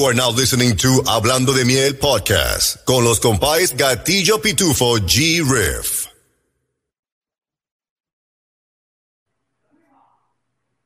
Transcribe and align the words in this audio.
You 0.00 0.06
are 0.06 0.14
now 0.14 0.30
listening 0.30 0.76
to 0.78 1.02
Hablando 1.04 1.52
de 1.52 1.62
Miel 1.66 1.92
podcast 1.92 2.82
con 2.86 3.04
los 3.04 3.20
compais 3.20 3.76
Gatillo 3.76 4.38
Pitufo 4.40 4.96
G 4.96 5.42
Riff. 5.44 6.06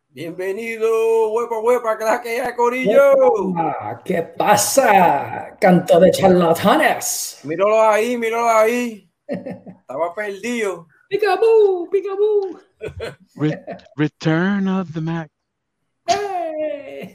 Bienvenido, 0.08 1.30
huepa, 1.30 1.60
huepa, 1.60 1.96
que 1.96 2.04
la 2.04 2.20
que 2.20 2.40
hay, 2.40 2.54
Corillo. 2.56 3.54
Ah, 3.56 4.00
¿Qué 4.04 4.22
pasa? 4.36 5.56
Canto 5.60 6.00
de 6.00 6.10
charlatanes. 6.10 7.38
Míralo 7.44 7.82
ahí, 7.82 8.16
míralo 8.16 8.48
ahí. 8.48 9.08
Estaba 9.28 10.12
perdido. 10.12 10.88
Picaboo, 11.08 11.88
picaboo. 11.88 12.58
Re- 13.36 13.64
Return 13.96 14.66
of 14.66 14.92
the 14.92 15.00
Mac. 15.00 15.30
Hey. 16.08 17.12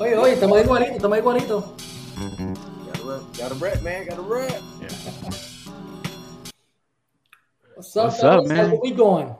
Oye, 0.00 0.16
oye, 0.16 0.32
estamos 0.32 0.62
igualitos, 0.64 0.96
estamos 0.96 1.18
igualitos. 1.18 1.64
Got 2.86 3.00
a 3.00 3.04
rep, 3.04 3.20
got 3.36 3.52
a 3.52 3.54
rep, 3.56 3.82
man, 3.82 4.06
got 4.06 4.18
a 4.18 4.22
rep. 4.22 4.62
What's 7.74 7.94
up, 7.94 8.04
What's 8.04 8.24
up, 8.24 8.30
fellas? 8.46 8.48
man? 8.48 8.70
How 8.70 8.80
we 8.82 8.92
going? 8.92 9.36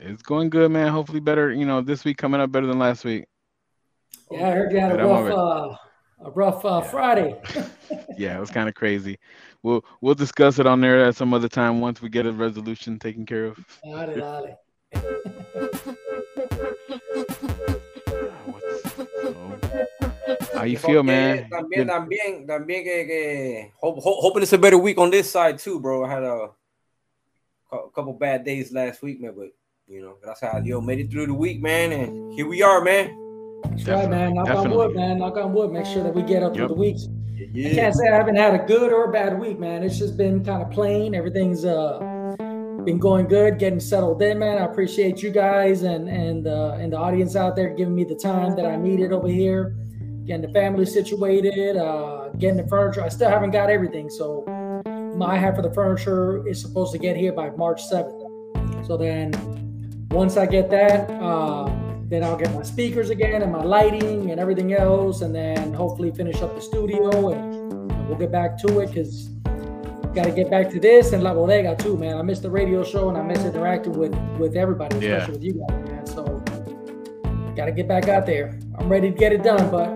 It's 0.00 0.22
going 0.22 0.48
good, 0.48 0.70
man. 0.70 0.88
Hopefully 0.88 1.20
better, 1.20 1.52
you 1.52 1.66
know, 1.66 1.82
this 1.82 2.06
week 2.06 2.16
coming 2.16 2.40
up 2.40 2.50
better 2.52 2.66
than 2.66 2.78
last 2.78 3.04
week. 3.04 3.26
Yeah, 4.30 4.48
I 4.48 4.52
heard 4.52 4.72
you 4.72 4.80
had 4.80 4.92
a 4.92 4.96
Good, 4.96 5.04
I'm 5.04 5.10
rough, 5.10 5.20
over 5.20 5.32
uh, 5.32 5.76
a 6.26 6.30
rough 6.30 6.64
uh, 6.64 6.80
Friday. 6.80 7.38
Yeah, 8.16 8.36
it 8.36 8.40
was 8.40 8.50
kind 8.50 8.70
of 8.70 8.74
crazy. 8.74 9.18
We'll 9.62 9.84
we'll 10.00 10.14
discuss 10.14 10.58
it 10.58 10.66
on 10.66 10.80
there 10.80 11.04
at 11.04 11.16
some 11.16 11.34
other 11.34 11.48
time 11.48 11.82
once 11.82 12.00
we 12.00 12.08
get 12.08 12.24
a 12.24 12.32
resolution 12.32 12.98
taken 12.98 13.26
care 13.26 13.44
of. 13.44 13.58
Dale, 13.84 14.56
dale. 14.92 15.96
how 20.64 20.70
you 20.70 20.78
feel, 20.78 21.02
man? 21.02 21.48
También, 21.50 21.86
también, 21.86 22.46
también 22.46 22.84
que, 22.84 23.06
que 23.06 23.72
hope, 23.76 24.00
hope, 24.00 24.16
hoping 24.20 24.42
it's 24.42 24.52
a 24.52 24.58
better 24.58 24.78
week 24.78 24.98
on 24.98 25.10
this 25.10 25.30
side 25.30 25.58
too, 25.58 25.78
bro. 25.80 26.04
I 26.04 26.08
had 26.10 26.22
a, 26.22 26.50
cou- 27.70 27.90
couple 27.94 28.14
bad 28.14 28.44
days 28.44 28.72
last 28.72 29.02
week, 29.02 29.20
man, 29.20 29.34
but 29.36 29.48
you 29.86 30.00
know, 30.00 30.16
gracias 30.22 30.50
a 30.54 30.62
Dios, 30.62 30.82
made 30.82 31.00
it 31.00 31.10
through 31.10 31.26
the 31.26 31.34
week, 31.34 31.60
man, 31.60 31.92
and 31.92 32.32
here 32.34 32.46
we 32.48 32.62
are, 32.62 32.80
man. 32.82 33.10
That's 33.70 33.84
right, 33.86 34.08
man. 34.08 34.34
Knock 34.34 34.48
on 34.48 34.70
wood, 34.70 34.94
man. 34.94 35.18
Knock 35.18 35.36
on 35.36 35.52
wood. 35.52 35.72
Make 35.72 35.86
sure 35.86 36.02
that 36.02 36.14
we 36.14 36.22
get 36.22 36.42
up 36.42 36.54
through 36.54 36.62
Yep. 36.64 36.68
the 36.68 36.74
weeks. 36.74 37.08
I 37.36 37.74
can't 37.74 37.94
say 37.94 38.08
I 38.08 38.14
haven't 38.16 38.36
had 38.36 38.54
a 38.54 38.64
good 38.64 38.92
or 38.92 39.04
a 39.04 39.12
bad 39.12 39.38
week, 39.38 39.58
man. 39.58 39.82
It's 39.82 39.98
just 39.98 40.16
been 40.16 40.44
kind 40.44 40.62
of 40.62 40.70
plain. 40.70 41.14
Everything's 41.14 41.64
uh 41.64 41.98
been 42.84 42.98
going 42.98 43.26
good, 43.26 43.58
getting 43.58 43.80
settled 43.80 44.20
in, 44.22 44.38
man. 44.38 44.58
I 44.58 44.64
appreciate 44.66 45.22
you 45.22 45.30
guys 45.30 45.82
and 45.82 46.08
and 46.08 46.46
uh, 46.46 46.76
and 46.78 46.92
the 46.92 46.96
audience 46.96 47.34
out 47.36 47.56
there 47.56 47.70
giving 47.74 47.94
me 47.94 48.04
the 48.04 48.14
time 48.14 48.54
that 48.56 48.66
I 48.66 48.76
needed 48.76 49.12
over 49.12 49.28
here, 49.28 49.74
getting 50.24 50.42
the 50.42 50.52
family 50.52 50.86
situated, 50.86 51.76
uh, 51.76 52.28
getting 52.38 52.56
the 52.56 52.66
furniture. 52.68 53.02
I 53.02 53.08
still 53.08 53.28
haven't 53.28 53.50
got 53.50 53.70
everything, 53.70 54.08
so 54.10 54.44
my 55.16 55.36
half 55.36 55.56
of 55.58 55.64
the 55.64 55.72
furniture 55.72 56.46
is 56.48 56.60
supposed 56.60 56.92
to 56.92 56.98
get 56.98 57.16
here 57.16 57.32
by 57.32 57.50
March 57.50 57.84
seventh. 57.84 58.22
So 58.86 58.96
then, 58.96 59.32
once 60.10 60.36
I 60.36 60.46
get 60.46 60.70
that, 60.70 61.10
uh, 61.10 61.70
then 62.08 62.22
I'll 62.24 62.36
get 62.36 62.52
my 62.54 62.62
speakers 62.62 63.10
again 63.10 63.42
and 63.42 63.52
my 63.52 63.62
lighting 63.62 64.30
and 64.30 64.40
everything 64.40 64.72
else, 64.74 65.22
and 65.22 65.34
then 65.34 65.72
hopefully 65.72 66.10
finish 66.12 66.40
up 66.42 66.54
the 66.54 66.60
studio 66.60 67.30
and 67.30 68.08
we'll 68.08 68.18
get 68.18 68.30
back 68.30 68.58
to 68.58 68.80
it 68.80 68.88
because 68.88 69.30
got 70.14 70.24
to 70.26 70.30
get 70.30 70.48
back 70.48 70.70
to 70.70 70.78
this 70.78 71.12
and 71.12 71.24
La 71.24 71.34
Bodega 71.34 71.74
too, 71.74 71.96
man. 71.96 72.16
I 72.16 72.22
miss 72.22 72.38
the 72.38 72.50
radio 72.50 72.84
show 72.84 73.08
and 73.08 73.18
I 73.18 73.22
miss 73.22 73.40
interacting 73.44 73.94
with 73.94 74.14
with 74.38 74.54
everybody, 74.54 74.96
especially 74.96 75.08
Yeah. 75.08 75.30
with 75.30 75.42
you 75.42 75.52
guys, 75.68 75.88
man. 75.90 76.06
So 76.06 76.24
got 77.56 77.64
to 77.66 77.72
get 77.72 77.88
back 77.88 78.08
out 78.08 78.26
there. 78.26 78.56
I'm 78.78 78.88
ready 78.88 79.10
to 79.10 79.16
get 79.16 79.32
it 79.32 79.42
done, 79.42 79.70
but 79.70 79.88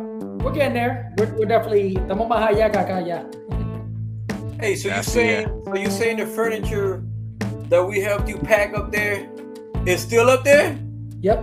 we're 0.42 0.52
getting 0.52 0.74
there. 0.74 1.12
We're, 1.18 1.32
we're 1.38 1.46
definitely 1.46 1.94
estamos 1.96 2.28
más 2.28 2.48
allá 2.48 2.70
que 2.70 2.78
acá. 2.78 3.24
Hey, 4.60 4.74
so 4.74 4.88
you 4.88 4.94
That's- 4.94 5.12
saying, 5.12 5.62
so 5.64 5.74
you 5.76 5.90
saying 5.90 6.16
the 6.18 6.26
furniture 6.26 7.02
that 7.68 7.84
we 7.84 8.00
helped 8.00 8.28
you 8.28 8.38
pack 8.38 8.74
up 8.76 8.90
there 8.90 9.28
is 9.86 10.00
still 10.02 10.28
up 10.28 10.42
there? 10.44 10.76
Yep. 11.20 11.38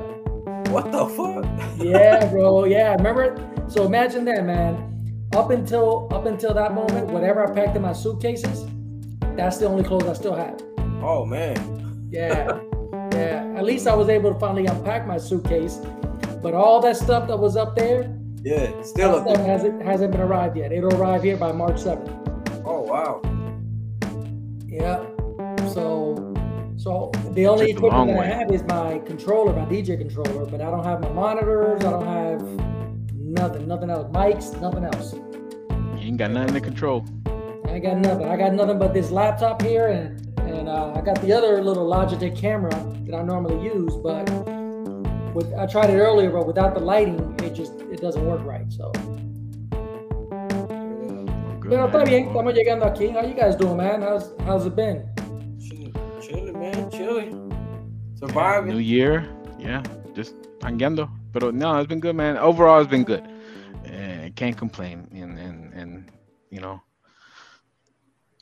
What 0.69 0.91
the 0.91 1.05
fuck? 1.07 1.45
Yeah, 1.77 2.25
bro. 2.27 2.65
Yeah, 2.65 2.95
remember? 2.95 3.37
So 3.67 3.85
imagine 3.85 4.25
that, 4.25 4.45
man. 4.45 4.91
Up 5.33 5.49
until 5.51 6.07
up 6.11 6.25
until 6.25 6.53
that 6.53 6.73
moment, 6.73 7.07
whatever 7.07 7.45
I 7.45 7.53
packed 7.53 7.75
in 7.75 7.81
my 7.81 7.93
suitcases, 7.93 8.65
that's 9.35 9.57
the 9.57 9.67
only 9.67 9.83
clothes 9.83 10.07
I 10.07 10.13
still 10.13 10.35
have. 10.35 10.61
Oh 11.01 11.25
man. 11.25 11.55
Yeah, 12.09 12.59
yeah. 13.11 13.53
At 13.57 13.65
least 13.65 13.87
I 13.87 13.93
was 13.95 14.07
able 14.09 14.33
to 14.33 14.39
finally 14.39 14.65
unpack 14.65 15.05
my 15.05 15.17
suitcase. 15.17 15.79
But 16.41 16.53
all 16.53 16.79
that 16.81 16.95
stuff 16.95 17.27
that 17.27 17.37
was 17.37 17.57
up 17.57 17.75
there, 17.75 18.03
Yeah, 18.45 18.79
still 18.83 19.11
that 19.11 19.17
up 19.17 19.23
stuff 19.23 19.37
there. 19.37 19.47
hasn't 19.47 19.81
hasn't 19.81 20.11
been 20.11 20.21
arrived 20.21 20.55
yet. 20.55 20.71
It'll 20.71 20.93
arrive 21.01 21.23
here 21.23 21.35
by 21.35 21.51
March 21.51 21.79
seventh. 21.79 22.11
Oh 22.63 22.81
wow. 22.81 23.19
Yeah. 24.67 25.03
So, 25.73 26.35
so 26.77 27.11
the 27.31 27.47
only 27.47 27.73
Took 27.73 27.85
equipment 27.85 28.15
that 28.15 28.19
I 28.19 28.25
have 28.25 28.51
is 28.51 28.61
my 28.65 28.99
controller, 28.99 29.51
my 29.51 29.65
DJ 29.65 29.97
controller. 29.97 30.45
But 30.45 30.61
I 30.61 30.69
don't 30.69 30.83
have 30.83 31.01
my 31.01 31.09
monitors. 31.09 31.83
I 31.83 31.89
don't 31.89 32.05
have 32.05 32.41
nothing, 33.15 33.67
nothing 33.67 33.89
else. 33.89 34.11
Mics, 34.11 34.61
nothing 34.61 34.85
else. 34.85 35.13
You 35.13 36.09
ain't 36.09 36.17
got 36.17 36.29
nothing 36.29 36.53
to 36.53 36.61
control. 36.61 37.03
I 37.25 37.71
ain't 37.71 37.83
got 37.83 37.97
nothing. 37.97 38.27
I 38.27 38.37
got 38.37 38.53
nothing 38.53 38.77
but 38.77 38.93
this 38.93 39.09
laptop 39.09 39.63
here, 39.63 39.87
and 39.87 40.39
and 40.41 40.69
uh, 40.69 40.93
I 40.93 41.01
got 41.01 41.19
the 41.23 41.33
other 41.33 41.63
little 41.63 41.89
Logitech 41.89 42.37
camera 42.37 42.75
that 43.07 43.15
I 43.15 43.23
normally 43.23 43.65
use. 43.65 43.95
But 43.95 44.29
with 45.33 45.51
I 45.55 45.65
tried 45.65 45.89
it 45.89 45.97
earlier, 45.97 46.29
but 46.29 46.45
without 46.45 46.75
the 46.75 46.79
lighting, 46.79 47.34
it 47.34 47.34
just 47.55 47.79
it 47.91 48.01
doesn't 48.01 48.25
work 48.25 48.43
right. 48.43 48.71
So, 48.71 48.91
Good, 51.59 51.69
pero 51.71 51.85
está 51.87 51.99
man. 51.99 52.07
bien. 52.07 52.27
Estamos 52.27 52.53
llegando 52.53 52.85
aquí. 52.85 53.09
How 53.09 53.21
you 53.25 53.33
guys 53.33 53.55
doing, 53.55 53.77
man? 53.77 54.01
How's 54.01 54.33
how's 54.45 54.65
it 54.65 54.75
been? 54.75 55.07
Chilling, 55.59 55.93
chilling, 56.21 56.59
man, 56.59 56.89
chilling. 56.91 57.51
Surviving. 58.19 58.73
New 58.73 58.79
year, 58.79 59.25
yeah, 59.57 59.81
just 60.13 60.35
hangueando. 60.59 61.09
But 61.31 61.53
no, 61.55 61.77
it's 61.77 61.87
been 61.87 61.99
good, 61.99 62.15
man. 62.15 62.37
Overall, 62.37 62.81
it's 62.81 62.89
been 62.89 63.03
good. 63.03 63.23
Uh, 63.85 64.29
can't 64.35 64.57
complain, 64.57 65.07
and 65.13 65.39
and 65.39 65.73
and 65.73 66.11
you 66.51 66.59
know, 66.59 66.81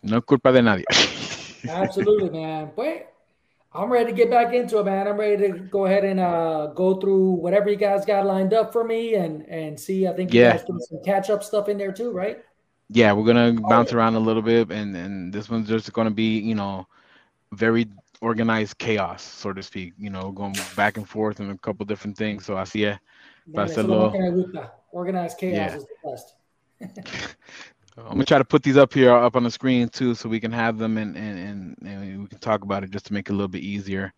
no 0.02 0.22
culpa 0.22 0.52
de 0.52 0.62
nadie. 0.62 0.86
Absolutely, 1.70 2.30
man. 2.30 2.72
But 2.76 3.13
I'm 3.76 3.92
ready 3.92 4.12
to 4.12 4.16
get 4.16 4.30
back 4.30 4.54
into 4.54 4.78
it, 4.80 4.86
man. 4.86 5.08
I'm 5.08 5.18
ready 5.18 5.48
to 5.52 5.58
go 5.58 5.86
ahead 5.86 6.04
and 6.06 6.20
uh, 6.20 6.68
go 6.76 7.00
through 7.00 7.32
whatever 7.32 7.70
you 7.70 7.76
guys 7.76 8.06
got 8.06 8.26
lined 8.26 8.54
up 8.54 8.72
for 8.72 8.84
me, 8.84 9.16
and 9.16 9.48
and 9.50 9.80
see. 9.80 10.08
I 10.08 10.14
think 10.14 10.34
you 10.34 10.42
Yeah. 10.42 10.52
guys 10.52 10.64
threw 10.64 10.80
some 10.82 11.02
catch 11.04 11.30
up 11.30 11.44
stuff 11.44 11.70
in 11.70 11.78
there 11.78 11.92
too, 11.92 12.12
right? 12.12 12.44
yeah, 12.90 13.12
we're 13.14 13.26
gonna 13.26 13.54
bounce 13.68 13.92
yeah. 13.92 13.98
around 13.98 14.16
a 14.16 14.20
little 14.20 14.44
bit, 14.44 14.70
and 14.72 14.96
and 14.96 15.34
this 15.34 15.50
one's 15.50 15.68
just 15.68 15.92
gonna 15.94 16.12
be, 16.12 16.38
you 16.40 16.54
know, 16.54 16.86
very 17.52 17.88
organized 18.22 18.78
chaos, 18.78 19.24
so 19.24 19.52
to 19.54 19.64
speak. 19.64 19.94
You 19.98 20.12
know, 20.12 20.32
going 20.32 20.56
back 20.76 20.98
and 20.98 21.10
forth 21.10 21.40
and 21.40 21.50
a 21.52 21.58
couple 21.58 21.86
different 21.86 22.16
things. 22.16 22.46
So 22.46 22.56
I 22.56 22.66
see 22.66 22.84
it. 22.84 23.00
Dale, 23.52 23.66
Pásalo. 23.66 23.72
eso 23.72 23.82
es 23.82 23.88
lo 23.88 24.00
más 24.00 24.12
que 24.14 24.20
me 24.22 24.30
gusta. 24.32 24.72
Organized 24.92 25.38
chaos 25.40 25.56
Yeah. 25.56 25.76
is 25.76 25.86
the 25.86 26.10
best. 26.12 26.36
I'm 27.98 28.14
gonna 28.14 28.26
try 28.26 28.40
to 28.40 28.46
put 28.46 28.64
these 28.64 28.78
up 28.78 28.94
here 28.94 29.14
up 29.14 29.36
on 29.36 29.44
the 29.44 29.52
screen 29.52 29.90
too, 29.90 30.16
so 30.16 30.28
we 30.28 30.40
can 30.40 30.52
have 30.52 30.78
them 30.78 30.98
and 30.98 31.16
and 31.16 31.40
and, 31.40 31.78
and 31.86 32.22
we 32.22 32.28
can 32.28 32.40
talk 32.40 32.64
about 32.64 32.84
it 32.84 32.92
just 32.92 33.06
to 33.08 33.14
make 33.14 33.30
it 33.30 33.34
a 33.34 33.36
little 33.36 33.48
bit 33.48 33.62
easier. 33.62 34.14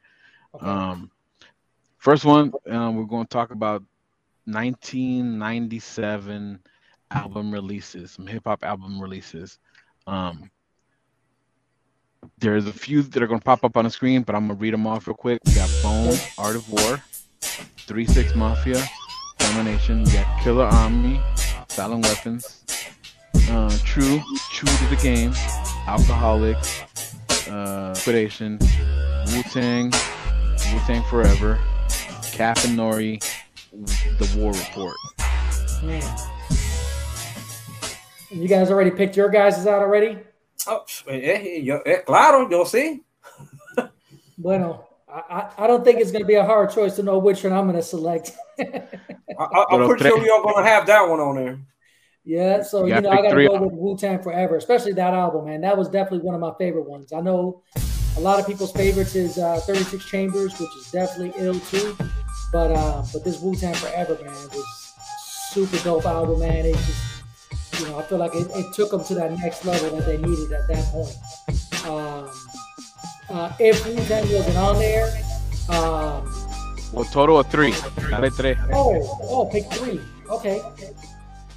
Okay. 0.56 0.66
Um, 0.66 1.12
first 1.98 2.24
one, 2.24 2.54
um, 2.70 2.96
we're 2.96 3.04
going 3.04 3.26
to 3.26 3.30
talk 3.30 3.52
about 3.52 3.84
1997 4.46 6.60
album 7.12 7.52
releases, 7.52 8.12
some 8.12 8.28
hip 8.28 8.44
hop 8.46 8.64
album 8.64 9.02
releases. 9.02 9.60
Um, 10.08 10.50
there's 12.38 12.68
a 12.68 12.74
few 12.74 13.02
that 13.02 13.22
are 13.22 13.28
going 13.28 13.40
to 13.40 13.46
pop 13.46 13.64
up 13.64 13.78
on 13.78 13.86
the 13.86 13.90
screen, 13.90 14.24
but 14.24 14.36
I'm 14.36 14.48
going 14.48 14.58
to 14.58 14.62
read 14.62 14.74
them 14.74 14.88
off 14.88 15.08
real 15.08 15.16
quick. 15.16 15.40
We 15.46 15.54
got 15.54 15.70
Bone, 15.84 16.16
Art 16.38 16.56
of 16.56 16.70
War, 16.72 17.02
3 17.42 18.06
6 18.06 18.36
Mafia, 18.36 18.84
Domination. 19.38 20.04
We 20.04 20.12
got 20.12 20.42
Killer 20.42 20.66
Army, 20.66 21.20
Silent 21.68 22.06
Weapons, 22.06 22.64
uh, 23.50 23.70
True, 23.84 24.22
True 24.52 24.70
to 24.70 24.86
the 24.96 25.00
Game, 25.02 25.34
Alcoholics, 25.88 26.82
uh, 27.50 27.94
Liquidation, 27.96 28.58
Wu 29.34 29.44
Tang, 29.44 29.92
Wu 30.74 30.80
Tang 30.86 31.04
Forever, 31.10 31.60
Cap 32.32 32.58
and 32.66 32.78
Nori, 32.78 33.20
The 33.72 34.38
War 34.40 34.52
Report. 34.54 34.96
Man. 35.84 36.18
You 38.32 38.48
guys 38.48 38.70
already 38.72 38.92
picked 38.92 39.16
your 39.16 39.30
guys 39.30 39.66
out 39.66 39.82
already? 39.82 40.18
Oh, 40.68 40.84
eh, 41.08 41.14
eh, 41.14 41.60
yo- 41.62 41.82
eh, 41.86 42.00
claro, 42.06 42.50
yo 42.50 42.64
sí. 42.64 43.02
Bueno, 44.38 44.86
I, 45.08 45.22
I, 45.30 45.64
I 45.64 45.68
don't 45.68 45.84
think 45.86 46.02
it's 46.02 46.12
going 46.12 46.24
to 46.24 46.28
be 46.28 46.34
a 46.36 46.44
hard 46.44 46.70
choice 46.72 46.96
to 46.98 47.04
know 47.04 47.20
which 47.20 47.44
one 47.44 47.54
I'm 47.54 47.66
going 47.66 47.78
to 47.78 47.82
select. 47.84 48.32
I, 48.60 48.64
I, 49.40 49.66
I'm 49.72 49.88
pretty 49.88 50.04
sure 50.04 50.20
we 50.20 50.30
all 50.30 50.44
gonna 50.44 50.68
have 50.68 50.86
that 50.88 51.08
one 51.08 51.20
on 51.22 51.36
there. 51.36 51.60
Yeah, 52.26 52.64
so 52.64 52.86
You 52.86 52.96
you, 52.96 53.02
know 53.02 53.12
I 53.12 53.22
gotta 53.22 53.48
go 53.48 53.62
with 53.62 53.74
Wu 53.74 53.96
Tang 53.96 54.22
Forever, 54.22 54.56
especially 54.56 54.94
that 54.94 55.14
album, 55.14 55.46
man. 55.46 55.62
That 55.62 55.78
was 55.78 55.88
definitely 55.90 56.26
one 56.26 56.34
of 56.34 56.42
my 56.42 56.54
favorite 56.58 56.90
ones. 56.90 57.14
I 57.14 57.22
know 57.22 57.62
a 58.18 58.20
lot 58.20 58.40
of 58.40 58.48
people's 58.48 58.72
favorites 58.72 59.16
is 59.16 59.38
uh, 59.38 59.60
36 59.60 60.04
Chambers, 60.06 60.60
which 60.60 60.76
is 60.76 60.90
definitely 60.92 61.34
ill 61.38 61.60
too. 61.60 61.96
But 62.52 62.72
uh, 62.72 63.04
but 63.14 63.24
this 63.24 63.40
Wu 63.42 63.56
Tang 63.56 63.76
Forever, 63.76 64.18
man, 64.24 64.34
was 64.34 64.94
super 65.52 65.78
dope 65.84 66.06
album, 66.06 66.40
man. 66.40 66.66
It 66.66 66.74
just, 66.74 67.80
you 67.80 67.88
know, 67.88 68.00
I 68.00 68.04
feel 68.04 68.18
like 68.18 68.34
it, 68.34 68.48
it 68.56 68.74
took 68.74 68.90
them 68.90 69.04
to 69.04 69.16
that 69.16 69.32
next 69.38 69.64
level 69.64 69.96
that 69.96 70.06
they 70.08 70.18
needed 70.18 70.52
at 70.52 70.68
that 70.68 70.86
point. 70.86 71.86
Um, 71.86 72.30
uh, 73.30 73.54
if 73.60 73.86
Wu 73.86 73.96
Tang 74.06 74.32
wasn't 74.34 74.58
on 74.58 74.80
there, 74.80 75.08
um, 75.70 76.26
Well, 76.92 77.06
total 77.06 77.40
of 77.40 77.48
three. 77.52 77.72
Dale 77.72 78.56
oh, 78.72 79.20
oh, 79.24 79.46
pick 79.46 79.72
three. 79.74 80.02
Okay. 80.30 80.62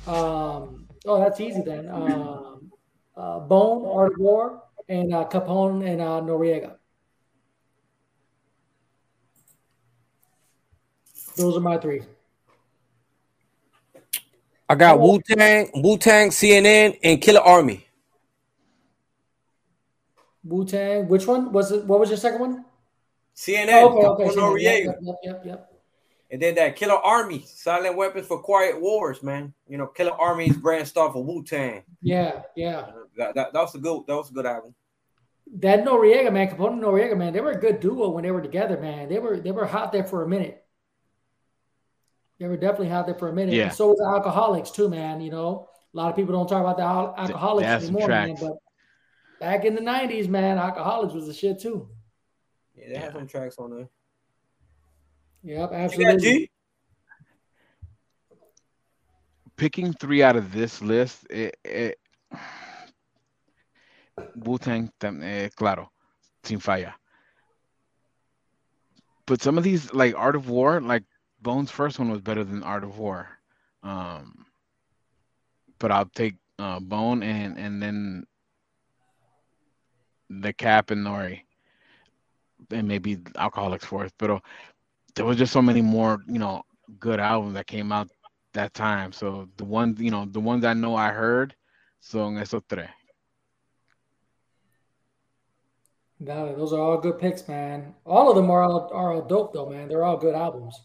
Um, 0.08 0.86
oh, 1.06 1.20
that's 1.20 1.38
easy 1.40 1.60
then. 1.60 1.88
Um, 1.90 2.72
uh, 3.14 3.40
Bone, 3.40 3.84
Art 3.86 4.14
of 4.14 4.18
War, 4.18 4.62
and 4.88 5.14
uh, 5.14 5.28
Capone 5.28 5.86
and 5.86 6.00
uh, 6.00 6.20
Noreaga. 6.22 6.76
Those 11.36 11.56
are 11.56 11.60
my 11.60 11.76
three. 11.76 12.02
I 14.68 14.74
got. 14.74 14.98
Wu 14.98 15.20
Tang, 15.20 15.70
Wu 15.74 15.98
Tang, 15.98 16.30
CNN, 16.30 16.98
and 17.02 17.20
Killer 17.20 17.40
Army. 17.40 17.86
Wu 20.42 20.64
Tang. 20.64 21.06
Which 21.06 21.26
one 21.26 21.52
was 21.52 21.70
it? 21.70 21.84
What 21.84 22.00
was 22.00 22.08
your 22.08 22.18
second 22.18 22.40
one? 22.40 22.64
CNN, 23.36 23.82
Oh, 23.82 24.14
okay, 24.14 24.24
okay. 24.24 24.36
Capone 24.36 24.36
Noreaga. 24.36 24.84
Yep, 24.84 24.96
yep, 25.02 25.16
yep, 25.22 25.42
yep. 25.44 25.67
And 26.30 26.42
then 26.42 26.56
that 26.56 26.76
Killer 26.76 26.96
Army, 26.96 27.44
Silent 27.46 27.96
Weapons 27.96 28.26
for 28.26 28.42
Quiet 28.42 28.80
Wars, 28.80 29.22
man. 29.22 29.54
You 29.66 29.78
know, 29.78 29.86
Killer 29.86 30.12
Army's 30.12 30.56
branched 30.56 30.96
off 30.96 31.16
of 31.16 31.24
Wu 31.24 31.42
Tang. 31.42 31.82
Yeah, 32.02 32.42
yeah. 32.54 32.78
Uh, 32.80 32.92
that, 33.16 33.34
that, 33.34 33.52
that 33.52 33.60
was 33.60 33.74
a 33.74 33.78
good 33.78 34.02
that 34.06 34.14
was 34.14 34.30
a 34.30 34.34
good 34.34 34.46
album. 34.46 34.74
That 35.56 35.84
Noreaga 35.84 36.30
man, 36.30 36.48
Capone 36.48 36.74
and 36.74 36.82
Noreaga 36.82 37.16
man, 37.16 37.32
they 37.32 37.40
were 37.40 37.52
a 37.52 37.60
good 37.60 37.80
duo 37.80 38.10
when 38.10 38.24
they 38.24 38.30
were 38.30 38.42
together, 38.42 38.78
man. 38.78 39.08
They 39.08 39.18
were 39.18 39.40
they 39.40 39.52
were 39.52 39.64
hot 39.64 39.92
there 39.92 40.04
for 40.04 40.22
a 40.22 40.28
minute. 40.28 40.62
They 42.38 42.46
were 42.46 42.58
definitely 42.58 42.90
hot 42.90 43.06
there 43.06 43.14
for 43.14 43.28
a 43.28 43.32
minute. 43.32 43.54
Yeah. 43.54 43.64
And 43.64 43.72
so 43.72 43.88
was 43.88 43.98
the 43.98 44.04
alcoholics 44.04 44.70
too, 44.70 44.90
man. 44.90 45.22
You 45.22 45.30
know, 45.30 45.68
a 45.94 45.96
lot 45.96 46.10
of 46.10 46.16
people 46.16 46.34
don't 46.34 46.46
talk 46.46 46.60
about 46.60 46.76
the 46.76 46.82
al- 46.82 47.14
alcoholics 47.16 47.66
they 47.66 47.88
anymore, 47.88 48.08
man. 48.08 48.36
But 48.38 48.52
back 49.40 49.64
in 49.64 49.74
the 49.74 49.80
'90s, 49.80 50.28
man, 50.28 50.58
alcoholics 50.58 51.14
was 51.14 51.26
the 51.26 51.32
shit 51.32 51.58
too. 51.58 51.88
Yeah, 52.76 52.88
they 52.90 52.98
had 52.98 53.12
some 53.14 53.26
tracks 53.26 53.56
on 53.58 53.70
there. 53.74 53.88
Yep, 55.48 55.72
absolutely. 55.72 56.18
G? 56.18 56.50
Picking 59.56 59.94
three 59.94 60.22
out 60.22 60.36
of 60.36 60.52
this 60.52 60.82
list, 60.82 61.26
it, 61.30 61.56
it, 61.64 61.98
Wu 64.34 64.58
Tang, 64.58 64.92
eh, 65.02 65.48
claro, 65.56 65.90
sin 66.44 66.58
falla. 66.58 66.94
But 69.24 69.40
some 69.40 69.56
of 69.56 69.64
these, 69.64 69.90
like 69.94 70.14
Art 70.14 70.36
of 70.36 70.50
War, 70.50 70.82
like 70.82 71.04
Bones' 71.40 71.70
first 71.70 71.98
one 71.98 72.10
was 72.10 72.20
better 72.20 72.44
than 72.44 72.62
Art 72.62 72.84
of 72.84 72.98
War. 72.98 73.26
Um, 73.82 74.44
but 75.78 75.90
I'll 75.90 76.10
take 76.14 76.34
uh, 76.58 76.78
Bone 76.78 77.22
and 77.22 77.56
and 77.56 77.82
then 77.82 78.26
the 80.28 80.52
Cap 80.52 80.90
and 80.90 81.06
Nori, 81.06 81.40
and 82.70 82.86
maybe 82.86 83.18
Alcoholics 83.36 83.86
fourth. 83.86 84.12
But 84.18 84.30
uh, 84.30 84.40
there 85.18 85.26
was 85.26 85.36
just 85.36 85.52
so 85.52 85.60
many 85.60 85.82
more, 85.82 86.22
you 86.28 86.38
know, 86.38 86.62
good 87.00 87.18
albums 87.18 87.54
that 87.54 87.66
came 87.66 87.90
out 87.90 88.08
that 88.54 88.72
time. 88.72 89.12
So 89.12 89.48
the 89.56 89.64
ones, 89.64 90.00
you 90.00 90.12
know, 90.12 90.26
the 90.30 90.38
ones 90.38 90.64
I 90.64 90.74
know 90.74 90.94
I 90.94 91.10
heard 91.10 91.54
son 92.00 92.36
esos 92.36 92.62
tres. 92.68 92.88
No, 96.20 96.54
those 96.54 96.72
are 96.72 96.80
all 96.80 96.98
good 96.98 97.18
picks, 97.18 97.46
man. 97.48 97.94
All 98.06 98.30
of 98.30 98.36
them 98.36 98.50
are 98.50 98.62
all, 98.62 98.90
are 98.92 99.12
all 99.12 99.22
dope 99.22 99.52
though, 99.52 99.68
man. 99.68 99.88
They're 99.88 100.04
all 100.04 100.16
good 100.16 100.34
albums. 100.34 100.80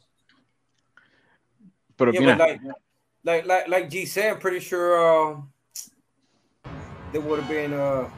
Pero 1.95 2.11
Yeah, 2.11 2.35
but 2.35 2.37
like, 2.37 2.61
like, 3.23 3.45
like, 3.45 3.67
like 3.67 3.89
G 3.89 4.05
said, 4.05 4.33
I'm 4.33 4.39
pretty 4.39 4.59
sure 4.59 4.97
um, 4.97 5.53
there 7.11 7.21
would 7.21 7.39
have 7.39 7.49
been 7.49 7.73
uh, 7.73 8.09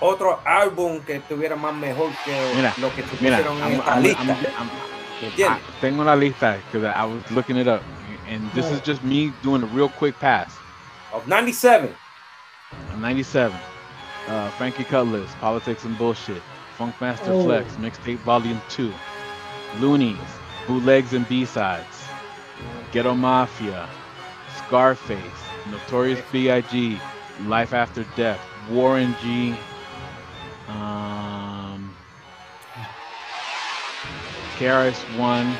otro 0.00 0.40
álbum 0.44 1.04
que 1.06 1.14
estuviera 1.20 1.56
más 1.56 1.74
mejor 1.74 2.12
que 2.24 2.36
Mira, 2.54 2.74
lo 2.80 2.90
que 2.90 3.02
te 3.02 3.16
mira, 3.24 3.40
en 3.40 3.46
I'm, 3.46 3.72
esta 3.72 3.92
I'm, 3.96 4.02
lista. 4.02 4.22
I'm, 4.22 4.30
I'm, 4.30 4.68
¿Me 4.68 4.93
entiendes? 5.24 5.58
I, 5.58 5.80
tengo 5.80 6.04
la 6.04 6.14
lista 6.14 6.56
because 6.70 6.84
I 6.84 7.04
was 7.04 7.22
looking 7.30 7.56
it 7.56 7.66
up, 7.68 7.82
and 8.28 8.50
this 8.52 8.70
is 8.70 8.80
just 8.80 9.02
me 9.04 9.32
doing 9.42 9.62
a 9.62 9.66
real 9.66 9.88
quick 9.88 10.18
pass. 10.18 10.54
Of 11.12 11.26
97. 11.28 11.94
97. 12.98 13.56
Uh, 14.28 14.50
Frankie 14.52 14.84
Cutlass, 14.84 15.30
Politics 15.40 15.84
and 15.84 15.96
Bullshit. 15.98 16.42
Funk 16.76 16.94
Master 17.00 17.30
Oh. 17.32 17.44
Flex, 17.44 17.72
Mixtape 17.76 18.18
Volume 18.24 18.60
2. 18.70 18.92
Luniz, 19.78 20.16
Bootlegs 20.66 21.12
and 21.12 21.28
B-Sides. 21.28 22.04
Ghetto 22.92 23.14
Mafia. 23.14 23.88
Scarface. 24.56 25.18
Notorious 25.70 26.20
B.I.G. 26.32 26.98
Life 27.46 27.72
After 27.74 28.04
Death. 28.16 28.40
Warren 28.70 29.14
G. 29.22 29.54
Um, 30.68 31.23
KRS-One. 34.58 35.56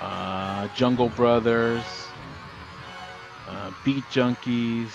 Uh, 0.00 0.68
Jungle 0.74 1.08
Brothers. 1.10 1.84
Uh, 3.48 3.70
Beat 3.84 4.04
Junkies. 4.04 4.90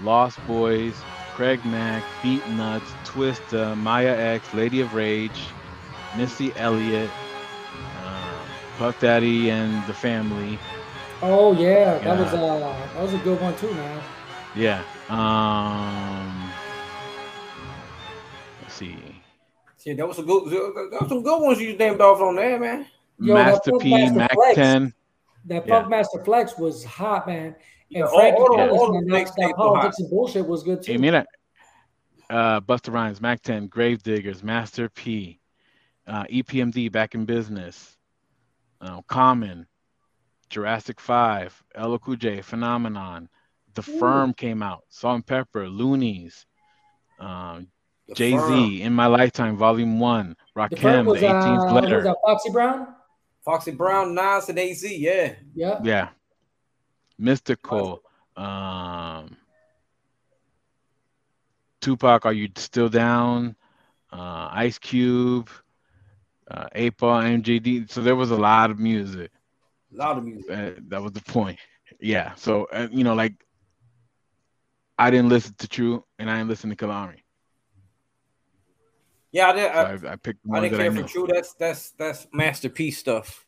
Lost 0.00 0.38
Boyz, 0.46 0.94
Craig 1.34 1.64
Mack, 1.64 2.02
Beatnuts, 2.22 2.88
Twista, 3.04 3.76
Mia 3.80 4.16
X, 4.34 4.52
Lady 4.54 4.80
of 4.80 4.94
Rage, 4.94 5.38
Missy 6.16 6.52
Elliott, 6.56 7.10
uh, 8.02 8.46
Puff 8.78 8.98
Daddy 9.00 9.50
and 9.50 9.86
the 9.86 9.94
Family. 9.94 10.58
Oh 11.22 11.52
yeah, 11.52 11.98
that 11.98 12.18
was 12.18 12.34
uh 12.34 12.88
that 12.94 13.02
was 13.02 13.14
a 13.14 13.18
good 13.18 13.40
one 13.40 13.56
too, 13.56 13.72
man. 13.72 14.02
Yeah. 14.54 14.82
Um, 15.08 16.50
let's 18.62 18.74
see. 18.74 19.13
Yeah, 19.84 19.94
that 19.94 20.08
was 20.08 20.18
a 20.18 20.22
good. 20.22 20.44
That 20.50 20.98
was 21.00 21.08
some 21.08 21.22
good 21.22 21.42
ones 21.42 21.60
you 21.60 21.76
named 21.76 22.00
off 22.00 22.20
on 22.20 22.36
there, 22.36 22.58
man. 22.58 22.86
Yo, 23.18 23.34
that 23.34 23.46
Master 23.52 23.72
P, 23.78 23.90
Master 23.90 24.14
Mac 24.18 24.32
Flex. 24.32 24.54
10. 24.56 24.94
That 25.46 25.66
Yeah. 25.66 25.86
Master 25.88 26.24
Flex 26.24 26.56
was 26.58 26.84
hot, 26.84 27.26
man. 27.26 27.54
Yeah, 27.90 28.00
And 28.00 28.08
all- 28.08 28.18
Frankie 28.18 28.40
all- 28.40 28.56
Cutlass, 28.56 28.80
all 28.80 28.92
man, 28.94 29.04
the 29.04 29.10
that, 29.12 29.26
mixtapes 29.26 29.34
that 29.36 29.48
were 29.48 29.54
politics 29.54 29.98
and 29.98 30.10
bullshit 30.10 30.46
was 30.46 30.62
good 30.62 30.82
too. 30.82 30.92
Hey, 30.92 30.98
mira. 30.98 31.26
Uh, 32.30 32.60
Busta 32.62 32.92
Rhymes, 32.92 33.20
Mac 33.20 33.42
10, 33.42 33.68
Gravediggaz, 33.68 34.42
Master 34.42 34.88
P, 34.88 35.38
uh, 36.06 36.24
EPMD, 36.30 36.88
Back 36.90 37.14
in 37.14 37.26
Business, 37.26 37.98
uh, 38.80 39.02
Common, 39.02 39.66
Jurassic 40.48 40.98
5, 40.98 41.62
LL 41.76 41.98
Cool 41.98 42.16
J, 42.16 42.40
Phenomenon, 42.40 43.28
The 43.74 43.82
Firm 43.82 44.32
came 44.32 44.62
out, 44.62 44.84
Salt 44.88 45.16
and 45.16 45.26
Pepa, 45.26 45.68
Luniz, 45.68 46.46
um, 47.20 47.66
The 47.66 47.73
Jay 48.14 48.32
Firm, 48.32 48.66
Z, 48.66 48.82
In 48.82 48.92
My 48.92 49.06
Lifetime, 49.06 49.56
Volume 49.56 49.98
1, 49.98 50.28
the 50.28 50.34
first 50.76 50.82
Rakim, 50.82 51.06
was 51.06 51.20
The 51.20 51.28
uh, 51.28 51.42
18th 51.42 51.64
was 51.64 51.82
Letter. 51.82 52.02
that 52.02 52.16
Foxy 52.24 52.50
Brown? 52.50 52.86
Foxy 53.44 53.70
Brown, 53.70 54.14
Nas, 54.14 54.48
and 54.48 54.58
AZ. 54.58 54.82
Yeah. 54.84 55.34
Yeah. 55.54 55.80
Yeah. 55.82 56.08
Mystikal. 57.20 58.00
Um, 58.36 59.36
Tupac, 61.80 62.26
Are 62.26 62.32
You 62.32 62.48
Still 62.56 62.88
Down? 62.88 63.56
Uh, 64.12 64.48
Ice 64.52 64.78
Cube, 64.78 65.50
uh, 66.50 66.66
Apa, 66.74 67.04
MJD. 67.04 67.90
So 67.90 68.00
there 68.00 68.16
was 68.16 68.30
a 68.30 68.36
lot 68.36 68.70
of 68.70 68.78
music. 68.78 69.30
A 69.92 69.96
lot 69.96 70.18
of 70.18 70.24
music. 70.24 70.50
Uh, 70.50 70.70
that 70.88 71.02
was 71.02 71.12
the 71.12 71.22
point. 71.22 71.58
Yeah. 72.00 72.34
So, 72.34 72.64
uh, 72.72 72.88
you 72.90 73.04
know, 73.04 73.14
like, 73.14 73.34
I 74.98 75.10
didn't 75.10 75.28
listen 75.28 75.54
to 75.58 75.68
True 75.68 76.04
and 76.18 76.30
I 76.30 76.36
didn't 76.38 76.48
listen 76.50 76.68
to 76.70 76.76
Kalami. 76.76 77.20
Yeah, 79.34 79.48
I 79.48 79.52
did. 79.52 79.72
So 79.72 79.78
I, 80.06 80.10
I, 80.10 80.12
I 80.12 80.16
picked 80.16 80.46
I 80.54 80.60
didn't 80.60 80.74
I 80.74 80.82
care 80.84 80.92
knew. 80.92 81.02
for 81.02 81.08
True. 81.08 81.26
That's 81.28 81.54
that's 81.54 81.90
that's 81.98 82.28
masterpiece 82.32 82.98
stuff. 82.98 83.44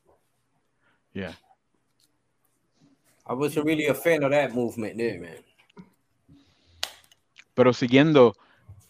Yeah. 1.15 1.33
I 3.25 3.35
wasn't 3.35 3.67
really 3.67 3.87
a 3.87 3.95
fan 3.95 4.25
of 4.25 4.33
that 4.33 4.53
movement 4.53 4.99
there, 4.99 5.21
man. 5.21 5.39
Pero 7.55 7.71
siguiendo, 7.71 8.35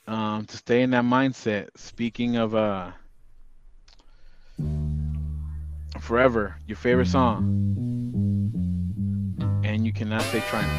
um, 0.07 0.47
to 0.47 0.57
stay 0.57 0.81
in 0.81 0.91
that 0.91 1.05
mindset, 1.05 1.69
speaking 1.77 2.37
of 2.37 2.55
uh, 2.55 2.93
Forever, 6.01 6.57
your 6.67 6.77
favorite 6.77 7.09
song, 7.09 7.43
and 9.65 9.85
you 9.85 9.93
cannot 9.93 10.23
say 10.23 10.41
Triumph. 10.49 10.73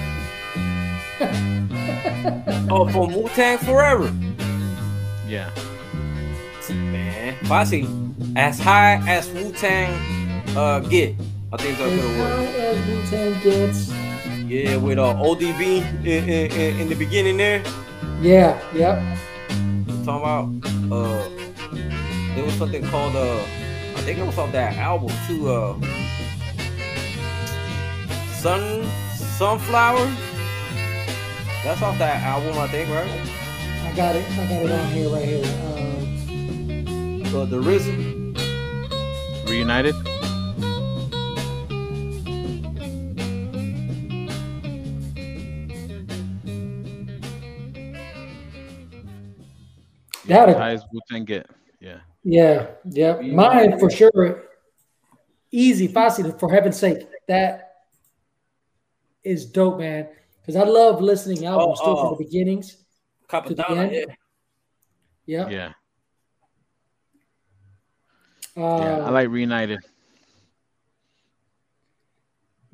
Oh, 2.71 2.87
for 2.89 3.07
Wu 3.07 3.29
Tang 3.29 3.59
Forever, 3.59 4.11
Yeah, 5.27 5.49
man. 6.69 7.35
Fácil. 7.45 7.87
As 8.35 8.59
high 8.59 9.01
as 9.07 9.29
Wu 9.29 9.51
Tang 9.51 9.93
uh 10.55 10.79
get. 10.79 11.15
I 11.53 11.55
think 11.55 11.77
that's 11.77 11.93
it 11.93 11.97
was. 11.97 12.17
high 12.17 12.45
as 12.59 12.87
Wu-Tang 12.87 13.41
gets. 13.41 13.89
Yeah, 14.49 14.75
with 14.75 14.97
uh, 14.97 15.15
ODB 15.15 16.05
in, 16.05 16.29
in, 16.29 16.81
in, 16.81 16.89
the 16.89 16.95
beginning 16.95 17.37
there. 17.37 17.63
Yeah, 18.21 18.59
yep. 18.73 18.99
Talking 20.03 20.23
about 20.23 20.49
uh, 20.91 21.29
there 22.35 22.43
was 22.43 22.53
something 22.55 22.83
called 22.87 23.15
uh, 23.15 23.39
I 23.95 24.01
think 24.03 24.19
it 24.19 24.25
was 24.25 24.37
off 24.37 24.51
that 24.51 24.75
album 24.75 25.11
too. 25.25 25.49
Uh, 25.49 25.79
Sun 28.35 28.83
Sunflower. 29.15 30.05
That's 31.63 31.81
off 31.81 31.97
that 31.99 32.21
album, 32.23 32.57
I 32.57 32.67
think, 32.67 32.89
right? 32.89 33.09
I 33.83 33.95
got 33.95 34.15
it. 34.15 34.29
I 34.31 34.47
got 34.47 34.63
it 34.63 34.71
on 34.71 34.91
here 34.91 35.09
right 35.09 35.25
here. 35.25 35.45
Um, 35.45 35.86
So 37.37 37.45
the 37.45 37.59
Risen. 37.59 38.33
Reunited. 39.45 39.93
that 50.25 50.57
Highest 50.57 50.87
Wu 50.91 50.99
Tang 51.07 51.25
get. 51.25 51.47
Yeah. 51.79 51.99
Yeah, 52.23 52.69
yeah. 52.85 53.21
Mine 53.21 53.77
for 53.77 53.91
sure. 53.91 54.45
Easy, 55.51 55.87
fácil, 55.89 56.39
for 56.39 56.51
heaven's 56.51 56.79
sake. 56.79 57.07
That 57.27 57.83
is 59.23 59.45
dope, 59.45 59.77
man. 59.77 60.07
Because 60.41 60.55
I 60.55 60.63
love 60.63 61.01
listening 61.03 61.45
albums 61.45 61.77
Oh, 61.81 61.83
still 61.83 61.99
oh. 61.99 62.09
from 62.09 62.17
the 62.17 62.23
beginnings. 62.25 62.77
To 63.29 63.53
the 63.53 63.69
end? 63.69 63.91
yeah. 63.91 64.05
Yeah. 65.27 65.49
Yeah. 65.49 65.73
Uh, 68.57 68.81
Yeah. 68.81 69.05
I 69.05 69.09
like 69.11 69.29
Reunited. 69.29 69.79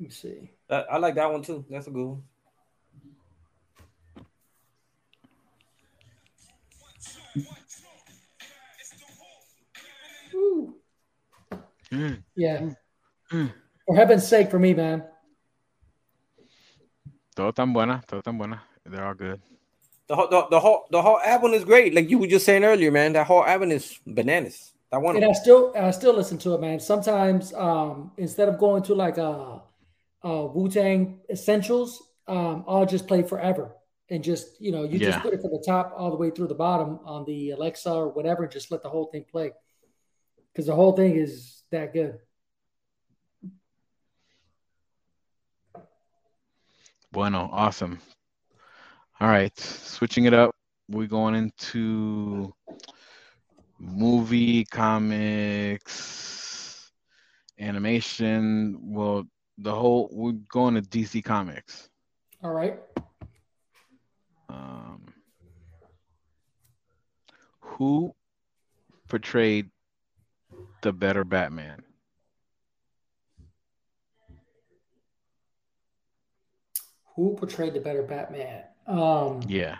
me 0.00 0.08
see. 0.08 0.50
I, 0.70 0.76
I 0.92 0.96
like 0.96 1.14
that 1.14 1.30
one 1.30 1.42
too. 1.42 1.64
That's 1.68 1.86
a 1.86 1.90
good 1.90 2.06
one. 2.06 2.22
Woo. 10.32 10.74
Mm. 11.92 12.22
Yeah. 12.34 12.70
Mm. 13.30 13.52
For 13.86 13.96
heaven's 13.96 14.26
sake, 14.26 14.50
for 14.50 14.58
me, 14.58 14.74
man. 14.74 15.04
Todo 17.36 17.52
tan 17.52 17.72
buena. 17.72 18.02
Todo 18.06 18.20
tan 18.22 18.38
buena. 18.38 18.62
They're 18.86 19.04
all 19.04 19.14
good. 19.14 19.40
The 20.06 20.16
whole, 20.16 20.28
the, 20.28 20.46
the 20.50 20.60
whole 20.60 20.86
the 20.90 21.00
whole 21.02 21.20
album 21.20 21.52
is 21.52 21.64
great. 21.64 21.94
Like 21.94 22.10
you 22.10 22.18
were 22.18 22.26
just 22.26 22.44
saying 22.44 22.64
earlier, 22.64 22.90
man. 22.90 23.12
That 23.12 23.26
whole 23.26 23.44
album 23.44 23.70
is 23.70 23.98
bananas. 24.06 24.73
That 24.94 25.02
one. 25.02 25.16
And 25.16 25.24
I 25.24 25.32
still, 25.32 25.72
I 25.76 25.90
still 25.90 26.14
listen 26.14 26.38
to 26.38 26.54
it, 26.54 26.60
man. 26.60 26.78
Sometimes, 26.78 27.52
um, 27.54 28.12
instead 28.16 28.48
of 28.48 28.58
going 28.58 28.84
to 28.84 28.94
like 28.94 29.18
a, 29.18 29.60
a 30.22 30.46
Wu 30.46 30.68
Tang 30.68 31.18
Essentials, 31.28 32.00
um, 32.28 32.64
I'll 32.68 32.86
just 32.86 33.08
play 33.08 33.24
forever 33.24 33.74
and 34.08 34.22
just, 34.22 34.60
you 34.60 34.70
know, 34.70 34.84
you 34.84 35.00
Yeah. 35.00 35.10
just 35.10 35.22
put 35.22 35.34
it 35.34 35.40
from 35.40 35.50
the 35.50 35.64
top 35.66 35.94
all 35.96 36.10
the 36.10 36.16
way 36.16 36.30
through 36.30 36.46
the 36.46 36.54
bottom 36.54 37.00
on 37.04 37.24
the 37.24 37.50
Alexa 37.50 37.90
or 37.92 38.08
whatever, 38.10 38.44
and 38.44 38.52
just 38.52 38.70
let 38.70 38.84
the 38.84 38.88
whole 38.88 39.06
thing 39.06 39.24
play 39.28 39.50
because 40.52 40.66
the 40.66 40.74
whole 40.76 40.92
thing 40.92 41.16
is 41.16 41.64
that 41.72 41.92
good. 41.92 42.20
Bueno, 47.10 47.48
awesome. 47.52 47.98
All 49.18 49.26
right, 49.26 49.58
switching 49.58 50.26
it 50.26 50.34
up. 50.34 50.54
We're 50.88 51.08
going 51.08 51.34
into 51.34 52.54
movie, 53.84 54.64
comics, 54.64 55.84
animation. 57.58 58.78
Well, 58.80 59.24
the 59.58 59.74
whole 59.74 60.08
we're 60.12 60.32
going 60.50 60.74
to 60.74 60.82
DC 60.82 61.22
Comics. 61.24 61.88
All 62.42 62.52
right. 62.52 62.78
Um, 64.48 65.06
who 67.60 68.14
portrayed 69.08 69.70
the 70.82 70.92
better 70.92 71.24
Batman? 71.24 71.82
Who 77.16 77.36
portrayed 77.36 77.74
the 77.74 77.80
better 77.80 78.02
Batman? 78.02 78.64
Um, 78.86 79.40
Yeah. 79.46 79.76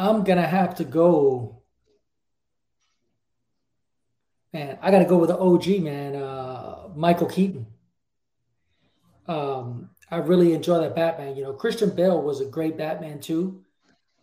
I'm 0.00 0.24
gonna 0.24 0.46
have 0.46 0.76
to 0.76 0.84
go. 0.84 1.60
Man, 4.54 4.78
I 4.80 4.90
gotta 4.90 5.04
go 5.04 5.18
with 5.18 5.28
the 5.28 5.38
OG 5.38 5.82
man, 5.82 6.16
uh, 6.16 6.88
Michael 6.96 7.26
Keaton. 7.26 7.66
Um, 9.28 9.90
I 10.10 10.16
really 10.16 10.54
enjoy 10.54 10.80
that 10.80 10.96
Batman. 10.96 11.36
You 11.36 11.42
know, 11.42 11.52
Christian 11.52 11.90
Bale 11.90 12.20
was 12.20 12.40
a 12.40 12.46
great 12.46 12.78
Batman 12.78 13.20
too. 13.20 13.62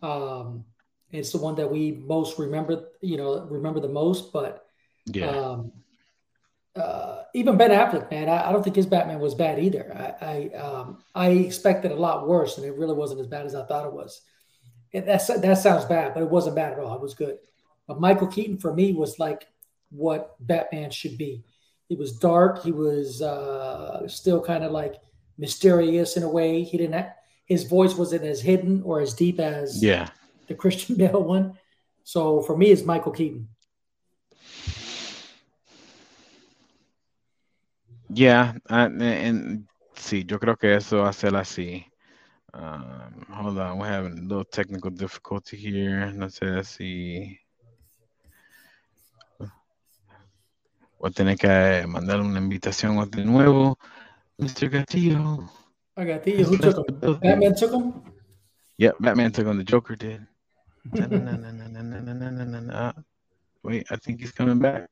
Um, 0.02 0.64
it's 1.12 1.30
the 1.30 1.38
one 1.38 1.54
that 1.54 1.70
we 1.70 1.92
most 1.92 2.40
remember. 2.40 2.88
You 3.00 3.16
know, 3.16 3.46
remember 3.46 3.78
the 3.78 3.88
most. 3.88 4.32
But 4.32 4.66
Yeah. 5.06 5.30
um, 5.30 5.72
uh, 6.74 7.22
even 7.34 7.56
Ben 7.56 7.70
Affleck, 7.70 8.10
man, 8.10 8.28
I, 8.28 8.48
I 8.48 8.52
don't 8.52 8.64
think 8.64 8.74
his 8.74 8.86
Batman 8.86 9.20
was 9.20 9.36
bad 9.36 9.60
either. 9.60 10.16
I 10.20 10.50
I, 10.54 10.56
um, 10.56 10.98
I 11.14 11.28
expected 11.28 11.92
a 11.92 11.96
lot 11.96 12.26
worse, 12.26 12.58
and 12.58 12.66
it 12.66 12.76
really 12.76 12.94
wasn't 12.94 13.20
as 13.20 13.28
bad 13.28 13.46
as 13.46 13.54
I 13.54 13.64
thought 13.64 13.86
it 13.86 13.92
was. 13.92 14.20
It, 14.92 15.06
that's 15.06 15.26
that 15.26 15.58
sounds 15.58 15.84
bad, 15.84 16.14
but 16.14 16.22
it 16.22 16.30
wasn't 16.30 16.56
bad 16.56 16.72
at 16.72 16.78
all. 16.78 16.94
It 16.94 17.00
was 17.02 17.14
good. 17.14 17.38
But 17.86 18.00
Michael 18.00 18.26
Keaton 18.26 18.58
for 18.58 18.72
me 18.74 18.92
was 18.92 19.18
like 19.18 19.46
what 19.90 20.34
Batman 20.40 20.90
should 20.90 21.16
be. 21.18 21.44
He 21.88 21.96
was 21.96 22.12
dark. 22.18 22.62
He 22.62 22.72
was 22.72 23.22
uh, 23.22 24.06
still 24.08 24.42
kind 24.42 24.62
of 24.64 24.72
like 24.72 24.96
mysterious 25.38 26.16
in 26.16 26.22
a 26.22 26.28
way. 26.28 26.62
He 26.62 26.76
didn't. 26.78 26.94
Have, 26.94 27.12
his 27.46 27.64
voice 27.64 27.94
wasn't 27.94 28.24
as 28.24 28.42
hidden 28.42 28.82
or 28.82 29.00
as 29.00 29.14
deep 29.14 29.40
as 29.40 29.82
Yeah. 29.82 30.08
the 30.48 30.54
Christian 30.54 30.96
Bale 30.98 31.22
one. 31.22 31.58
So 32.04 32.42
for 32.42 32.56
me, 32.56 32.66
it's 32.70 32.82
Michael 32.84 33.12
Keaton. 33.12 33.48
Yeah, 38.10 38.54
and, 38.68 39.02
and 39.02 39.68
sí, 39.94 40.24
yo 40.28 40.38
creo 40.38 40.58
que 40.58 40.74
eso 40.74 41.10
ser 41.12 41.32
así. 41.36 41.84
Um, 42.58 43.24
hold 43.30 43.58
on, 43.58 43.78
we're 43.78 43.86
having 43.86 44.18
a 44.18 44.22
little 44.22 44.44
technical 44.44 44.90
difficulty 44.90 45.56
here. 45.56 46.12
Let's, 46.16 46.42
let's 46.42 46.70
see. 46.70 47.38
Voy 50.98 51.08
a 51.08 51.10
tener 51.12 51.36
que 51.36 51.48
eh, 51.48 51.86
mandar 51.86 52.20
una 52.20 52.40
invitación 52.40 53.08
de 53.12 53.24
nuevo. 53.24 53.78
Mr. 54.40 54.68
Gatillo. 54.68 55.48
I 55.96 56.04
got 56.04 56.26
you. 56.26 56.44
Who 56.44 56.58
took 56.58 56.88
him? 56.88 57.20
Batman 57.20 57.54
took 57.54 57.72
him? 57.72 58.02
Yeah, 58.76 58.90
Batman 58.98 59.30
took 59.30 59.46
on 59.46 59.58
The 59.58 59.64
Joker 59.64 59.94
did. 59.94 60.26
Wait, 63.62 63.86
I 63.90 63.96
think 63.96 64.20
he's 64.20 64.32
coming 64.32 64.58
back. 64.58 64.88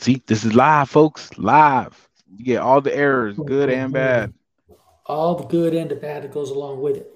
See, 0.00 0.22
this 0.26 0.44
is 0.44 0.54
live, 0.54 0.90
folks. 0.90 1.36
Live. 1.38 2.08
You 2.36 2.44
get 2.44 2.60
all 2.60 2.80
the 2.80 2.94
errors, 2.94 3.36
good 3.36 3.70
and 3.70 3.92
bad. 3.92 4.34
All 5.08 5.34
the 5.36 5.44
good 5.44 5.74
and 5.74 5.90
the 5.90 5.94
bad 5.96 6.22
that 6.22 6.32
goes 6.32 6.50
along 6.50 6.82
with 6.82 6.98
it. 6.98 7.10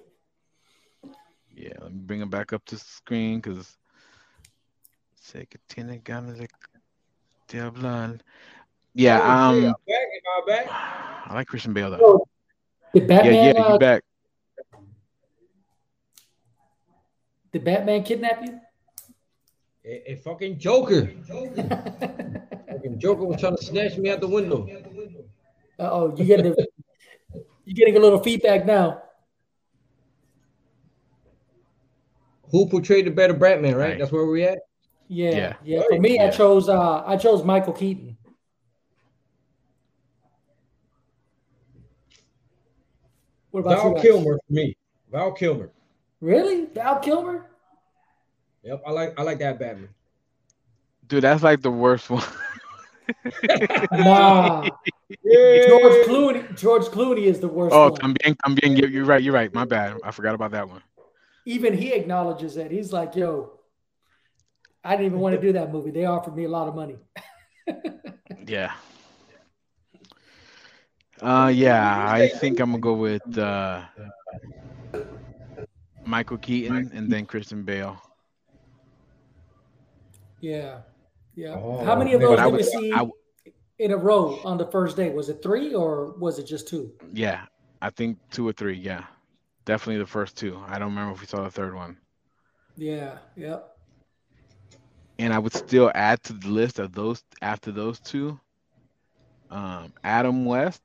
Yeah, 1.54 1.74
let 1.82 1.92
me 1.92 1.98
bring 1.98 2.20
him 2.22 2.30
back 2.30 2.54
up 2.54 2.64
to 2.66 2.76
the 2.76 2.80
screen 2.80 3.40
because 3.40 3.76
sé 5.22 5.46
que 5.48 5.60
tiene 5.68 6.00
ganas 6.02 6.38
de, 6.38 6.48
de 7.48 7.58
hablar. 7.58 8.18
Yeah, 8.94 9.18
um, 9.20 9.66
I'm 9.66 9.74
back. 9.86 10.06
I 10.26 10.42
back? 10.46 10.66
I 11.30 11.34
like 11.34 11.46
Christian 11.46 11.74
Bale 11.74 11.90
though. 11.90 11.98
So, 11.98 12.28
did 12.94 13.02
Yeah, 13.02 13.08
Batman? 13.08 13.44
yeah, 13.44 13.62
uh, 13.62 13.72
you 13.72 13.78
back. 13.78 14.02
did 17.52 17.64
Batman 17.64 18.02
kidnap 18.02 18.42
you? 18.46 18.58
A, 19.84 20.12
a 20.12 20.16
fucking 20.16 20.58
Joker. 20.58 21.06
fucking 21.26 22.98
Joker 22.98 23.24
was 23.24 23.38
trying 23.40 23.56
to 23.56 23.62
snatch 23.62 23.98
me 23.98 24.10
out 24.10 24.20
the 24.20 24.28
window. 24.28 24.66
Uh 25.78 25.88
oh, 25.90 26.14
you 26.16 26.24
getting 26.24 26.46
a, 26.46 26.54
you 27.64 27.74
getting 27.74 27.96
a 27.96 28.00
little 28.00 28.18
feedback 28.22 28.64
now. 28.66 29.02
Who 32.50 32.68
portrayed 32.68 33.06
the 33.06 33.10
better 33.10 33.32
Batman, 33.34 33.74
right? 33.76 33.90
Right. 33.90 33.98
That's 33.98 34.12
where 34.12 34.26
we're 34.26 34.48
at. 34.48 34.58
Yeah, 35.08 35.30
Yeah. 35.30 35.52
yeah. 35.64 35.82
For 35.88 35.98
me, 36.00 36.18
I 36.18 36.30
chose 36.30 36.68
uh 36.68 37.02
I 37.06 37.16
chose 37.16 37.44
Michael 37.44 37.72
Keaton. 37.72 38.16
What 43.50 43.60
about 43.60 43.82
Val 43.82 43.96
you? 43.96 44.02
Kilmer 44.02 44.38
for 44.46 44.52
me. 44.52 44.76
Val 45.10 45.32
Kilmer. 45.32 45.70
Really, 46.20 46.66
Val 46.66 46.98
Kilmer? 47.00 47.46
Yep, 48.62 48.82
I 48.86 48.90
like 48.92 49.18
I 49.18 49.22
like 49.22 49.38
that 49.40 49.58
Batman. 49.58 49.88
Dude, 51.08 51.24
that's 51.24 51.42
like 51.42 51.60
the 51.62 51.70
worst 51.70 52.10
one. 52.10 52.24
Nah, 53.92 54.68
Yeah. 55.08 55.66
George 55.66 56.06
Clooney. 56.06 56.56
George 56.56 56.84
Clooney 56.84 57.24
is 57.24 57.40
the 57.40 57.48
worst 57.48 57.74
oh, 57.74 57.90
one. 57.90 57.94
también, 58.00 58.36
también. 58.44 58.78
You're, 58.78 58.88
you're 58.88 59.04
right. 59.04 59.22
You're 59.22 59.34
right. 59.34 59.52
My 59.52 59.64
bad. 59.64 59.98
I 60.04 60.10
forgot 60.10 60.34
about 60.34 60.52
that 60.52 60.68
one. 60.68 60.82
Even 61.44 61.76
he 61.76 61.92
acknowledges 61.92 62.54
that. 62.54 62.70
He's 62.70 62.92
like, 62.92 63.14
"Yo, 63.16 63.58
I 64.84 64.92
didn't 64.92 65.06
even 65.06 65.18
want 65.18 65.34
to 65.34 65.40
do 65.40 65.52
that 65.54 65.72
movie. 65.72 65.90
They 65.90 66.04
offered 66.06 66.36
me 66.36 66.44
a 66.44 66.48
lot 66.48 66.68
of 66.68 66.74
money." 66.74 66.96
Yeah. 68.46 68.72
Uh, 71.20 71.52
yeah, 71.54 72.10
I 72.10 72.26
think 72.28 72.58
I'm 72.58 72.70
gonna 72.70 72.80
go 72.80 72.94
with 72.94 73.38
uh, 73.38 73.82
Michael 76.04 76.38
Keaton 76.38 76.90
and 76.92 77.08
then 77.12 77.24
Christian 77.26 77.62
Bale. 77.62 78.02
Yeah, 80.40 80.78
yeah. 81.36 81.54
Oh, 81.54 81.84
How 81.84 81.94
many 81.94 82.14
of 82.14 82.20
those 82.20 82.36
But 82.36 82.44
did 82.44 82.52
we 82.52 82.56
would- 82.58 82.64
see 82.64 82.90
I 82.92 82.96
w- 82.96 83.12
in 83.82 83.90
a 83.90 83.96
row 83.96 84.38
on 84.44 84.58
the 84.58 84.66
first 84.66 84.96
day? 84.96 85.10
Was 85.10 85.28
it 85.28 85.42
three 85.42 85.74
or 85.74 86.12
was 86.12 86.38
it 86.38 86.46
just 86.46 86.68
two? 86.68 86.92
Yeah, 87.12 87.46
I 87.82 87.90
think 87.90 88.18
two 88.30 88.46
or 88.46 88.52
three. 88.52 88.76
Yeah, 88.78 89.04
definitely 89.64 89.98
the 89.98 90.06
first 90.06 90.36
two. 90.36 90.62
I 90.68 90.78
don't 90.78 90.90
remember 90.90 91.14
if 91.14 91.20
we 91.20 91.26
saw 91.26 91.42
the 91.42 91.50
third 91.50 91.74
one. 91.74 91.96
Yeah, 92.76 93.18
yep. 93.36 93.76
And 95.18 95.32
I 95.32 95.38
would 95.40 95.52
still 95.52 95.90
add 95.94 96.22
to 96.24 96.32
the 96.32 96.48
list 96.48 96.78
of 96.78 96.92
those 96.92 97.24
after 97.42 97.72
those 97.72 97.98
two. 97.98 98.38
Um, 99.50 99.92
Adam 100.04 100.44
West, 100.44 100.80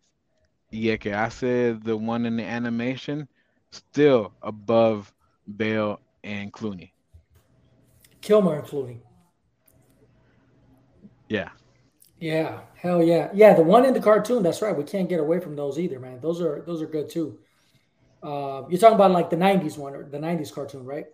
yeah, 0.72 0.98
que 0.98 1.12
hace 1.12 1.80
the 1.84 1.96
one 1.96 2.25
in 2.25 2.36
the 2.36 2.44
animation, 2.44 3.27
still 3.72 4.34
above 4.42 5.13
Bale 5.56 6.00
and 6.24 6.51
Clooney. 6.51 6.92
Kilmer 8.22 8.58
including. 8.58 9.01
Yeah, 11.30 11.50
Yeah, 12.20 12.62
hell 12.76 13.04
yeah, 13.04 13.30
yeah. 13.34 13.54
The 13.54 13.62
one 13.64 13.86
in 13.86 13.94
the 13.94 14.00
cartoon. 14.00 14.42
That's 14.42 14.62
right. 14.62 14.76
We 14.76 14.84
can't 14.84 15.08
get 15.10 15.20
away 15.20 15.40
from 15.40 15.56
those 15.56 15.78
either, 15.78 16.00
man. 16.00 16.20
Those 16.20 16.42
are 16.42 16.64
those 16.66 16.82
are 16.82 16.88
good 16.88 17.10
too. 17.10 17.40
Uh, 18.24 18.64
you're 18.70 18.80
talking 18.80 18.96
about 18.96 19.12
like 19.12 19.30
the 19.30 19.38
'90s 19.38 19.78
one 19.78 19.96
or 19.96 20.04
the 20.10 20.20
'90s 20.20 20.52
cartoon, 20.52 20.86
right? 20.86 21.06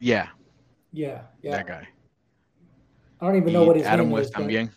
yeah, 0.00 0.28
Yeah, 0.92 1.22
yeah. 1.42 1.56
that 1.56 1.66
guy. 1.66 1.88
I 3.20 3.26
don't 3.26 3.36
even 3.36 3.52
know 3.52 3.62
Y 3.62 3.64
what 3.64 3.76
his 3.76 3.90
Adam 3.92 4.08
name 4.08 4.10
West 4.10 4.32
is. 4.32 4.32
también. 4.32 4.70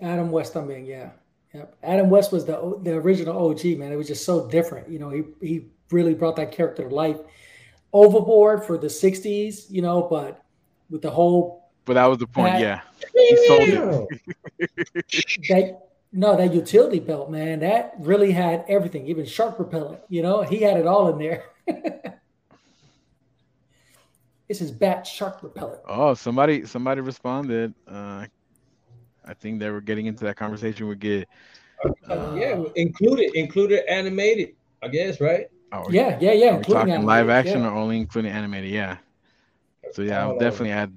Adam 0.00 0.30
West, 0.30 0.54
mean, 0.56 0.84
yeah, 0.84 1.10
yep. 1.52 1.76
Adam 1.82 2.10
West 2.10 2.32
was 2.32 2.44
the 2.44 2.78
the 2.82 2.94
original 2.94 3.36
OG 3.50 3.76
man. 3.76 3.92
It 3.92 3.96
was 3.96 4.08
just 4.08 4.24
so 4.24 4.48
different. 4.48 4.88
You 4.88 4.98
know, 4.98 5.10
he 5.10 5.24
he 5.40 5.66
really 5.90 6.14
brought 6.14 6.36
that 6.36 6.52
character 6.52 6.88
to 6.88 6.94
life. 6.94 7.18
Overboard 7.92 8.64
for 8.64 8.78
the 8.78 8.90
'60s, 8.90 9.66
you 9.70 9.82
know, 9.82 10.02
but 10.02 10.42
with 10.90 11.02
the 11.02 11.10
whole 11.10 11.63
But 11.84 11.94
that 11.94 12.06
was 12.06 12.18
the 12.18 12.26
point. 12.26 12.54
That- 12.54 12.60
Yeah, 12.60 12.80
he 13.14 13.46
sold 13.46 13.68
it. 13.68 14.20
That 15.48 15.80
no 16.12 16.36
that 16.36 16.54
utility 16.54 17.00
belt, 17.00 17.30
man, 17.30 17.60
that 17.60 17.94
really 17.98 18.30
had 18.32 18.64
everything, 18.68 19.06
even 19.08 19.26
shark 19.26 19.58
repellent. 19.58 20.00
You 20.08 20.22
know, 20.22 20.42
he 20.42 20.58
had 20.58 20.76
it 20.76 20.86
all 20.86 21.08
in 21.08 21.18
there. 21.18 21.44
this 24.48 24.60
is 24.60 24.70
bat 24.70 25.06
shark 25.06 25.42
repellent. 25.42 25.80
Oh, 25.86 26.14
somebody 26.14 26.66
somebody 26.66 27.00
responded. 27.00 27.74
Uh, 27.86 28.26
I 29.26 29.34
think 29.34 29.58
they 29.58 29.70
were 29.70 29.80
getting 29.80 30.06
into 30.06 30.24
that 30.24 30.36
conversation 30.36 30.86
with 30.86 31.00
Gid. 31.00 31.26
Uh, 32.08 32.36
yeah, 32.38 32.62
included, 32.76 33.34
included 33.34 33.84
animated, 33.90 34.54
I 34.82 34.88
guess, 34.88 35.20
right? 35.20 35.48
Oh, 35.72 35.86
Yeah, 35.90 36.18
yeah, 36.20 36.32
yeah. 36.32 36.46
Are 36.46 36.50
we 36.52 36.56
including 36.58 36.86
talking 36.88 37.06
live 37.06 37.28
action 37.28 37.62
yeah. 37.62 37.68
or 37.68 37.74
only 37.74 37.96
including 37.96 38.30
animated? 38.30 38.70
Yeah. 38.70 38.98
So 39.92 40.02
yeah, 40.02 40.22
I'll 40.22 40.38
definitely 40.38 40.70
add 40.70 40.92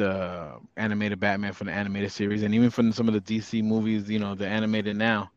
the 0.00 0.60
animated 0.76 1.20
Batman 1.20 1.52
from 1.52 1.68
the 1.68 1.74
animated 1.74 2.12
series, 2.12 2.42
and 2.42 2.54
even 2.54 2.70
from 2.70 2.92
some 2.92 3.08
of 3.08 3.14
the 3.14 3.20
DC 3.20 3.62
movies. 3.62 4.10
You 4.10 4.18
know, 4.18 4.34
the 4.34 4.48
animated 4.48 4.96
now. 4.96 5.30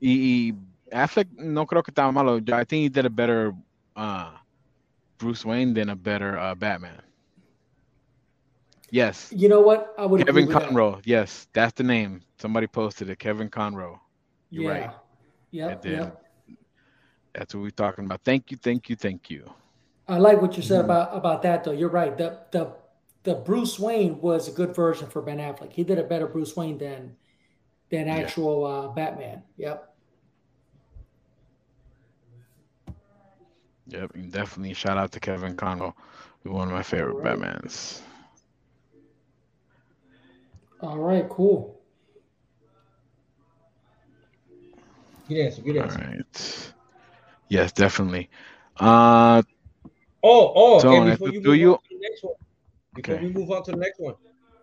Y, 0.00 0.52
y 0.52 0.54
Affleck 0.92 1.28
no 1.36 1.66
creo 1.66 1.82
que 1.82 1.92
estaba 1.92 2.12
malo. 2.12 2.36
I 2.52 2.64
think 2.64 2.82
he 2.82 2.88
did 2.88 3.06
a 3.06 3.10
better 3.10 3.54
uh, 3.96 4.32
Bruce 5.18 5.44
Wayne 5.44 5.74
than 5.74 5.90
a 5.90 5.96
better 5.96 6.38
uh, 6.38 6.54
Batman. 6.54 7.02
Yes, 8.90 9.32
You 9.32 9.48
know 9.48 9.60
what? 9.60 9.94
I 9.98 10.06
would 10.06 10.24
Kevin 10.26 10.46
with 10.46 10.58
that. 10.58 11.02
Yes, 11.04 11.46
that's 11.52 11.74
the 11.74 11.84
name. 11.84 12.22
Somebody 12.38 12.66
posted 12.66 13.10
it. 13.10 13.18
Kevin 13.18 13.50
Conroy. 13.50 13.96
You're 14.50 14.64
yeah. 14.64 14.70
right. 14.70 14.90
Yeah, 15.50 15.76
yeah. 15.84 16.10
That's 17.34 17.54
what 17.54 17.62
we're 17.62 17.70
talking 17.70 18.04
about. 18.06 18.20
Thank 18.24 18.50
you, 18.50 18.56
thank 18.56 18.88
you, 18.88 18.96
thank 18.96 19.30
you. 19.30 19.44
I 20.08 20.18
like 20.18 20.40
what 20.40 20.56
you 20.56 20.62
said 20.62 20.80
Mhm. 20.80 20.84
about 20.84 21.16
about 21.16 21.42
that 21.42 21.64
though. 21.64 21.72
You're 21.72 21.90
right. 21.90 22.16
The 22.16 22.38
the 22.50 22.72
the 23.28 23.34
Bruce 23.34 23.78
Wayne 23.78 24.18
was 24.22 24.48
a 24.48 24.52
good 24.52 24.74
version 24.74 25.06
for 25.06 25.20
Ben 25.20 25.36
Affleck. 25.36 25.70
He 25.70 25.84
did 25.84 25.98
a 25.98 26.02
better 26.02 26.26
Bruce 26.26 26.56
Wayne 26.56 26.78
than 26.78 27.14
than 27.90 28.06
Yeah. 28.06 28.14
actual 28.16 28.64
uh, 28.64 28.88
Batman. 28.88 29.42
Yep. 29.58 29.94
Yep, 33.88 34.14
and 34.14 34.32
definitely 34.32 34.72
shout 34.74 34.96
out 34.96 35.12
to 35.12 35.20
Kevin 35.20 35.56
Conroy, 35.56 35.92
who's 36.42 36.52
one 36.52 36.68
of 36.68 36.74
my 36.74 36.82
favorite 36.82 37.16
Alright. 37.16 37.38
Batmans. 37.38 38.00
All 40.80 40.98
right. 40.98 41.28
Cool. 41.28 41.78
Good 45.28 45.38
answer, 45.38 45.60
good 45.62 45.76
answer. 45.76 45.98
right. 45.98 46.72
Yes, 47.48 47.72
definitely. 47.72 48.30
Uh, 48.78 49.42
Oh, 50.22 50.52
oh, 50.56 50.78
So, 50.80 50.92
and 50.96 51.10
before 51.10 51.28
you 51.30 51.40
do 51.42 51.52
you- 51.54 51.72
on 51.74 51.78
to 51.78 51.88
the 51.90 51.98
next 52.00 52.24
one, 52.24 52.34
before 53.02 53.16
Okay. 53.16 53.26
we 53.26 53.32
move 53.32 53.50
on 53.50 53.62
to 53.64 53.70
the 53.70 53.76
next 53.76 54.00
one, 54.00 54.14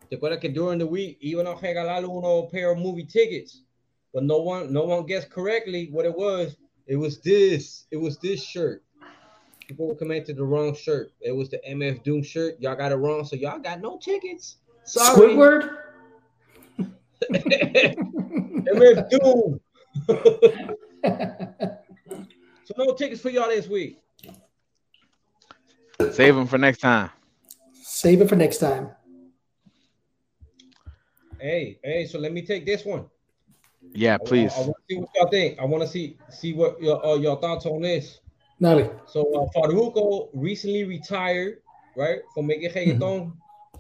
¿te 0.10 0.17
acuerdas 0.17 0.41
que 0.41 0.50
during 0.50 0.80
the 0.80 0.86
week 0.86 1.17
even 1.21 1.45
iban 1.45 1.58
a 1.58 1.62
regalarle 1.62 2.10
uno 2.10 2.43
pair 2.48 2.71
of 2.71 2.80
movie 2.80 3.06
tickets, 3.06 3.62
but 4.13 4.24
no 4.24 4.38
one, 4.39 4.71
no 4.71 4.84
one 4.84 5.06
guessed 5.06 5.30
correctly 5.30 5.89
what 5.91 6.06
it 6.06 6.15
was. 6.15 6.58
It 6.88 6.98
was 6.98 7.19
this. 7.21 7.88
It 7.91 7.98
was 7.98 8.17
this 8.19 8.43
shirt. 8.43 8.84
People 9.67 9.95
commented 9.95 10.38
the 10.38 10.43
wrong 10.43 10.76
shirt. 10.76 11.12
It 11.21 11.32
was 11.32 11.50
the 11.50 11.60
MF 11.67 12.04
Doom 12.04 12.21
shirt. 12.21 12.58
Y'all 12.60 12.76
got 12.76 12.91
it 12.91 12.95
wrong, 12.98 13.26
so 13.26 13.36
y'all 13.36 13.58
got 13.58 13.82
no 13.82 13.98
tickets. 13.98 14.58
Sorry. 14.84 15.34
Squidward. 15.34 15.78
MF 17.32 19.10
Doom. 19.10 19.60
so 22.65 22.74
no 22.78 22.93
tickets 22.93 23.21
for 23.21 23.30
y'all 23.30 23.50
this 23.50 23.67
week. 23.67 23.98
save 26.12 26.36
them 26.36 26.45
for 26.45 26.60
next 26.60 26.78
time. 26.80 27.10
Save 27.96 28.20
it 28.20 28.28
for 28.28 28.36
next 28.36 28.58
time. 28.58 28.90
Hey, 31.40 31.80
hey, 31.82 32.06
so 32.06 32.20
let 32.20 32.34
me 32.34 32.42
take 32.42 32.66
this 32.66 32.84
one. 32.84 33.06
Yeah, 33.94 34.16
I- 34.16 34.18
please. 34.18 34.54
I, 34.54 34.60
want 34.60 34.76
to 34.76 34.84
see 34.94 35.00
what 35.00 35.10
y'all 35.16 35.30
think. 35.30 35.60
I 35.60 35.64
want 35.64 35.82
to 35.82 35.88
see 35.88 36.18
see 36.30 36.52
what 36.52 36.82
your 36.82 37.06
uh, 37.06 37.16
your 37.16 37.40
thoughts 37.40 37.66
on 37.66 37.82
this. 37.82 38.20
Nali. 38.62 38.92
So 39.08 39.22
uh, 39.34 39.48
Farruko 39.56 40.28
recently 40.34 40.84
retired, 40.84 41.60
right, 41.96 42.20
from 42.34 42.48
making 42.48 42.72
reggaeton, 42.72 43.32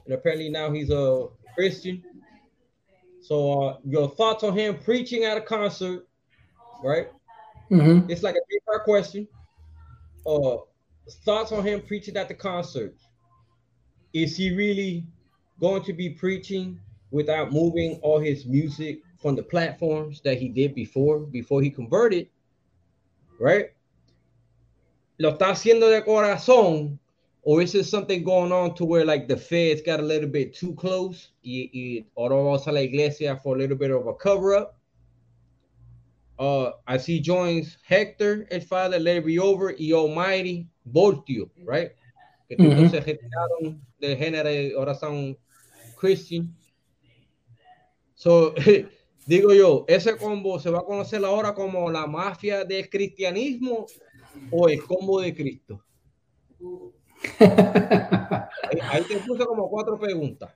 and 0.05 0.13
apparently 0.13 0.47
now 0.47 0.71
he's 0.71 0.91
a 0.91 1.27
Christian. 1.53 2.01
So 3.19 3.63
uh, 3.63 3.77
your 3.83 4.11
thoughts 4.11 4.45
on 4.45 4.57
him 4.57 4.79
preaching 4.79 5.25
at 5.25 5.35
a 5.35 5.41
concert, 5.41 6.07
right? 6.81 7.09
Mm-hmm. 7.69 8.09
It's 8.09 8.23
like 8.23 8.35
a 8.35 8.45
three-part 8.49 8.85
question. 8.85 9.27
Uh, 10.25 10.59
thoughts 11.25 11.51
on 11.51 11.65
him 11.65 11.81
preaching 11.81 12.15
at 12.15 12.29
the 12.29 12.33
concert. 12.33 12.95
Is 14.15 14.37
he 14.37 14.55
really 14.55 15.03
going 15.59 15.83
to 15.83 15.91
be 15.91 16.09
preaching 16.09 16.79
without 17.11 17.51
moving 17.51 17.99
all 18.01 18.17
his 18.17 18.45
music 18.45 19.01
from 19.17 19.35
the 19.35 19.43
platforms 19.43 20.21
that 20.21 20.37
he 20.37 20.47
did 20.47 20.73
before, 20.73 21.19
before 21.19 21.61
he 21.61 21.69
converted? 21.69 22.29
Right? 23.37 23.73
Lo 25.19 25.33
está 25.33 25.47
haciendo 25.47 25.89
de 25.89 26.01
corazón, 26.01 26.97
or 27.41 27.61
is 27.61 27.73
there 27.73 27.83
something 27.83 28.23
going 28.23 28.53
on 28.53 28.73
to 28.75 28.85
where 28.85 29.03
like 29.03 29.27
the 29.27 29.35
feds 29.35 29.81
got 29.81 29.99
a 29.99 30.03
little 30.03 30.29
bit 30.29 30.55
too 30.55 30.73
close? 30.75 31.31
Y, 31.43 31.69
y 31.73 32.05
a 32.15 32.71
la 32.71 32.79
iglesia 32.79 33.37
for 33.43 33.55
a 33.55 33.59
little 33.59 33.75
bit 33.75 33.91
of 33.91 34.07
a 34.07 34.13
cover-up. 34.13 34.79
Uh, 36.39 36.71
I 36.87 36.95
see 36.95 37.19
joins 37.19 37.77
Hector, 37.85 38.47
el 38.49 38.61
father, 38.61 38.97
Be 39.21 39.39
Over, 39.39 39.75
y 39.77 39.91
Almighty, 39.91 40.67
Voltio, 40.89 41.49
right? 41.65 41.91
Que 42.47 42.55
todos 42.55 42.91
se 42.91 42.99
retiraron 42.99 43.81
del 43.99 44.17
género 44.17 44.51
y 44.51 44.73
ahora 44.73 44.93
son 44.93 45.37
Christian. 45.99 46.55
So, 48.13 48.53
digo 49.25 49.53
yo, 49.53 49.85
ese 49.87 50.15
combo 50.17 50.59
se 50.59 50.69
va 50.69 50.79
a 50.79 50.83
conocer 50.83 51.23
ahora 51.25 51.53
como 51.53 51.89
la 51.91 52.05
mafia 52.07 52.63
del 52.63 52.89
cristianismo 52.89 53.85
o 54.51 54.69
el 54.69 54.83
combo 54.83 55.21
de 55.21 55.33
Cristo. 55.33 55.81
Ahí, 57.39 58.79
ahí 58.91 59.03
te 59.03 59.17
puse 59.19 59.45
como 59.45 59.69
cuatro 59.69 59.97
preguntas. 59.97 60.51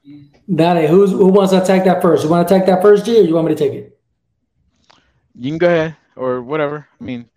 Dale, 0.45 0.87
who's 0.87 1.11
who 1.11 1.27
wants 1.27 1.51
to 1.51 1.57
attack 1.57 1.83
that 1.85 2.01
first? 2.01 2.23
You 2.23 2.29
want 2.29 2.47
to 2.47 2.55
attack 2.55 2.67
that 2.67 2.81
first, 2.81 3.05
G, 3.05 3.19
or 3.19 3.23
you 3.23 3.33
want 3.33 3.47
me 3.47 3.55
to 3.55 3.59
take 3.59 3.73
it? 3.73 3.99
You 5.35 5.51
can 5.51 5.57
go 5.57 5.67
ahead 5.67 5.95
or 6.15 6.41
whatever. 6.41 6.87
I 6.99 7.03
mean, 7.03 7.29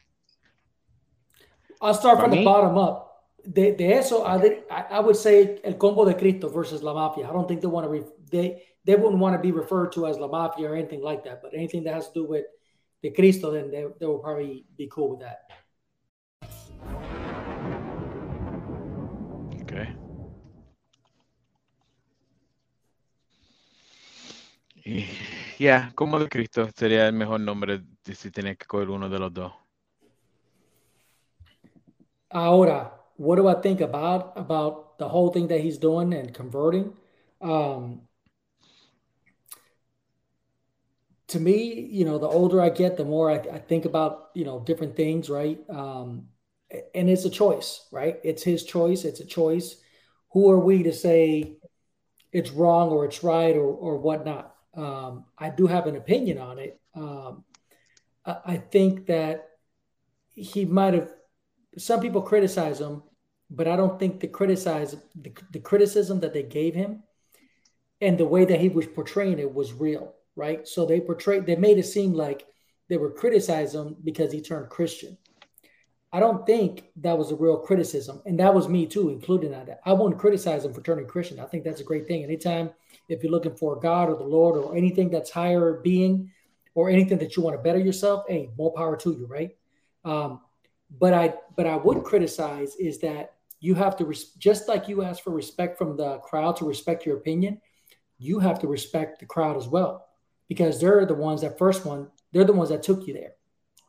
I'll 1.81 1.95
start 1.95 2.21
from 2.21 2.31
the 2.31 2.45
bottom 2.45 2.77
up. 2.77 3.12
De, 3.44 3.72
de 3.72 3.92
eso, 3.94 4.24
I, 4.24 4.38
did- 4.38 4.64
I 4.70 4.98
I 4.98 5.00
would 5.00 5.16
say 5.16 5.61
El 5.64 5.74
Combo 5.76 6.05
de 6.05 6.14
Cristo 6.14 6.48
versus 6.48 6.83
La 6.83 6.92
Mafia. 6.94 7.28
I 7.28 7.33
don't 7.33 7.48
think 7.48 7.61
they 7.61 7.66
want 7.68 7.85
to 7.87 7.90
re, 7.90 8.02
they 8.31 8.62
they 8.85 8.94
wouldn't 8.94 9.18
want 9.20 9.35
to 9.35 9.40
be 9.42 9.50
referred 9.52 9.90
to 9.92 10.07
as 10.07 10.16
La 10.18 10.28
Mafia 10.28 10.68
or 10.70 10.76
anything 10.76 11.02
like 11.02 11.24
that. 11.24 11.42
But 11.42 11.52
anything 11.55 11.83
that 11.85 11.94
has 11.94 12.09
to 12.09 12.14
do 12.22 12.24
with 12.28 12.44
the 13.02 13.11
Cristo, 13.11 13.50
then 13.50 13.70
they, 13.70 13.85
they 13.98 14.07
will 14.07 14.20
probably 14.20 14.64
be 14.76 14.87
cool 14.88 15.11
with 15.11 15.20
that. 15.20 15.40
okay. 19.62 19.88
Y- 24.85 25.07
Yeah, 25.59 25.92
como 25.94 26.18
de 26.18 26.28
Cristo 26.28 26.68
sería 26.74 27.07
el 27.07 27.12
mejor 27.12 27.38
nombre 27.40 27.83
de 28.05 28.14
si 28.14 28.31
tenía 28.31 28.57
que 28.57 28.66
coger 28.66 28.90
uno 28.90 29.09
de 29.09 29.18
los 29.18 29.33
dos. 29.33 29.52
Ahora, 32.31 33.02
what 33.23 33.37
do 33.37 33.47
I 33.47 33.55
think 33.55 33.81
about 33.81 34.33
about 34.35 34.99
the 34.99 35.09
whole 35.09 35.31
thing 35.31 35.47
that 35.49 35.61
he's 35.61 35.79
doing 35.79 36.13
and 36.13 36.35
converting? 36.35 36.93
Um, 37.41 38.03
to 41.29 41.39
me, 41.39 41.89
you 41.99 42.05
know, 42.05 42.19
the 42.19 42.27
older 42.27 42.61
I 42.61 42.69
get, 42.69 42.97
the 42.97 43.05
more 43.05 43.31
I, 43.31 43.37
I 43.37 43.59
think 43.61 43.85
about, 43.85 44.31
you 44.35 44.45
know, 44.45 44.59
different 44.59 44.97
things, 44.97 45.31
right? 45.31 45.59
Um, 45.71 46.27
and 46.97 47.09
it's 47.09 47.25
a 47.25 47.31
choice, 47.31 47.87
right? 47.93 48.19
It's 48.25 48.43
his 48.43 48.65
choice. 48.65 49.05
It's 49.05 49.21
a 49.21 49.25
choice. 49.25 49.77
Who 50.33 50.51
are 50.51 50.59
we 50.59 50.83
to 50.83 50.93
say 50.93 51.59
it's 52.33 52.51
wrong 52.51 52.91
or 52.91 53.05
it's 53.05 53.23
right 53.23 53.55
or, 53.55 53.67
or 53.67 53.99
whatnot? 53.99 54.53
Um, 54.75 55.27
I 55.39 55.51
do 55.51 55.69
have 55.69 55.87
an 55.87 55.95
opinion 55.95 56.39
on 56.39 56.59
it. 56.59 56.81
Um, 56.97 57.45
I, 58.27 58.37
I 58.45 58.57
think 58.57 59.07
that 59.07 59.49
he 60.31 60.65
might 60.65 60.95
have, 60.95 61.13
some 61.79 62.01
people 62.01 62.23
criticize 62.23 62.81
him, 62.81 63.05
but 63.55 63.69
I 63.69 63.77
don't 63.77 63.99
think 63.99 64.21
the 64.21 64.29
criticize 64.29 64.97
the, 65.15 65.33
the 65.51 65.61
criticism 65.61 66.21
that 66.21 66.33
they 66.33 66.43
gave 66.43 66.75
him 66.75 67.03
and 68.01 68.17
the 68.17 68.25
way 68.25 68.45
that 68.45 68.61
he 68.61 68.71
was 68.71 68.87
portraying 68.87 69.38
it 69.38 69.55
was 69.55 69.75
real, 69.75 70.15
right? 70.35 70.67
So 70.67 70.87
they 70.87 71.01
portrayed, 71.01 71.47
they 71.47 71.57
made 71.57 71.79
it 71.79 71.85
seem 71.85 72.15
like 72.15 72.47
they 72.88 72.97
were 72.97 73.11
criticizing 73.11 73.81
him 73.81 73.97
because 74.03 74.33
he 74.33 74.41
turned 74.41 74.71
Christian. 74.71 75.19
I 76.15 76.21
don't 76.21 76.47
think 76.47 76.85
that 76.97 77.17
was 77.17 77.31
a 77.31 77.37
real 77.37 77.59
criticism. 77.59 78.23
And 78.27 78.41
that 78.41 78.55
was 78.55 78.69
me 78.69 78.87
too, 78.87 79.11
including 79.11 79.51
that. 79.53 79.81
I 79.85 79.93
wouldn't 79.93 80.21
criticize 80.21 80.65
him 80.65 80.73
for 80.73 80.83
turning 80.83 81.07
Christian. 81.07 81.38
I 81.38 81.45
think 81.45 81.65
that's 81.65 81.81
a 81.81 81.85
great 81.85 82.07
thing. 82.09 82.25
Anytime, 82.25 82.71
if 83.09 83.23
you're 83.23 83.33
looking 83.33 83.55
for 83.55 83.79
God 83.79 84.09
or 84.09 84.17
the 84.17 84.25
Lord 84.25 84.57
or 84.57 84.77
anything 84.77 85.11
that's 85.11 85.31
higher 85.31 85.81
being 85.83 86.31
or 86.75 86.88
anything 86.91 87.19
that 87.19 87.37
you 87.37 87.43
want 87.43 87.57
to 87.57 87.62
better 87.62 87.79
yourself, 87.79 88.25
hey, 88.29 88.51
more 88.57 88.73
power 88.73 88.97
to 88.97 89.11
you, 89.11 89.27
right? 89.27 89.57
Um, 90.05 90.41
but 90.99 91.15
I, 91.15 91.35
but 91.57 91.67
I 91.67 91.77
would 91.77 92.03
criticize 92.03 92.77
is 92.77 92.99
that 93.01 93.35
you 93.62 93.75
have 93.75 93.96
to, 93.96 94.05
res- 94.05 94.35
just 94.35 94.68
like 94.68 94.88
you 94.88 95.03
ask 95.03 95.25
for 95.25 95.31
respect 95.31 95.79
from 95.79 95.96
the 95.96 96.18
crowd 96.18 96.57
to 96.57 96.66
respect 96.66 97.07
your 97.07 97.16
opinion, 97.16 97.59
you 98.18 98.38
have 98.40 98.59
to 98.59 98.66
respect 98.66 99.20
the 99.20 99.27
crowd 99.27 99.57
as 99.57 99.66
well 99.66 100.07
because 100.48 100.79
they're 100.79 101.07
the 101.07 101.14
ones 101.14 101.40
that 101.40 101.57
first 101.57 101.87
one, 101.87 102.09
they're 102.33 102.44
the 102.44 102.53
ones 102.53 102.68
that 102.68 102.83
took 102.83 103.07
you 103.07 103.14
there 103.14 103.33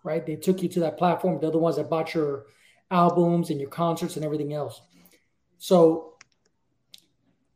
right? 0.03 0.25
They 0.25 0.35
took 0.35 0.61
you 0.61 0.69
to 0.69 0.81
that 0.81 0.97
platform. 0.97 1.39
They're 1.39 1.51
the 1.51 1.57
ones 1.57 1.77
that 1.77 1.89
bought 1.89 2.13
your 2.13 2.45
albums 2.91 3.49
and 3.49 3.59
your 3.59 3.69
concerts 3.69 4.15
and 4.15 4.25
everything 4.25 4.53
else. 4.53 4.81
So, 5.57 6.17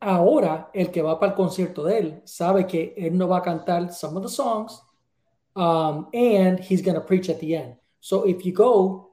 ahora 0.01 0.67
el 0.73 0.88
que 0.88 1.03
va 1.03 1.19
para 1.19 1.32
el 1.32 1.38
concierto 1.38 1.84
de 1.84 1.99
él 1.99 2.21
sabe 2.27 2.67
que 2.67 2.93
él 2.97 3.13
no 3.13 3.27
va 3.27 3.38
a 3.38 3.41
cantar 3.41 3.91
some 3.91 4.15
of 4.15 4.23
the 4.23 4.30
songs 4.30 4.80
um, 5.56 6.08
and 6.13 6.60
he's 6.60 6.82
going 6.82 6.95
to 6.95 7.01
preach 7.01 7.30
at 7.30 7.39
the 7.39 7.56
end. 7.56 7.75
So, 7.99 8.23
if 8.23 8.45
you 8.45 8.53
go, 8.53 9.12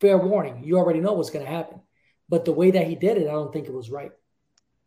fair 0.00 0.18
warning, 0.18 0.62
you 0.62 0.76
already 0.76 1.00
know 1.00 1.14
what's 1.14 1.30
going 1.30 1.44
to 1.44 1.50
happen. 1.50 1.80
But 2.28 2.44
the 2.44 2.52
way 2.52 2.70
that 2.72 2.86
he 2.86 2.94
did 2.94 3.18
it, 3.18 3.28
I 3.28 3.32
don't 3.32 3.52
think 3.52 3.68
it 3.68 3.74
was 3.74 3.90
right. 3.90 4.12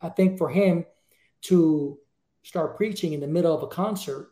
I 0.02 0.10
think 0.10 0.38
for 0.38 0.50
him 0.50 0.86
to 1.44 1.98
start 2.44 2.78
preaching 2.78 3.14
in 3.14 3.20
the 3.20 3.28
middle 3.28 3.56
of 3.56 3.64
a 3.64 3.68
concert 3.68 4.32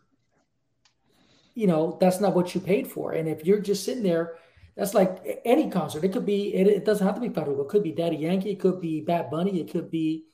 you 1.58 1.66
know, 1.66 1.98
that's 2.00 2.22
not 2.22 2.36
what 2.36 2.54
you 2.54 2.62
paid 2.62 2.86
for. 2.86 3.14
And 3.14 3.28
if 3.28 3.44
you're 3.44 3.60
just 3.60 3.84
sitting 3.84 4.04
there, 4.04 4.36
that's 4.76 4.94
like 4.94 5.42
any 5.44 5.72
concert. 5.72 6.04
It 6.04 6.14
could 6.14 6.26
be, 6.26 6.54
it, 6.54 6.68
it 6.68 6.86
doesn't 6.86 7.06
have 7.06 7.16
to 7.16 7.22
be 7.22 7.30
Farruko. 7.30 7.62
It 7.62 7.70
could 7.70 7.82
be 7.82 7.94
Daddy 7.94 8.18
Yankee. 8.18 8.52
It 8.52 8.60
could 8.60 8.80
be 8.80 9.02
Bad 9.02 9.32
Bunny. 9.32 9.60
It 9.60 9.72
could 9.72 9.90
be 9.90 10.26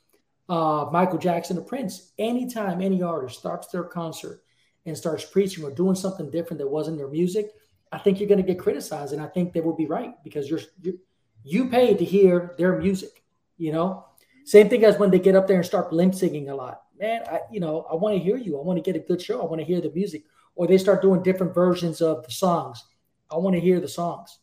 uh, 0.49 0.89
Michael 0.91 1.17
Jackson 1.17 1.57
or 1.57 1.61
Prince. 1.61 2.11
Anytime 2.17 2.81
any 2.81 3.01
artist 3.01 3.39
starts 3.39 3.67
their 3.67 3.85
concert 3.85 4.43
and 4.85 4.97
starts 4.97 5.23
preaching 5.23 5.63
or 5.63 5.71
doing 5.71 5.95
something 5.95 6.29
different 6.29 6.57
that 6.59 6.67
wasn't 6.67 6.97
their 6.97 7.07
music, 7.07 7.51
I 7.93 7.99
think 7.99 8.19
you're 8.19 8.27
going 8.27 8.43
to 8.43 8.53
get 8.53 8.59
criticized. 8.59 9.13
And 9.13 9.21
I 9.21 9.27
think 9.27 9.53
they 9.53 9.61
will 9.61 9.77
be 9.77 9.85
right 9.85 10.21
because 10.25 10.49
you're, 10.49 10.59
you 10.81 10.99
you 11.43 11.69
paid 11.69 11.99
to 11.99 12.05
hear 12.05 12.53
their 12.57 12.77
music, 12.77 13.23
you 13.57 13.71
know? 13.71 14.05
Same 14.45 14.69
thing 14.69 14.83
as 14.83 14.97
when 14.97 15.09
they 15.09 15.19
get 15.19 15.35
up 15.35 15.47
there 15.47 15.57
and 15.57 15.65
start 15.65 15.93
lip 15.93 16.13
singing 16.13 16.49
a 16.49 16.55
lot. 16.55 16.81
Man, 16.99 17.23
I, 17.29 17.39
you 17.51 17.59
know, 17.59 17.85
I 17.89 17.95
want 17.95 18.15
to 18.15 18.23
hear 18.23 18.37
you. 18.37 18.59
I 18.59 18.63
want 18.63 18.77
to 18.77 18.83
get 18.83 19.01
a 19.01 19.05
good 19.05 19.21
show. 19.21 19.41
I 19.41 19.45
want 19.45 19.59
to 19.59 19.65
hear 19.65 19.81
the 19.81 19.91
music 19.91 20.23
or 20.55 20.67
they 20.67 20.77
start 20.77 21.01
doing 21.01 21.23
different 21.23 21.53
versions 21.53 22.01
of 22.01 22.23
the 22.25 22.31
songs. 22.31 22.83
I 23.31 23.37
want 23.37 23.55
to 23.55 23.59
hear 23.59 23.79
the 23.79 23.87
songs. 23.87 24.39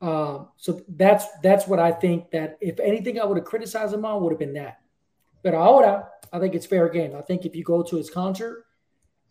Um, 0.00 0.48
so 0.56 0.80
that's 0.88 1.26
that's 1.42 1.66
what 1.66 1.80
I 1.80 1.90
think 1.90 2.30
that 2.30 2.56
if 2.60 2.78
anything 2.78 3.20
I 3.20 3.24
would 3.24 3.36
have 3.36 3.46
criticized 3.46 3.92
him 3.92 4.04
on 4.04 4.22
would 4.22 4.32
have 4.32 4.38
been 4.38 4.54
that. 4.54 4.80
But 5.42 5.54
ahora, 5.54 6.08
I 6.32 6.38
think 6.38 6.54
it's 6.54 6.66
fair 6.66 6.88
game. 6.88 7.16
I 7.16 7.22
think 7.22 7.44
if 7.44 7.56
you 7.56 7.64
go 7.64 7.82
to 7.82 7.96
his 7.96 8.08
concert, 8.08 8.64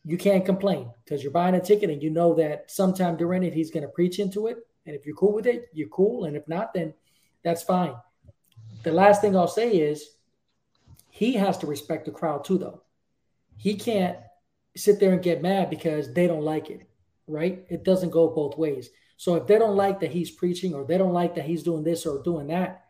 you 0.04 0.18
can't 0.18 0.46
complain 0.46 0.92
because 1.04 1.24
you're 1.24 1.32
buying 1.32 1.56
a 1.56 1.62
ticket 1.62 1.90
and 1.90 2.04
you 2.04 2.10
know 2.10 2.34
that 2.36 2.70
sometime 2.70 3.16
during 3.18 3.44
it 3.44 3.54
he's 3.54 3.72
going 3.72 3.84
to 3.84 3.90
preach 3.90 4.20
into 4.20 4.48
it. 4.48 4.67
And 4.88 4.96
if 4.96 5.06
you're 5.06 5.16
cool 5.16 5.34
with 5.34 5.46
it, 5.46 5.70
you're 5.74 5.90
cool. 5.90 6.24
And 6.24 6.36
if 6.36 6.48
not, 6.48 6.74
then 6.74 6.94
that's 7.44 7.62
fine. 7.62 7.94
The 8.84 8.92
last 8.92 9.22
thing 9.22 9.36
I'll 9.36 9.48
say 9.48 9.70
is 9.70 10.16
he 11.12 11.34
has 11.34 11.58
to 11.60 11.68
respect 11.68 12.06
the 12.06 12.12
crowd 12.12 12.44
too, 12.44 12.58
though. 12.58 12.82
He 13.58 13.76
can't 13.76 14.18
sit 14.76 15.00
there 15.00 15.14
and 15.14 15.22
get 15.22 15.42
mad 15.42 15.70
because 15.70 16.14
they 16.14 16.26
don't 16.26 16.44
like 16.44 16.70
it, 16.70 16.88
right? 17.28 17.66
It 17.70 17.84
doesn't 17.84 18.12
go 18.12 18.30
both 18.30 18.58
ways. 18.58 18.90
So 19.18 19.36
if 19.36 19.48
they 19.48 19.58
don't 19.58 19.76
like 19.76 20.00
that 20.00 20.12
he's 20.12 20.32
preaching 20.32 20.74
or 20.74 20.86
they 20.86 20.98
don't 20.98 21.14
like 21.14 21.36
that 21.36 21.46
he's 21.46 21.64
doing 21.64 21.84
this 21.84 22.06
or 22.06 22.24
doing 22.24 22.48
that, 22.48 22.86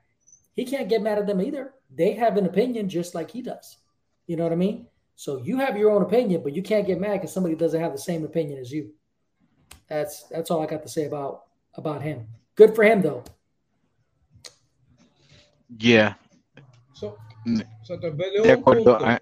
he 0.54 0.66
can't 0.66 0.90
get 0.90 1.02
mad 1.02 1.18
at 1.18 1.26
them 1.26 1.42
either. 1.42 1.74
They 1.94 2.14
have 2.14 2.38
an 2.38 2.46
opinion 2.46 2.90
just 2.90 3.16
like 3.16 3.32
he 3.32 3.42
does. 3.42 3.78
You 4.28 4.36
know 4.36 4.44
what 4.44 4.52
I 4.52 4.58
mean? 4.58 4.88
So 5.16 5.42
you 5.42 5.58
have 5.58 5.78
your 5.78 5.92
own 5.92 6.04
opinion, 6.04 6.44
but 6.44 6.54
you 6.54 6.62
can't 6.62 6.86
get 6.86 7.00
mad 7.00 7.14
because 7.14 7.34
somebody 7.34 7.56
doesn't 7.56 7.82
have 7.82 7.94
the 7.94 7.98
same 7.98 8.24
opinion 8.24 8.60
as 8.60 8.72
you. 8.72 8.92
That's 9.88 10.24
that's 10.28 10.52
all 10.52 10.62
I 10.62 10.68
got 10.68 10.84
to 10.84 10.90
say 10.90 11.06
about 11.06 11.47
about 11.78 12.02
him. 12.02 12.28
Good 12.56 12.76
for 12.76 12.84
him 12.84 13.02
though. 13.02 13.24
Yeah. 15.80 16.14
So, 16.94 17.18
Mm. 17.46 17.64
so 17.84 17.98
te 17.98 18.10
De 18.10 18.52
acuerdo. 18.52 18.98
I- 19.02 19.20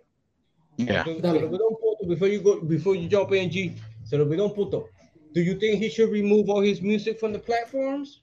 yeah. 0.77 1.03
Se, 1.03 1.15
se 1.15 1.21
Dale. 1.21 1.39
le 1.41 1.47
un 1.47 1.75
punto 1.77 2.05
before 2.07 2.27
you 2.27 2.41
go 2.41 2.61
before 2.61 2.95
you 2.95 3.07
jump 3.09 3.31
in, 3.33 3.49
G. 3.49 3.75
Se 4.03 4.17
le 4.17 4.23
olvidó 4.25 4.45
un 4.45 4.53
punto. 4.53 4.87
Do 5.33 5.41
you 5.41 5.55
think 5.55 5.81
he 5.81 5.89
should 5.89 6.11
remove 6.11 6.49
all 6.49 6.61
his 6.61 6.81
music 6.81 7.19
from 7.19 7.33
the 7.33 7.39
platforms? 7.39 8.21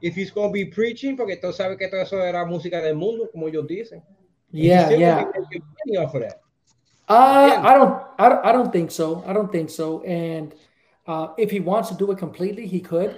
If 0.00 0.14
he's 0.14 0.30
going 0.30 0.48
to 0.48 0.52
be 0.52 0.64
preaching, 0.66 1.16
porque 1.16 1.36
tú 1.40 1.52
sabes 1.52 1.78
que 1.78 1.88
todo 1.88 2.00
eso 2.00 2.18
era 2.18 2.44
música 2.44 2.82
del 2.82 2.96
mundo, 2.96 3.28
como 3.32 3.46
ellos 3.48 3.66
dicen. 3.66 4.02
And 4.52 4.62
Yeah, 4.62 4.90
yeah. 4.90 5.24
gonna 5.24 5.32
be 5.32 5.38
making 5.40 5.62
money 5.86 5.96
off 5.98 6.14
of 6.14 6.22
that. 6.22 6.40
Uh, 7.08 7.60
I 7.62 7.74
don't, 7.74 8.02
I 8.18 8.28
don't, 8.28 8.44
I 8.46 8.52
don't 8.52 8.72
think 8.72 8.90
so. 8.90 9.22
I 9.26 9.32
don't 9.32 9.50
think 9.50 9.70
so. 9.70 10.02
And 10.02 10.54
uh, 11.06 11.28
if 11.38 11.50
he 11.50 11.60
wants 11.60 11.88
to 11.90 11.94
do 11.94 12.10
it 12.10 12.18
completely, 12.18 12.66
he 12.66 12.80
could. 12.80 13.16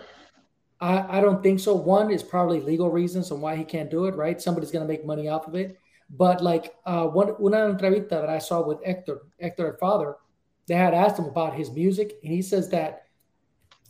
I, 0.81 1.19
I 1.19 1.21
don't 1.21 1.43
think 1.43 1.61
so. 1.61 1.75
One 1.75 2.11
is 2.11 2.23
probably 2.23 2.61
legal 2.61 2.91
reasons 2.91 3.31
on 3.31 3.41
why 3.41 3.57
he 3.57 3.65
can't 3.65 3.91
do 3.91 4.07
it. 4.07 4.15
Right? 4.15 4.41
Somebody's 4.41 4.71
going 4.71 4.87
to 4.87 4.93
make 4.93 5.05
money 5.05 5.29
off 5.29 5.49
of 5.49 5.55
it. 5.55 5.79
But 6.11 6.43
like 6.43 6.75
uh, 6.87 7.07
one 7.07 7.35
una 7.41 7.59
entrevista 7.59 8.11
that 8.11 8.31
I 8.31 8.39
saw 8.39 8.67
with 8.67 8.85
Hector, 8.85 9.23
Hector, 9.41 9.73
her 9.73 9.79
father, 9.79 10.17
they 10.67 10.75
had 10.75 10.95
asked 10.95 11.19
him 11.19 11.27
about 11.27 11.55
his 11.55 11.71
music, 11.71 12.15
and 12.23 12.33
he 12.33 12.43
says 12.43 12.69
that 12.71 13.05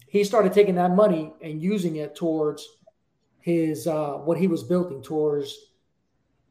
he 0.08 0.24
started 0.24 0.52
taking 0.52 0.76
that 0.76 0.92
money 0.92 1.32
and 1.42 1.62
using 1.62 1.96
it 1.96 2.14
towards 2.16 2.66
his 3.40 3.86
uh, 3.86 4.14
what 4.14 4.38
he 4.38 4.46
was 4.46 4.64
building 4.64 5.02
towards 5.02 5.56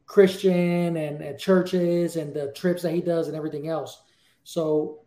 Christian 0.06 0.96
and, 0.96 1.22
and 1.22 1.38
churches 1.38 2.16
and 2.16 2.34
the 2.34 2.52
trips 2.54 2.82
that 2.82 2.94
he 2.94 3.02
does 3.02 3.28
and 3.28 3.36
everything 3.36 3.68
else. 3.68 4.02
So 4.44 5.02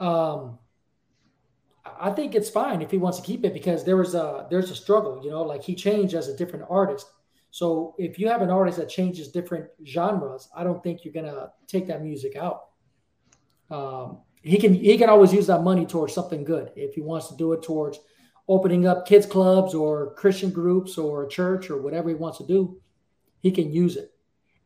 um 0.00 0.58
I 2.00 2.10
think 2.10 2.34
it's 2.34 2.48
fine 2.48 2.80
if 2.82 2.90
he 2.90 2.96
wants 2.98 3.18
to 3.18 3.24
keep 3.24 3.44
it 3.44 3.52
because 3.52 3.84
there 3.84 3.96
was 3.96 4.14
a 4.14 4.46
there's 4.50 4.70
a 4.70 4.74
struggle, 4.74 5.20
you 5.22 5.30
know, 5.30 5.42
like 5.42 5.62
he 5.62 5.74
changed 5.74 6.14
as 6.14 6.28
a 6.28 6.36
different 6.36 6.64
artist. 6.70 7.06
So 7.50 7.94
if 7.98 8.18
you 8.18 8.28
have 8.28 8.42
an 8.42 8.50
artist 8.50 8.78
that 8.78 8.88
changes 8.88 9.28
different 9.28 9.66
genres, 9.84 10.48
I 10.56 10.64
don't 10.64 10.82
think 10.82 11.04
you're 11.04 11.12
gonna 11.12 11.50
take 11.66 11.86
that 11.88 12.02
music 12.02 12.36
out. 12.36 12.66
Um, 13.70 14.18
he 14.42 14.56
can 14.58 14.74
he 14.74 14.96
can 14.98 15.08
always 15.10 15.32
use 15.32 15.46
that 15.48 15.62
money 15.62 15.84
towards 15.86 16.14
something 16.14 16.44
good 16.44 16.70
if 16.76 16.94
he 16.94 17.00
wants 17.00 17.28
to 17.28 17.36
do 17.36 17.52
it 17.52 17.62
towards 17.62 17.98
opening 18.48 18.86
up 18.86 19.06
kids 19.06 19.26
clubs 19.26 19.74
or 19.74 20.14
Christian 20.14 20.50
groups 20.50 20.98
or 20.98 21.24
a 21.24 21.28
church 21.28 21.70
or 21.70 21.80
whatever 21.82 22.08
he 22.08 22.14
wants 22.14 22.38
to 22.38 22.46
do. 22.46 22.80
He 23.42 23.50
can 23.50 23.70
use 23.72 23.96
it 23.96 24.12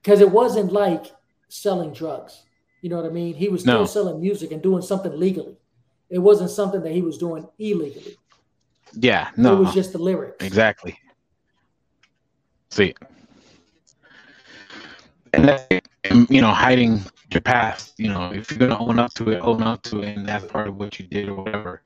because 0.02 0.20
it 0.20 0.30
wasn't 0.30 0.72
like 0.72 1.06
selling 1.48 1.92
drugs. 1.92 2.44
You 2.80 2.90
know 2.90 2.96
what 2.96 3.06
I 3.06 3.10
mean? 3.10 3.34
He 3.34 3.48
was 3.48 3.62
still 3.62 3.80
No. 3.80 3.84
selling 3.86 4.20
music 4.20 4.52
and 4.52 4.62
doing 4.62 4.82
something 4.82 5.18
legally. 5.18 5.56
It 6.14 6.20
wasn't 6.20 6.50
something 6.50 6.80
that 6.84 6.92
he 6.92 7.02
was 7.02 7.18
doing 7.18 7.44
illegally. 7.58 8.16
Yeah. 8.92 9.30
No. 9.36 9.56
It 9.56 9.58
was 9.64 9.74
just 9.74 9.90
the 9.90 9.98
lyrics. 9.98 10.44
Exactly. 10.44 10.96
See. 12.70 12.94
And 15.32 15.48
that's, 15.48 15.66
you 16.30 16.40
know, 16.40 16.52
hiding 16.52 17.00
your 17.32 17.40
past. 17.40 17.94
You 17.98 18.10
know, 18.10 18.32
if 18.32 18.48
you're 18.48 18.60
gonna 18.60 18.78
own 18.78 19.00
up 19.00 19.12
to 19.14 19.30
it, 19.30 19.40
own 19.40 19.60
up 19.64 19.82
to 19.82 20.02
it, 20.02 20.16
and 20.16 20.24
that's 20.24 20.46
part 20.46 20.68
of 20.68 20.76
what 20.76 21.00
you 21.00 21.06
did 21.08 21.28
or 21.28 21.34
whatever. 21.34 21.82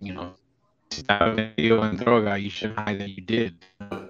You 0.00 0.14
know, 0.14 0.32
video 0.90 1.82
and 1.82 2.00
droga, 2.00 2.42
you 2.42 2.50
shouldn't 2.50 2.80
hide 2.80 3.00
that 3.00 3.10
you 3.10 3.22
did. 3.22 3.64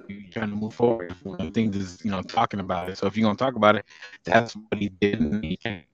You're 0.08 0.30
trying 0.30 0.48
to 0.48 0.56
move 0.56 0.72
forward. 0.72 1.14
One 1.22 1.38
of 1.38 1.48
the 1.48 1.52
things 1.52 1.76
is, 1.76 2.02
you 2.02 2.10
know, 2.10 2.22
talking 2.22 2.60
about 2.60 2.88
it. 2.88 2.96
So 2.96 3.06
if 3.06 3.14
you're 3.14 3.26
gonna 3.26 3.36
talk 3.36 3.56
about 3.56 3.76
it, 3.76 3.84
that's 4.24 4.54
what 4.54 4.78
he 4.78 4.88
did, 4.88 5.20
and 5.20 5.44
he 5.44 5.58
can't. 5.58 5.84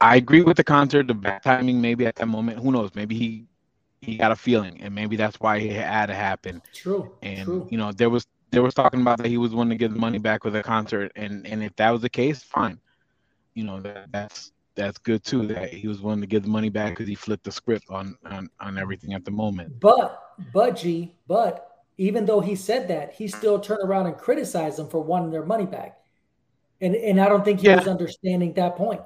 I 0.00 0.16
agree 0.16 0.42
with 0.42 0.56
the 0.56 0.64
concert, 0.64 1.06
the 1.06 1.14
bad 1.14 1.42
timing 1.42 1.80
maybe 1.80 2.06
at 2.06 2.16
that 2.16 2.26
moment. 2.26 2.58
Who 2.58 2.70
knows? 2.72 2.94
Maybe 2.94 3.16
he 3.16 3.46
he 4.00 4.16
got 4.16 4.32
a 4.32 4.36
feeling, 4.36 4.82
and 4.82 4.94
maybe 4.94 5.16
that's 5.16 5.40
why 5.40 5.56
it 5.56 5.72
had 5.72 6.06
to 6.06 6.14
happen. 6.14 6.60
True. 6.74 7.12
And 7.22 7.44
True. 7.44 7.68
you 7.70 7.78
know, 7.78 7.92
there 7.92 8.10
was 8.10 8.26
there 8.50 8.62
was 8.62 8.74
talking 8.74 9.00
about 9.00 9.18
that 9.18 9.28
he 9.28 9.38
was 9.38 9.54
willing 9.54 9.70
to 9.70 9.76
give 9.76 9.92
the 9.92 9.98
money 9.98 10.18
back 10.18 10.44
with 10.44 10.54
a 10.56 10.62
concert, 10.62 11.10
and 11.16 11.46
and 11.46 11.62
if 11.62 11.74
that 11.76 11.90
was 11.90 12.02
the 12.02 12.10
case, 12.10 12.42
fine. 12.42 12.78
You 13.54 13.64
know 13.64 13.80
that 13.80 14.12
that's 14.12 14.52
that's 14.76 14.98
good 14.98 15.24
too. 15.24 15.46
That 15.46 15.72
he 15.72 15.88
was 15.88 16.00
willing 16.00 16.20
to 16.20 16.26
give 16.26 16.42
the 16.42 16.48
money 16.50 16.68
back 16.68 16.90
because 16.90 17.08
he 17.08 17.14
flipped 17.14 17.44
the 17.44 17.52
script 17.52 17.86
on, 17.88 18.16
on 18.26 18.50
on 18.60 18.76
everything 18.78 19.14
at 19.14 19.24
the 19.24 19.30
moment. 19.30 19.80
But 19.80 20.20
but 20.52 20.76
G, 20.76 21.14
but 21.26 21.68
even 21.96 22.26
though 22.26 22.40
he 22.40 22.56
said 22.56 22.88
that, 22.88 23.14
he 23.14 23.28
still 23.28 23.58
turned 23.60 23.82
around 23.84 24.06
and 24.06 24.18
criticized 24.18 24.78
them 24.78 24.88
for 24.88 25.00
wanting 25.02 25.30
their 25.30 25.46
money 25.46 25.66
back, 25.66 25.98
and 26.80 26.94
and 26.94 27.20
I 27.20 27.28
don't 27.28 27.44
think 27.44 27.60
he 27.60 27.68
Yeah. 27.68 27.76
was 27.76 27.88
understanding 27.88 28.52
that 28.54 28.76
point. 28.76 29.00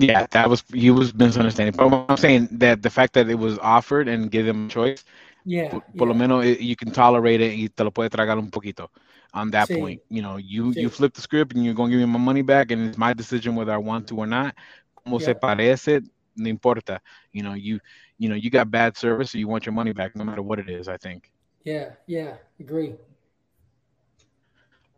Yeah, 0.00 0.26
that 0.32 0.50
was 0.50 0.64
he 0.72 0.90
was 0.90 1.14
misunderstanding. 1.14 1.76
But 1.76 2.06
I'm 2.08 2.16
saying 2.18 2.48
that 2.60 2.82
the 2.82 2.90
fact 2.90 3.14
that 3.14 3.28
it 3.28 3.38
was 3.38 3.58
offered 3.58 4.08
and 4.08 4.30
give 4.30 4.46
them 4.46 4.66
a 4.66 4.68
choice, 4.68 5.04
Yeah, 5.44 5.78
por, 5.78 5.82
por 5.96 6.08
lo 6.08 6.14
menos 6.14 6.44
eh, 6.44 6.56
you 6.60 6.76
can 6.76 6.90
tolerate 6.90 7.40
it 7.40 7.52
y 7.58 7.68
te 7.74 7.84
lo 7.84 7.90
puede 7.90 8.10
tragar 8.10 8.38
un 8.38 8.50
poquito 8.50 8.90
on 9.32 9.50
that 9.52 9.72
Sí. 9.72 9.74
point. 9.74 10.02
You 10.10 10.22
know, 10.22 10.36
you 10.38 10.72
you 10.72 10.90
flip 10.90 11.14
the 11.14 11.22
script 11.22 11.54
and 11.54 11.64
you're 11.64 11.74
gonna 11.74 11.90
give 11.90 12.00
me 12.00 12.06
my 12.06 12.18
money 12.18 12.42
back 12.42 12.70
and 12.72 12.88
it's 12.88 12.98
my 12.98 13.14
decision 13.14 13.56
whether 13.56 13.72
I 13.72 13.78
want 13.78 14.08
to 14.08 14.16
or 14.16 14.26
not. 14.26 14.54
Como 14.94 15.18
se 15.20 15.34
parece, 15.34 16.02
no 16.36 16.48
importa. 16.48 17.00
You 17.32 17.42
know, 17.42 17.54
you 17.54 17.80
you 18.18 18.28
know, 18.28 18.36
you 18.36 18.50
got 18.50 18.70
bad 18.70 18.96
service, 18.96 19.32
so 19.32 19.38
you 19.38 19.48
want 19.48 19.66
your 19.66 19.74
money 19.74 19.92
back 19.92 20.14
no 20.16 20.24
matter 20.24 20.42
what 20.42 20.58
it 20.58 20.68
is, 20.68 20.88
I 20.88 20.96
think. 20.96 21.30
yeah, 21.64 21.90
yeah, 22.06 22.36
agree. 22.60 22.94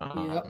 Um. 0.01 0.43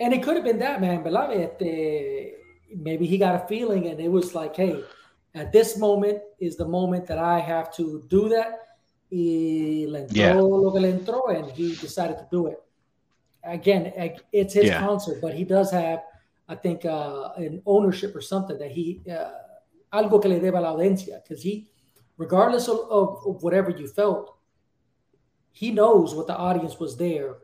And 0.00 0.12
it 0.14 0.22
could 0.22 0.36
have 0.36 0.44
been 0.44 0.58
that 0.58 0.80
man. 0.80 1.04
Este, 1.06 2.38
maybe 2.74 3.06
he 3.06 3.18
got 3.18 3.34
a 3.34 3.46
feeling 3.46 3.86
and 3.88 4.00
it 4.00 4.10
was 4.10 4.34
like, 4.34 4.56
hey, 4.56 4.82
at 5.34 5.52
this 5.52 5.78
moment 5.78 6.18
is 6.40 6.56
the 6.56 6.66
moment 6.66 7.06
that 7.06 7.18
I 7.18 7.38
have 7.38 7.72
to 7.76 8.04
do 8.08 8.28
that. 8.30 8.60
Y 9.10 9.86
le 9.88 10.00
entró 10.02 10.14
Yeah. 10.14 10.34
lo 10.34 10.70
que 10.70 10.80
le 10.80 10.92
entró 10.92 11.34
and 11.34 11.50
he 11.50 11.74
decided 11.76 12.18
to 12.18 12.26
do 12.30 12.48
it. 12.48 12.62
Again, 13.44 13.92
it's 14.32 14.52
his 14.52 14.66
Yeah. 14.66 14.80
concert, 14.80 15.20
but 15.22 15.32
he 15.32 15.44
does 15.44 15.70
have, 15.70 16.02
I 16.48 16.54
think, 16.56 16.84
uh, 16.84 17.30
an 17.36 17.62
ownership 17.64 18.14
or 18.14 18.20
something 18.20 18.58
that 18.58 18.70
he, 18.70 19.00
uh, 19.10 19.30
algo 19.92 20.20
que 20.20 20.28
le 20.28 20.40
deba 20.40 20.60
la 20.60 20.74
audiencia, 20.74 21.22
because 21.22 21.42
he, 21.42 21.68
regardless 22.18 22.68
of, 22.68 22.80
of, 22.90 23.24
of 23.26 23.42
whatever 23.42 23.70
you 23.70 23.86
felt, 23.88 24.34
he 25.52 25.70
knows 25.70 26.14
what 26.14 26.26
the 26.26 26.36
audience 26.36 26.78
was 26.78 26.96
there 26.96 27.36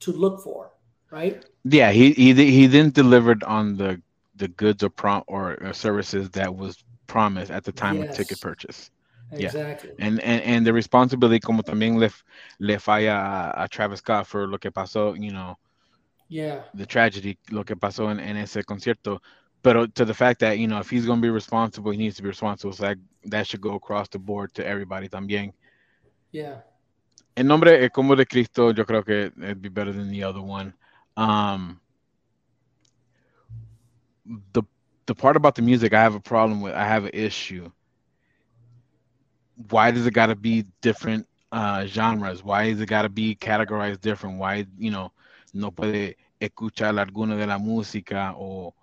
to 0.00 0.12
look 0.12 0.42
for, 0.42 0.72
right? 1.10 1.44
Yeah, 1.64 1.92
he 1.92 2.12
he 2.12 2.32
he 2.32 2.66
then 2.66 2.90
delivered 2.90 3.44
on 3.44 3.76
the 3.76 4.00
the 4.42 4.48
goods 4.48 4.82
or 4.82 4.90
prom 4.90 5.22
or 5.28 5.62
uh, 5.64 5.72
services 5.72 6.28
that 6.30 6.52
was 6.54 6.84
promised 7.06 7.50
at 7.52 7.62
the 7.64 7.72
time 7.72 8.00
of 8.02 8.10
ticket 8.10 8.38
Yes. 8.38 8.40
purchase. 8.40 8.90
Yeah. 9.32 9.46
Exactly. 9.46 9.90
And, 9.98 10.20
and 10.20 10.42
and 10.42 10.66
the 10.66 10.72
responsibility 10.72 11.40
como 11.40 11.62
también 11.62 11.98
le 11.98 12.10
le 12.58 12.78
falla 12.78 13.14
a, 13.56 13.64
a 13.64 13.68
Travis 13.68 14.00
Scott 14.00 14.26
for 14.26 14.46
lo 14.46 14.58
que 14.58 14.70
pasó, 14.70 15.14
you 15.16 15.30
know, 15.30 15.56
Yeah. 16.28 16.62
the 16.74 16.86
tragedy, 16.86 17.38
lo 17.50 17.62
que 17.64 17.76
pasó 17.76 18.10
en, 18.10 18.18
en 18.20 18.36
ese 18.36 18.62
concierto. 18.64 19.20
But 19.62 19.94
to 19.94 20.04
the 20.04 20.14
fact 20.14 20.40
that, 20.40 20.58
you 20.58 20.66
know, 20.66 20.80
if 20.80 20.90
he's 20.90 21.06
going 21.06 21.20
to 21.20 21.22
be 21.22 21.30
responsible, 21.30 21.92
he 21.92 21.98
needs 21.98 22.16
to 22.16 22.22
be 22.22 22.28
responsible. 22.28 22.72
So 22.72 22.82
that, 22.82 22.98
that 23.26 23.46
should 23.46 23.60
go 23.60 23.74
across 23.74 24.08
the 24.08 24.18
board 24.18 24.52
to 24.54 24.66
everybody 24.66 25.08
también. 25.08 25.52
Yeah. 26.32 26.62
En 27.36 27.46
nombre 27.46 27.84
eh, 27.84 27.88
como 27.90 28.16
de 28.16 28.26
Cristo, 28.26 28.72
yo 28.72 28.84
creo 28.84 29.04
que 29.04 29.30
it'd 29.42 29.62
be 29.62 29.68
better 29.68 29.92
than 29.92 30.10
the 30.10 30.24
other 30.24 30.42
one. 30.42 30.74
Um, 31.16 31.80
the 34.52 34.62
the 35.06 35.14
part 35.14 35.36
about 35.36 35.54
the 35.56 35.62
music, 35.62 35.92
I 35.92 36.02
have 36.02 36.14
a 36.14 36.20
problem 36.20 36.60
with. 36.60 36.74
I 36.74 36.86
have 36.86 37.04
an 37.04 37.10
issue. 37.12 37.70
Why 39.70 39.90
does 39.90 40.06
it 40.06 40.12
got 40.12 40.26
to 40.26 40.36
be 40.36 40.64
different 40.80 41.26
uh, 41.50 41.86
genres? 41.86 42.42
Why 42.42 42.64
is 42.64 42.80
it 42.80 42.86
got 42.86 43.02
to 43.02 43.08
be 43.08 43.34
categorized 43.34 44.00
different? 44.00 44.38
Why 44.38 44.66
you 44.78 44.90
know 44.90 45.12
no 45.52 45.70
puede 45.70 46.16
escuchar 46.40 46.98
alguna 46.98 47.36
de 47.36 47.46
la 47.46 47.58
música 47.58 48.34
or 48.36 48.74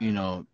you 0.00 0.12
know 0.12 0.46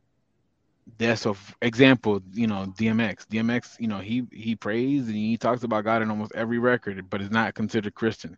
that's 0.99 1.27
of 1.27 1.57
example 1.63 2.23
you 2.33 2.47
know 2.47 2.73
DMX 2.79 3.27
DMX 3.27 3.81
you 3.81 3.89
know 3.89 3.99
he 3.99 4.25
he 4.31 4.55
prays 4.55 5.07
and 5.07 5.17
he 5.17 5.37
talks 5.37 5.65
about 5.65 5.85
God 5.85 6.03
in 6.03 6.11
almost 6.11 6.33
every 6.35 6.59
record 6.59 7.09
but 7.11 7.21
is 7.21 7.31
not 7.31 7.55
considered 7.55 7.95
Christian 7.95 8.37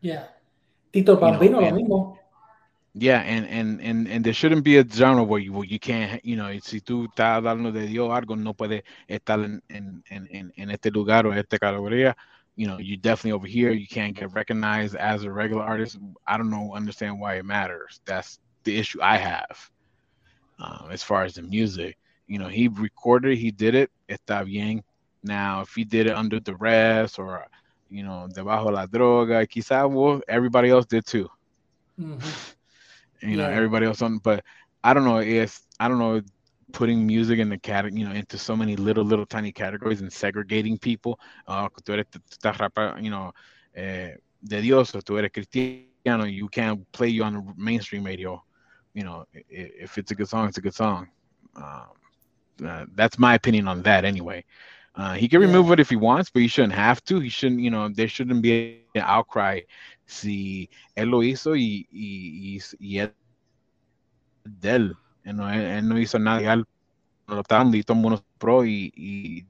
Yeah. 0.00 0.24
Tito 0.92 1.14
know, 1.14 1.20
Bambino, 1.20 1.60
lo 1.60 1.70
mismo. 1.72 2.18
Yeah, 2.96 3.20
and 3.22 3.44
and 3.48 3.80
and 3.80 4.06
and 4.08 4.24
there 4.24 4.32
shouldn't 4.32 4.62
be 4.62 4.76
a 4.78 4.84
genre 4.88 5.24
where 5.24 5.40
you 5.40 5.52
where 5.52 5.64
you 5.64 5.80
can't, 5.80 6.24
you 6.24 6.36
know, 6.36 6.48
si 6.60 6.80
tú 6.80 7.08
estás 7.08 7.36
hablando 7.42 7.72
de 7.72 7.88
Dios 7.88 8.08
algo 8.10 8.36
no 8.36 8.54
puede 8.54 8.84
estar 9.08 9.44
en 9.44 9.60
en 9.68 10.04
en 10.10 10.52
en, 10.56 10.70
este 10.70 10.92
lugar 10.92 11.26
o 11.26 11.32
esta 11.32 11.58
categoría. 11.58 12.14
You 12.54 12.68
know, 12.68 12.78
you 12.78 12.96
definitely 12.96 13.32
over 13.32 13.48
here. 13.48 13.72
You 13.72 13.88
can't 13.88 14.14
get 14.16 14.32
recognized 14.32 14.94
as 14.94 15.24
a 15.24 15.32
regular 15.32 15.64
artist. 15.64 15.98
I 16.24 16.36
don't 16.36 16.50
know, 16.50 16.72
understand 16.72 17.18
why 17.18 17.34
it 17.34 17.44
matters. 17.44 18.00
That's 18.06 18.38
the 18.62 18.78
issue 18.78 19.02
I 19.02 19.16
have. 19.16 19.70
Um, 20.60 20.88
as 20.92 21.02
far 21.02 21.24
as 21.24 21.34
the 21.34 21.42
music, 21.42 21.98
you 22.28 22.38
know, 22.38 22.46
he 22.48 22.68
recorded, 22.68 23.38
he 23.38 23.50
did 23.50 23.74
it. 23.74 23.90
Está 24.08 24.44
bien. 24.46 24.84
Now, 25.24 25.62
if 25.62 25.74
he 25.74 25.84
did 25.84 26.06
it 26.06 26.14
under 26.14 26.38
duress 26.38 27.18
or, 27.18 27.44
you 27.90 28.04
know, 28.04 28.28
debajo 28.32 28.70
la 28.70 28.86
droga, 28.86 29.44
quizá 29.48 29.90
well, 29.90 30.22
everybody 30.28 30.70
else 30.70 30.86
did 30.86 31.04
too 31.04 31.28
Mhm. 31.98 32.53
You 33.22 33.36
know 33.36 33.46
Yeah. 33.46 33.50
everybody 33.50 33.86
else 33.86 34.02
on 34.02 34.18
but 34.18 34.42
i 34.84 34.92
don't 34.94 35.04
know 35.04 35.18
if 35.18 35.60
i 35.80 35.88
don't 35.88 35.98
know 35.98 36.20
putting 36.72 37.06
music 37.06 37.38
in 37.38 37.48
the 37.48 37.58
category 37.58 38.00
you 38.00 38.06
know 38.06 38.12
into 38.14 38.38
so 38.38 38.56
many 38.56 38.76
little 38.76 39.04
little 39.04 39.26
tiny 39.26 39.52
categories 39.52 40.00
and 40.00 40.12
segregating 40.12 40.78
people 40.78 41.18
uh 41.48 41.68
tú 41.84 41.92
eres, 41.94 42.06
tú 42.10 42.20
estás 42.30 43.02
you 43.02 43.10
know 43.10 43.32
eh, 43.76 44.14
de 44.42 44.60
dios 44.62 44.94
o 44.94 45.00
tú 45.00 45.18
eres 45.18 45.30
cristiano 45.32 45.84
you 45.84 46.06
can't 46.10 46.40
play 46.52 46.68
you 46.68 46.78
on 46.78 46.90
the 46.96 47.04
mainstream 47.18 47.70
radio 47.70 48.08
you 48.62 48.72
know 48.74 48.98
if 49.22 49.78
it's 49.78 49.88
a 49.88 49.92
good 49.92 50.08
song 50.08 50.28
it's 50.28 50.38
a 50.38 50.42
good 50.42 50.58
song 50.58 50.96
um, 51.44 51.84
uh, 52.66 52.84
that's 52.94 53.18
my 53.18 53.34
opinion 53.34 53.66
on 53.68 53.82
that 53.82 54.04
anyway 54.04 54.44
uh, 54.96 55.14
he 55.14 55.28
can 55.28 55.40
Yeah. 55.40 55.62
remove 55.62 55.70
it 55.72 55.80
if 55.80 55.90
he 55.90 55.96
wants, 55.96 56.30
but 56.30 56.42
he 56.42 56.48
shouldn't 56.48 56.72
have 56.74 57.04
to. 57.04 57.20
He 57.20 57.28
shouldn't, 57.28 57.60
you 57.60 57.70
know, 57.70 57.88
there 57.88 58.08
shouldn't 58.08 58.42
be 58.42 58.52
an 58.56 58.62
outcry 58.66 59.60
si 60.06 60.70
él 60.94 61.08
lo 61.10 61.22
hizo 61.22 61.56
y, 61.56 61.86
y, 61.90 62.56
y, 62.56 62.60
y 62.78 62.98
es 62.98 63.10
de 64.44 64.70
él. 64.70 64.94
Él 65.24 65.36
no, 65.36 65.50
él 65.50 65.88
no 65.88 65.98
hizo 65.98 66.18
nada 66.18 66.38
ilegal. 66.38 66.64
Lo 67.26 67.40
estaban 67.40 67.74
y 67.74 67.78
el 67.78 68.22
pro 68.38 68.64
y, 68.64 68.92
y 68.94 69.46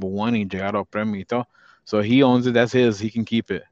one 0.00 0.38
y 0.40 0.44
llegaron 0.46 0.80
al 0.80 0.86
premio 0.86 1.20
y 1.20 1.24
todo. 1.24 1.46
So 1.84 2.00
he 2.00 2.22
owns 2.22 2.46
it. 2.46 2.54
That's 2.54 2.72
his. 2.72 3.00
He 3.00 3.10
can 3.10 3.24
keep 3.24 3.50
it. 3.50 3.62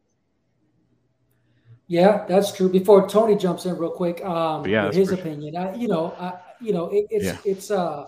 Yeah, 1.87 2.25
that's 2.27 2.53
true. 2.53 2.69
Before 2.69 3.09
Tony 3.09 3.37
jumps 3.37 3.67
in 3.67 3.77
real 3.77 3.91
quick, 3.91 4.25
um, 4.25 4.63
Yeah, 4.63 4.87
with 4.87 4.95
his 4.97 5.11
opinion, 5.13 5.57
I, 5.57 5.75
you 5.75 5.89
know, 5.89 6.15
I, 6.21 6.35
you 6.61 6.73
know, 6.73 6.89
it, 6.89 7.07
it's 7.11 7.27
Yeah. 7.27 7.39
it's 7.45 7.71
uh, 7.71 8.07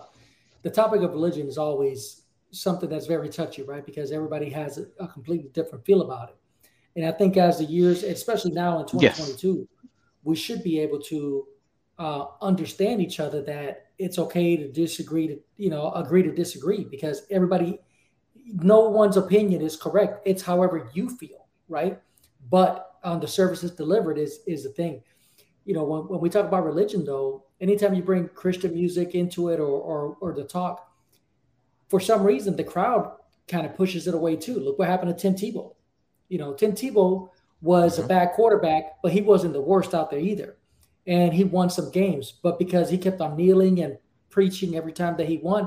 the 0.63 0.69
topic 0.69 1.01
of 1.01 1.11
religion 1.11 1.47
is 1.47 1.57
always 1.57 2.21
something 2.51 2.89
that's 2.89 3.07
very 3.07 3.29
touchy, 3.29 3.61
right? 3.63 3.85
Because 3.85 4.11
everybody 4.11 4.49
has 4.51 4.77
a, 4.77 4.85
a 4.99 5.07
completely 5.07 5.49
different 5.49 5.85
feel 5.85 6.01
about 6.01 6.29
it, 6.29 6.37
and 6.95 7.05
I 7.05 7.11
think 7.11 7.37
as 7.37 7.57
the 7.57 7.65
years, 7.65 8.03
especially 8.03 8.51
now 8.51 8.79
in 8.79 8.85
Yes. 8.99 9.17
2022, 9.17 9.67
we 10.23 10.35
should 10.35 10.63
be 10.63 10.79
able 10.79 11.01
to 11.01 11.47
uh, 11.99 12.25
understand 12.41 13.01
each 13.01 13.19
other 13.19 13.41
that 13.43 13.87
it's 13.99 14.17
okay 14.17 14.57
to 14.57 14.71
disagree 14.71 15.27
to 15.27 15.39
you 15.57 15.69
know 15.69 15.91
agree 15.91 16.23
to 16.23 16.31
disagree 16.31 16.83
because 16.83 17.25
everybody 17.29 17.79
no 18.55 18.89
one's 18.89 19.17
opinion 19.17 19.61
is 19.61 19.75
correct. 19.75 20.21
It's 20.25 20.41
however 20.41 20.89
you 20.93 21.09
feel 21.09 21.43
right? 21.69 21.99
But 22.49 22.95
um, 23.03 23.19
the 23.19 23.27
services 23.27 23.71
delivered 23.71 24.17
is 24.17 24.39
is 24.47 24.63
the 24.63 24.69
thing. 24.69 25.01
You 25.65 25.73
know 25.73 25.83
when, 25.83 26.07
when 26.07 26.19
we 26.19 26.29
talk 26.29 26.45
about 26.45 26.65
religion 26.65 27.05
though 27.05 27.45
anytime 27.61 27.93
you 27.93 28.03
bring 28.03 28.27
christian 28.29 28.73
music 28.73 29.15
into 29.15 29.49
it 29.49 29.59
or 29.59 29.69
or, 29.69 30.17
or 30.19 30.33
the 30.33 30.43
talk 30.43 30.91
for 31.87 31.99
some 31.99 32.23
reason 32.23 32.55
the 32.55 32.63
crowd 32.63 33.15
kind 33.47 33.65
of 33.65 33.75
pushes 33.75 34.07
it 34.07 34.13
away 34.13 34.35
too. 34.35 34.59
Look 34.59 34.77
what 34.79 34.87
happened 34.89 35.15
to 35.15 35.21
tim 35.21 35.35
tebow 35.35 35.73
you 36.33 36.39
know 36.41 36.51
tim 36.59 36.71
tebow 36.73 37.29
was 37.61 37.99
a 37.99 38.03
Mhm. 38.03 38.07
bad 38.13 38.27
quarterback 38.37 38.83
but 39.03 39.11
he 39.17 39.21
wasn't 39.21 39.53
the 39.53 39.61
worst 39.71 39.93
out 39.97 40.09
there 40.09 40.19
either. 40.31 40.51
And 41.15 41.29
he 41.33 41.43
won 41.57 41.69
some 41.69 41.89
games 42.01 42.25
but 42.45 42.57
because 42.63 42.89
he 42.89 42.97
kept 42.97 43.21
on 43.25 43.37
kneeling 43.37 43.75
and 43.83 43.93
preaching 44.35 44.75
every 44.75 44.93
time 45.01 45.15
that 45.17 45.27
he 45.31 45.37
won 45.37 45.63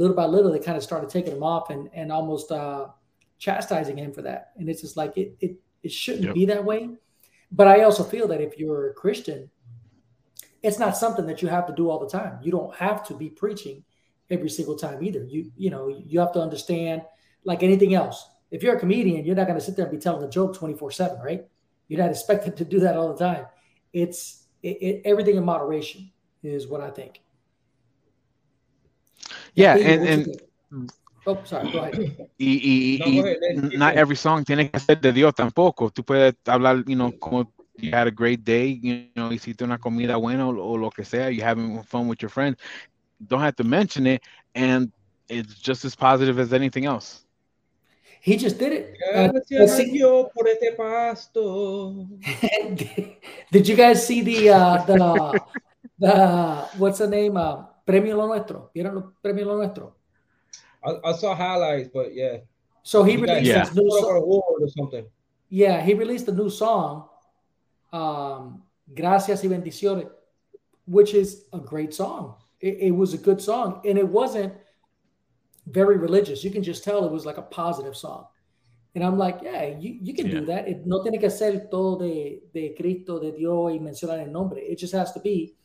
little 0.00 0.16
by 0.20 0.26
little 0.34 0.52
they 0.52 0.58
kind 0.68 0.76
of 0.80 0.84
started 0.90 1.08
taking 1.10 1.34
him 1.36 1.42
off 1.54 1.70
and 1.74 1.82
and 1.98 2.12
almost 2.18 2.52
uh 2.52 2.86
chastising 3.46 3.96
him 4.02 4.12
for 4.16 4.22
that. 4.22 4.42
And 4.56 4.68
it's 4.70 4.82
just 4.84 4.96
like 5.02 5.12
it 5.22 5.28
it, 5.40 5.52
it 5.86 5.92
shouldn't 6.02 6.26
Yep. 6.26 6.34
be 6.34 6.44
that 6.52 6.64
way. 6.70 6.82
But 7.58 7.66
i 7.74 7.76
also 7.86 8.04
feel 8.04 8.26
that 8.28 8.40
if 8.48 8.52
you're 8.60 8.90
a 8.90 8.94
christian 9.02 9.40
it's 10.62 10.78
not 10.78 10.96
something 10.96 11.26
that 11.26 11.42
you 11.42 11.48
have 11.48 11.66
to 11.66 11.74
do 11.74 11.90
all 11.90 11.98
the 12.04 12.08
time. 12.20 12.38
You 12.42 12.50
don't 12.50 12.74
have 12.76 13.04
to 13.08 13.14
be 13.14 13.28
preaching 13.42 13.84
every 14.30 14.48
single 14.58 14.76
time 14.84 14.98
either. 15.02 15.22
You 15.34 15.40
you 15.62 15.70
know 15.74 15.84
you 15.88 16.16
have 16.20 16.32
to 16.36 16.40
understand 16.40 17.02
like 17.50 17.62
anything 17.62 17.92
else 18.02 18.18
if 18.54 18.62
you're 18.62 18.76
a 18.76 18.80
comedian 18.80 19.24
you're 19.24 19.36
not 19.36 19.46
going 19.46 19.58
to 19.58 19.64
sit 19.64 19.76
there 19.76 19.86
and 19.86 19.92
be 19.92 20.00
telling 20.00 20.22
a 20.24 20.30
joke 20.30 20.56
24 20.56 20.90
7 20.90 21.20
right 21.20 21.44
you're 21.88 22.00
not 22.00 22.10
expected 22.10 22.56
to 22.56 22.64
do 22.64 22.80
that 22.80 22.96
all 22.96 23.12
the 23.12 23.18
time 23.18 23.46
it's 23.92 24.46
it, 24.62 24.76
it, 24.80 25.02
everything 25.04 25.36
in 25.36 25.44
moderation 25.44 26.10
is 26.42 26.66
what 26.66 26.80
i 26.80 26.90
think 26.90 27.20
Yeah, 29.54 29.76
Theo, 29.76 29.86
and 29.86 30.08
and? 30.08 30.92
Oh, 31.26 31.40
sorry. 31.44 31.72
Go 31.72 31.78
ahead. 31.78 31.94
Y, 32.38 32.60
y, 32.62 32.98
No, 32.98 33.06
y 33.06 33.16
go 33.16 33.26
ahead, 33.26 33.78
not 33.78 33.94
every 33.94 34.16
song 34.16 34.44
tiene 34.44 34.70
que 34.70 34.78
ser 34.78 35.00
de 35.00 35.12
Dios 35.12 35.32
tampoco. 35.34 35.90
Tú 35.90 36.04
puedes 36.04 36.34
hablar, 36.44 36.84
you 36.86 36.96
know, 36.96 37.12
como 37.18 37.50
you 37.78 37.90
had 37.90 38.06
a 38.06 38.10
great 38.10 38.44
day, 38.44 38.78
you 38.82 39.08
know, 39.16 39.30
hiciste 39.30 39.62
una 39.62 39.78
comida 39.78 40.16
buena 40.16 40.46
o, 40.46 40.54
o 40.54 40.76
lo 40.76 40.90
que 40.90 41.04
sea, 41.04 41.30
you're 41.30 41.46
having 41.46 41.82
fun 41.84 42.08
with 42.08 42.20
your 42.20 42.28
friends. 42.28 42.58
Don't 43.26 43.40
have 43.40 43.56
to 43.56 43.64
mention 43.64 44.06
it, 44.06 44.22
and 44.54 44.92
it's 45.28 45.54
just 45.54 45.84
as 45.84 45.94
positive 45.94 46.38
as 46.38 46.52
anything 46.52 46.84
else. 46.84 47.23
He 48.24 48.36
just 48.38 48.56
did 48.58 48.72
it. 48.72 48.96
Uh, 49.12 49.28
Gracias 49.28 49.60
let's 49.60 49.76
see- 49.76 50.00
por 50.00 50.48
este 50.48 50.72
pasto. 50.76 52.08
Did 53.52 53.68
you 53.68 53.76
guys 53.76 54.06
see 54.06 54.22
the 54.22 54.48
uh, 54.48 54.84
the 54.86 55.40
the 55.98 56.12
what's 56.78 56.98
the 56.98 57.06
name? 57.06 57.36
Uh, 57.36 57.64
Premio 57.86 58.16
Lo 58.16 58.26
Nuestro. 58.26 58.70
¿Vieron 58.74 58.94
lo- 58.94 59.12
Premio 59.22 59.44
Lo 59.44 59.56
Nuestro? 59.56 59.94
I, 60.82 60.96
I 61.04 61.12
saw 61.12 61.34
highlights, 61.34 61.90
but 61.92 62.14
yeah. 62.14 62.38
So 62.82 63.04
he 63.04 63.12
You 63.12 63.26
guys- 63.26 63.28
released 63.28 63.46
Yeah. 63.52 63.64
his 63.66 63.74
new 63.76 63.90
song. 63.90 64.16
award 64.16 64.62
or 64.62 64.68
something. 64.70 65.04
Yeah, 65.50 65.82
he 65.82 65.92
released 65.94 66.26
a 66.28 66.32
new 66.32 66.48
song, 66.48 67.08
um, 67.92 68.62
Gracias 68.94 69.42
y 69.44 69.48
Bendiciones, 69.48 70.08
which 70.86 71.12
is 71.14 71.44
a 71.52 71.58
great 71.58 71.92
song. 71.94 72.36
It, 72.60 72.78
it 72.80 72.90
was 72.90 73.12
a 73.14 73.18
good 73.18 73.40
song, 73.42 73.82
and 73.84 73.98
it 73.98 74.08
wasn't 74.08 74.54
very 75.66 75.96
religious. 75.96 76.44
You 76.44 76.50
can 76.50 76.62
just 76.62 76.84
tell 76.84 77.04
it 77.04 77.12
was 77.12 77.24
like 77.26 77.38
a 77.38 77.42
positive 77.42 77.96
song. 77.96 78.26
And 78.94 79.02
I'm 79.02 79.18
like, 79.18 79.40
yeah, 79.42 79.64
you, 79.66 79.98
you 80.00 80.14
can 80.14 80.28
do 80.28 80.38
Yeah. 80.40 80.44
that. 80.54 80.68
It, 80.68 80.86
no 80.86 81.02
tiene 81.02 81.18
que 81.18 81.30
ser 81.30 81.68
todo 81.70 81.98
de, 81.98 82.42
de 82.52 82.74
Cristo, 82.74 83.18
de 83.18 83.32
Dios 83.32 83.72
y 83.72 83.78
mencionar 83.78 84.20
el 84.24 84.30
nombre. 84.30 84.60
It 84.60 84.78
just 84.78 84.92
has 84.94 85.12
to 85.12 85.20
be 85.20 85.56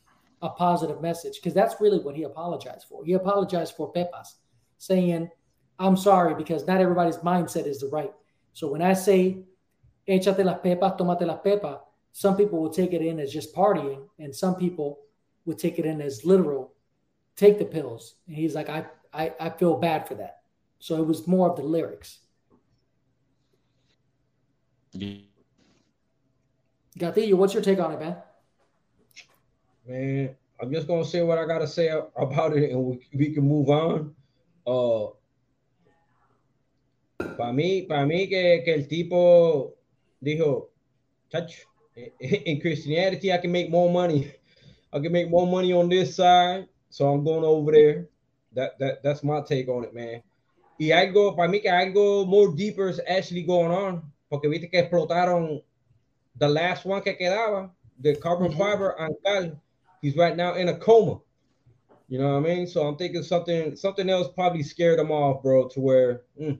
a 0.42 0.48
positive 0.48 1.00
message 1.00 1.36
because 1.36 1.54
that's 1.54 1.80
really 1.80 1.98
what 2.00 2.16
he 2.16 2.24
apologized 2.24 2.86
for. 2.88 3.04
He 3.04 3.12
apologized 3.12 3.74
for 3.76 3.92
Pepas, 3.92 4.36
saying, 4.78 5.30
I'm 5.78 5.96
sorry 5.96 6.34
because 6.34 6.66
not 6.66 6.80
everybody's 6.80 7.18
mindset 7.18 7.66
is 7.66 7.78
the 7.80 7.88
right. 7.88 8.12
So 8.52 8.68
when 8.68 8.82
I 8.82 8.94
say 8.94 9.44
échate 10.08 10.44
las 10.44 10.58
pepas, 10.60 10.96
tómate 10.98 11.26
las 11.26 11.38
pepas. 11.44 11.80
Some 12.12 12.36
people 12.36 12.58
will 12.60 12.70
take 12.70 12.92
it 12.92 13.02
in 13.02 13.20
as 13.20 13.32
just 13.32 13.54
partying, 13.54 14.02
and 14.18 14.34
some 14.34 14.56
people 14.56 14.98
would 15.44 15.58
take 15.58 15.78
it 15.78 15.86
in 15.86 16.00
as 16.00 16.24
literal, 16.24 16.72
take 17.36 17.56
the 17.58 17.64
pills. 17.64 18.16
And 18.26 18.34
he's 18.34 18.56
like, 18.56 18.68
I, 18.68 18.84
I, 19.12 19.32
I 19.40 19.50
feel 19.50 19.76
bad 19.76 20.06
for 20.06 20.14
that. 20.14 20.42
So 20.78 20.96
it 20.96 21.06
was 21.06 21.26
more 21.26 21.50
of 21.50 21.56
the 21.56 21.62
lyrics. 21.62 22.20
Gatillo, 26.98 27.34
what's 27.34 27.54
your 27.54 27.62
take 27.62 27.78
on 27.78 27.92
it, 27.92 28.00
man? 28.00 28.16
Man, 29.86 30.36
I'm 30.60 30.72
just 30.72 30.86
gonna 30.86 31.04
say 31.04 31.22
what 31.22 31.38
I 31.38 31.46
gotta 31.46 31.66
say 31.66 31.88
about 32.16 32.56
it, 32.56 32.70
and 32.70 32.84
we, 32.84 33.00
we 33.14 33.34
can 33.34 33.46
move 33.46 33.68
on. 33.68 34.14
Uh, 34.66 35.08
para 37.18 37.52
mí, 37.52 37.88
para 37.88 38.06
mí 38.06 38.28
que, 38.28 38.62
que 38.64 38.74
el 38.74 38.86
tipo 38.86 39.74
dijo, 40.22 40.68
touch 41.30 41.66
in 42.20 42.60
Christianity, 42.62 43.32
I 43.32 43.38
can 43.38 43.52
make 43.52 43.70
more 43.70 43.90
money. 43.90 44.32
I 44.92 44.98
can 44.98 45.12
make 45.12 45.30
more 45.30 45.46
money 45.46 45.72
on 45.72 45.88
this 45.88 46.16
side, 46.16 46.68
so 46.90 47.08
I'm 47.08 47.24
going 47.24 47.44
over 47.44 47.72
there. 47.72 48.08
That 48.54 48.78
that 48.78 49.02
that's 49.02 49.22
my 49.22 49.40
take 49.42 49.68
on 49.68 49.84
it, 49.84 49.94
man. 49.94 50.22
Y 50.78 50.86
algo, 50.92 51.36
para 51.36 51.48
mí 51.48 51.60
que 51.60 51.70
algo 51.70 52.26
more 52.26 52.54
deeper 52.54 52.88
is 52.88 53.00
actually 53.06 53.42
going 53.42 53.70
on, 53.70 54.02
porque 54.30 54.48
viste 54.48 54.70
que 54.70 54.82
explotaron 54.82 55.62
the 56.38 56.48
last 56.48 56.84
one 56.84 57.02
que 57.02 57.14
quedaba, 57.16 57.70
the 58.00 58.16
carbon 58.16 58.50
Mhm. 58.50 58.58
fiber 58.58 58.96
Ancal. 58.98 59.60
He's 60.00 60.16
right 60.16 60.36
now 60.36 60.54
in 60.54 60.68
a 60.70 60.76
coma. 60.78 61.20
You 62.08 62.18
know 62.18 62.40
what 62.40 62.50
I 62.50 62.54
mean? 62.54 62.66
So 62.66 62.86
I'm 62.86 62.96
thinking 62.96 63.22
something 63.22 63.76
something 63.76 64.08
else 64.08 64.28
probably 64.34 64.62
scared 64.62 64.98
him 64.98 65.12
off, 65.12 65.42
bro, 65.42 65.68
to 65.68 65.80
where 65.80 66.22
mm, 66.40 66.58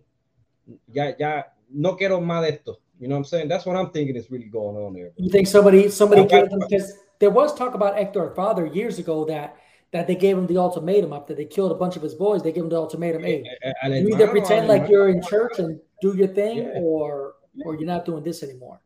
ya 0.93 1.13
ya 1.19 1.43
no 1.73 1.97
quiero 1.97 2.21
más 2.21 2.47
esto. 2.47 2.79
You 3.01 3.09
know 3.09 3.15
what 3.15 3.21
I'm 3.21 3.25
saying? 3.25 3.49
That's 3.49 3.65
what 3.65 3.77
I'm 3.77 3.91
thinking 3.91 4.15
is 4.15 4.31
really 4.31 4.45
going 4.45 4.77
on 4.77 4.93
there. 4.93 5.11
You 5.17 5.31
think 5.31 5.47
somebody 5.49 5.89
somebody 5.89 6.23
because 6.23 6.95
there 7.19 7.31
was 7.31 7.55
talk 7.55 7.75
about 7.75 7.97
Hector 7.97 8.31
Father 8.35 8.67
years 8.67 8.99
ago 8.99 9.25
that 9.25 9.57
that 9.93 10.07
they 10.07 10.15
gave 10.15 10.39
him 10.39 10.47
the 10.47 10.57
ultimatum 10.57 11.13
after 11.13 11.35
they 11.35 11.45
killed 11.45 11.73
a 11.73 11.75
bunch 11.75 11.97
of 11.97 12.03
his 12.03 12.15
boys. 12.15 12.43
They 12.43 12.53
gave 12.53 12.63
him 12.65 12.69
the 12.71 12.77
ultimatum. 12.77 13.23
Hey, 13.23 13.45
you 13.85 14.15
either 14.15 14.29
pretend 14.29 14.69
like 14.69 14.89
you're 14.89 15.09
in 15.09 15.23
church 15.23 15.59
and 15.59 15.81
do 16.01 16.17
your 16.17 16.29
thing, 16.29 16.59
Yeah. 16.59 16.81
or 16.81 17.35
or 17.65 17.75
you're 17.75 17.87
not 17.87 18.05
doing 18.05 18.23
this 18.23 18.43
anymore. 18.43 18.81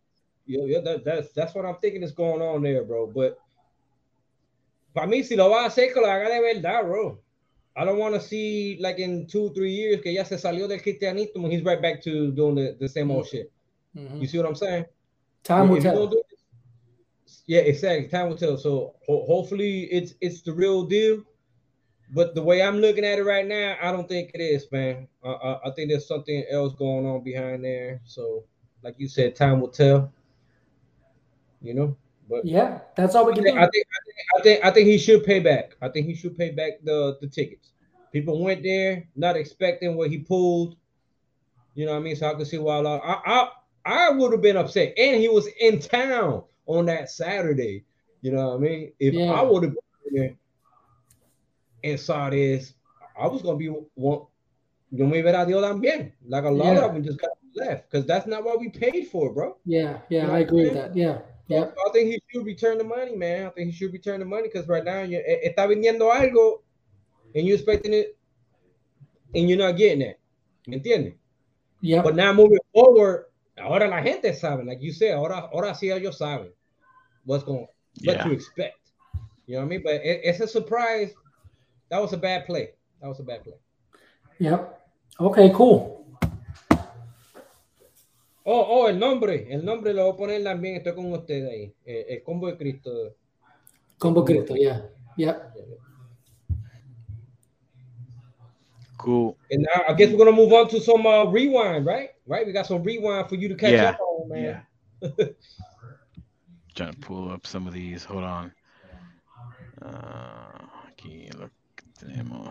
Yeah, 0.46 0.64
yeah, 0.64 0.80
that, 0.80 1.04
that's 1.04 1.32
that's 1.32 1.54
what 1.54 1.64
I'm 1.66 1.76
thinking 1.76 2.02
is 2.02 2.12
going 2.12 2.40
on 2.42 2.62
there, 2.62 2.84
bro. 2.84 3.06
But 3.06 3.38
para 4.94 5.06
mí, 5.06 5.24
si 5.24 5.36
lo 5.36 5.50
va 5.50 5.64
a 5.64 5.66
hacer, 5.68 5.92
que 5.92 6.00
lo 6.00 6.08
haga 6.08 6.28
de 6.28 6.40
verdad, 6.40 6.84
bro. 6.84 7.18
I 7.76 7.84
don't 7.84 7.98
want 7.98 8.14
to 8.14 8.20
see 8.20 8.78
like 8.80 8.98
in 8.98 9.26
two, 9.26 9.52
three 9.52 9.72
years 9.72 10.00
que 10.00 10.12
ya 10.12 10.22
se 10.24 10.36
salió 10.36 10.68
del 10.68 10.78
cristianismo 10.78 11.42
and 11.44 11.52
he's 11.52 11.62
right 11.64 11.82
back 11.82 12.00
to 12.02 12.30
doing 12.30 12.54
the, 12.54 12.76
the 12.78 12.88
same 12.88 13.10
old 13.10 13.26
shit. 13.26 13.50
Mhm. 13.96 14.20
You 14.20 14.26
see 14.28 14.38
what 14.38 14.46
I'm 14.46 14.54
saying? 14.54 14.84
Time 15.42 15.68
will 15.68 15.82
tell. 15.82 16.10
Gonna 17.48 17.62
do 17.64 17.72
this- 17.72 17.84
yeah, 17.86 17.96
exactly. 17.96 18.08
Time 18.08 18.28
will 18.28 18.36
tell. 18.36 18.56
So 18.56 18.94
ho- 19.06 19.24
hopefully 19.26 19.84
it's 19.84 20.14
it's 20.20 20.42
the 20.42 20.52
real 20.52 20.84
deal. 20.84 21.22
But 22.10 22.34
the 22.34 22.42
way 22.42 22.62
I'm 22.62 22.78
looking 22.78 23.04
at 23.04 23.18
it 23.18 23.24
right 23.24 23.46
now, 23.46 23.76
I 23.82 23.92
don't 23.92 24.08
think 24.08 24.30
it 24.34 24.40
is, 24.40 24.70
man. 24.70 25.08
I, 25.24 25.30
I, 25.30 25.68
I 25.68 25.70
think 25.72 25.90
there's 25.90 26.06
something 26.06 26.44
else 26.50 26.74
going 26.74 27.06
on 27.06 27.22
behind 27.24 27.64
there. 27.64 28.00
So, 28.04 28.44
like 28.82 28.96
you 28.98 29.08
said, 29.08 29.36
time 29.36 29.60
will 29.60 29.68
tell. 29.70 30.12
You 31.62 31.74
know, 31.74 31.96
but 32.28 32.44
Yeah, 32.44 32.80
that's 32.96 33.14
all 33.14 33.26
we 33.26 33.32
I 33.32 33.34
can 33.34 33.44
think, 33.44 33.56
do. 33.56 33.62
I 33.62 33.68
think 33.68 33.86
I 34.38 34.42
think 34.42 34.64
I 34.64 34.70
think 34.70 34.88
he 34.88 34.98
should 34.98 35.24
pay 35.24 35.40
back. 35.40 35.76
I 35.80 35.88
think 35.88 36.06
he 36.06 36.14
should 36.14 36.36
pay 36.36 36.50
back 36.50 36.74
the 36.84 37.16
the 37.20 37.28
tickets. 37.28 37.72
People 38.12 38.42
went 38.42 38.62
there 38.62 39.08
not 39.16 39.36
expecting 39.36 39.96
what 39.96 40.10
he 40.10 40.18
pulled. 40.18 40.76
You 41.74 41.86
know 41.86 41.92
what 41.92 41.98
I 41.98 42.02
mean? 42.02 42.16
So 42.16 42.30
I 42.30 42.34
could 42.34 42.46
see 42.46 42.58
why 42.58 42.76
a 42.78 42.82
lot. 42.82 43.00
I 43.04 43.48
I, 43.84 44.06
I 44.08 44.10
would 44.10 44.32
have 44.32 44.42
been 44.42 44.56
upset, 44.56 44.94
and 44.98 45.20
he 45.20 45.28
was 45.28 45.48
in 45.60 45.80
town 45.80 46.44
on 46.66 46.86
that 46.86 47.10
Saturday. 47.10 47.84
You 48.22 48.32
know 48.32 48.48
what 48.50 48.56
I 48.56 48.58
mean? 48.58 48.92
If 48.98 49.14
Yeah. 49.14 49.32
I 49.32 49.42
would 49.42 49.64
have 49.64 49.72
been 49.74 50.14
there 50.14 50.36
and 51.82 52.00
saw 52.00 52.30
this, 52.30 52.74
I 53.18 53.26
was 53.28 53.42
gonna 53.42 53.56
be 53.58 53.68
one. 53.68 54.26
Yo 54.90 55.06
me 55.06 55.18
hubiera 55.18 55.46
dio 55.46 55.60
también. 55.60 56.12
Like 56.26 56.44
a 56.44 56.50
lot 56.50 56.74
Yeah. 56.74 56.84
of 56.86 56.94
them 56.94 57.02
just 57.02 57.18
got 57.20 57.30
left 57.54 57.90
because 57.90 58.06
that's 58.06 58.26
not 58.26 58.44
what 58.44 58.58
we 58.60 58.68
paid 58.70 59.08
for, 59.08 59.32
bro. 59.32 59.56
Yeah, 59.64 60.00
yeah, 60.08 60.22
You 60.22 60.26
know 60.28 60.34
I 60.34 60.38
agree 60.40 60.64
with 60.64 60.74
that. 60.74 60.96
Yeah, 60.96 61.20
yeah, 61.48 61.70
I 61.86 61.90
think 61.92 62.10
he 62.10 62.22
should 62.28 62.46
return 62.46 62.78
the 62.78 62.84
money, 62.84 63.14
man. 63.16 63.46
I 63.46 63.50
think 63.50 63.70
he 63.70 63.72
should 63.72 63.92
return 63.92 64.20
the 64.20 64.26
money 64.26 64.44
because 64.48 64.66
right 64.68 64.84
now 64.84 65.02
you 65.02 65.18
está 65.44 65.66
vendiendo 65.68 66.10
algo 66.12 66.62
and 67.34 67.46
you're 67.46 67.56
expecting 67.56 67.92
it 67.92 68.16
and 69.34 69.48
you're 69.48 69.58
not 69.58 69.76
getting 69.76 70.00
it. 70.02 70.18
¿Me 70.66 70.78
entiendes? 70.78 71.14
yeah. 71.82 72.02
But 72.02 72.14
now 72.16 72.32
moving 72.32 72.58
forward, 72.72 73.26
ahora 73.56 73.86
la 73.88 74.02
gente 74.02 74.32
sabe, 74.34 74.64
like 74.64 74.82
you 74.82 74.92
said, 74.92 75.14
ahora, 75.14 75.48
ahora 75.52 75.74
sí 75.74 75.90
ellos 75.90 76.18
saben 76.18 76.52
what's 77.24 77.44
going 77.44 77.66
what 78.04 78.16
Yeah. 78.16 78.24
to 78.24 78.32
expect. 78.32 78.78
You 79.46 79.56
know 79.56 79.60
what 79.60 79.66
I 79.66 79.68
mean? 79.68 79.82
But 79.82 79.94
it, 80.04 80.20
it's 80.24 80.40
a 80.40 80.48
surprise. 80.48 81.14
That 81.90 82.00
was 82.00 82.12
a 82.12 82.16
bad 82.16 82.46
play. 82.46 82.74
That 83.00 83.08
was 83.08 83.20
a 83.20 83.22
bad 83.22 83.42
play. 83.44 83.58
Yep. 84.40 84.80
Okay, 85.20 85.50
cool. 85.52 86.06
Oh, 88.46 88.66
oh, 88.68 88.88
el 88.88 88.98
nombre, 88.98 89.46
el 89.50 89.64
nombre 89.64 89.94
lo 89.94 90.04
voy 90.04 90.12
a 90.12 90.16
poner 90.16 90.44
también, 90.44 90.76
estoy 90.76 90.94
con 90.94 91.12
ustedes 91.12 91.48
ahí. 91.48 91.74
Eh, 91.86 92.06
el 92.10 92.22
combo 92.22 92.48
de 92.48 92.56
Cristo. 92.58 93.16
Combo 93.96 94.24
Cristo. 94.24 94.54
Yeah, 94.54 94.82
yep. 95.16 95.54
Cool. 99.04 99.36
And 99.50 99.66
now 99.74 99.82
I 99.86 99.92
guess 99.92 100.10
we're 100.10 100.16
gonna 100.16 100.32
move 100.32 100.50
on 100.54 100.66
to 100.70 100.80
some 100.80 101.06
uh, 101.06 101.24
rewind, 101.26 101.84
right? 101.84 102.08
Right, 102.26 102.46
we 102.46 102.52
got 102.52 102.64
some 102.66 102.82
rewind 102.82 103.28
for 103.28 103.34
you 103.34 103.48
to 103.48 103.54
catch 103.54 103.72
Yeah. 103.72 103.90
up 103.90 104.00
on, 104.00 104.28
man. 104.30 104.62
Trying 106.74 106.92
to 106.94 106.98
pull 107.00 107.30
up 107.30 107.46
some 107.46 107.66
of 107.66 107.74
these. 107.74 108.02
Hold 108.04 108.24
on. 108.24 108.50
Uh, 109.82 110.58
aquí 110.88 111.28
lo 111.38 111.50
que 111.76 111.84
tenemos. 112.00 112.50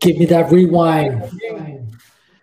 Give 0.00 0.18
me 0.18 0.26
that 0.26 0.50
rewind. 0.52 1.22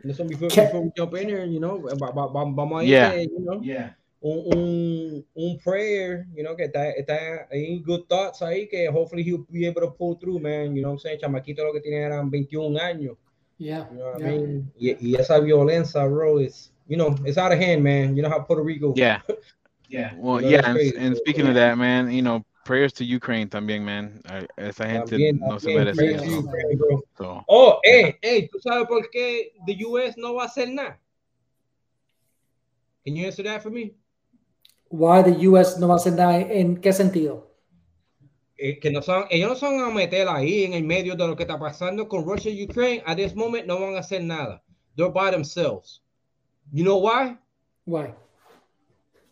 And 0.04 0.16
so 0.16 0.24
before, 0.24 0.50
before 0.50 0.82
we 0.82 0.92
jump 0.98 1.14
in 1.16 1.30
here, 1.30 1.46
you 1.46 1.60
know, 1.60 1.78
va- 1.80 1.96
va- 2.12 2.28
va- 2.28 2.52
vamos 2.52 2.82
a 2.82 2.86
Yeah. 2.86 3.12
irle, 3.12 3.22
you 3.22 3.40
know, 3.40 3.62
Yeah. 3.62 3.92
Un, 4.22 4.56
un, 4.56 5.26
un 5.34 5.58
prayer, 5.60 6.28
you 6.36 6.44
know, 6.44 6.56
que 6.56 6.66
está, 6.66 6.92
está 6.92 7.48
ahí, 7.52 7.80
good 7.84 8.08
thoughts 8.08 8.42
ahí, 8.42 8.68
que 8.70 8.88
hopefully 8.88 9.24
he'll 9.24 9.46
be 9.50 9.66
able 9.66 9.82
to 9.82 9.92
pull 9.92 10.16
through, 10.16 10.40
man. 10.40 10.76
You 10.76 10.84
know 10.84 10.90
what 10.90 10.94
I'm 10.94 11.00
saying? 11.00 11.20
Chamaquito 11.20 11.64
lo 11.64 11.74
que 11.74 11.82
tiene 11.82 12.04
eran 12.04 12.30
21 12.30 12.78
años. 12.80 13.18
Yeah, 13.58 13.88
You 13.92 13.98
know 13.98 14.12
what 14.14 14.22
I 14.22 14.26
mean? 14.26 14.72
Y, 14.80 14.96
y 15.00 15.16
esa 15.16 15.40
violencia, 15.40 16.08
bro, 16.08 16.40
is, 16.40 16.72
you 16.88 16.98
know, 16.98 17.16
it's 17.26 17.38
out 17.38 17.52
of 17.52 17.60
hand, 17.60 17.84
man. 17.84 18.16
You 18.16 18.24
know 18.24 18.30
how 18.30 18.40
Puerto 18.40 18.64
Rico. 18.64 18.94
Yeah. 18.96 19.22
Yeah. 19.88 20.14
Well, 20.16 20.40
You 20.40 20.52
know, 20.52 20.58
yeah, 20.58 20.70
and, 20.70 20.94
and 20.96 21.18
speaking 21.18 21.48
of 21.48 21.56
that, 21.56 21.78
man, 21.78 22.14
you 22.14 22.22
know, 22.22 22.46
prayers 22.64 22.94
to 22.94 23.04
Ukraine 23.04 23.50
también, 23.50 23.82
man. 23.82 24.22
Esa 24.58 24.86
gente 24.86 25.18
También, 25.18 25.38
no 25.42 25.58
se 25.58 25.76
merece 25.76 26.16
eso. 26.16 26.40
Ukraine, 26.40 26.78
bro. 26.78 27.04
So, 27.18 27.44
Oh, 27.50 27.80
hey, 27.84 28.04
eh, 28.06 28.18
hey, 28.22 28.38
eh, 28.38 28.50
¿tú 28.50 28.60
sabes 28.62 28.88
por 28.88 29.10
qué 29.10 29.52
the 29.66 29.84
US 29.86 30.16
no 30.16 30.36
va 30.36 30.44
a 30.44 30.46
hacer 30.46 30.70
nada? 30.70 30.98
Can 33.04 33.18
you 33.18 33.26
answer 33.26 33.44
that 33.44 33.62
for 33.62 33.70
me? 33.70 33.96
Why 34.92 35.24
the 35.24 35.48
US 35.48 35.80
no 35.80 35.88
va 35.88 35.94
a 35.94 35.98
hacer 35.98 36.14
nada? 36.14 36.40
¿En 36.40 36.78
qué 36.78 36.92
sentido? 36.92 37.48
Eh, 38.58 38.80
que 38.80 38.92
no 38.92 39.02
son, 39.02 39.24
ellos 39.30 39.50
no 39.50 39.56
son 39.56 39.80
a 39.80 39.90
meter 39.90 40.28
ahí 40.28 40.66
en 40.66 40.74
el 40.74 40.84
medio 40.84 41.16
de 41.16 41.28
lo 41.28 41.36
que 41.36 41.44
está 41.44 41.58
pasando 41.58 42.08
con 42.08 42.26
Russia 42.26 42.52
y 42.52 42.66
Ukraine. 42.66 43.02
At 43.06 43.16
this 43.16 43.34
moment, 43.34 43.66
no 43.66 43.80
van 43.80 43.96
a 43.96 44.00
hacer 44.00 44.22
nada. 44.22 44.62
They're 44.98 45.10
by 45.10 45.32
themselves. 45.32 46.02
You 46.74 46.84
know 46.84 46.98
why? 46.98 47.38
Why? 47.86 48.14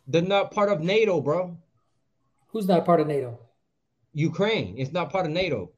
They're 0.08 0.22
not 0.22 0.52
part 0.52 0.70
of 0.70 0.80
NATO, 0.80 1.22
bro. 1.22 1.58
Who's 2.48 2.68
not 2.68 2.86
part 2.86 3.00
of 3.00 3.08
NATO? 3.08 3.38
Ukraine 4.14 4.76
It's 4.78 4.92
not 4.92 5.12
part 5.12 5.26
of 5.26 5.32
NATO. 5.32 5.72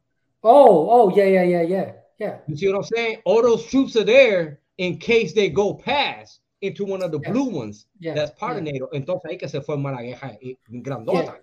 Oh, 0.43 0.87
oh, 0.89 1.15
yeah, 1.15 1.25
yeah, 1.25 1.43
yeah, 1.43 1.61
yeah, 1.63 1.91
yeah. 2.17 2.37
You 2.47 2.55
see 2.55 2.67
what 2.67 2.77
I'm 2.77 2.83
saying? 2.83 3.17
All 3.25 3.41
those 3.41 3.65
troops 3.65 3.95
are 3.95 4.05
there 4.05 4.59
in 4.77 4.97
case 4.97 5.33
they 5.33 5.49
go 5.49 5.73
past 5.73 6.39
into 6.61 6.85
one 6.85 7.01
of 7.03 7.11
the 7.11 7.19
Yeah. 7.19 7.31
blue 7.31 7.49
ones. 7.49 7.87
Yeah, 7.99 8.13
That's 8.13 8.31
part 8.31 8.57
of 8.57 8.65
yeah. 8.65 8.71
NATO. 8.73 8.89
Entonces 8.93 9.29
hay 9.29 9.37
que 9.37 9.47
se 9.49 9.61
forma 9.61 9.91
la 9.91 10.01
eh, 10.03 10.57
grandota. 10.69 11.39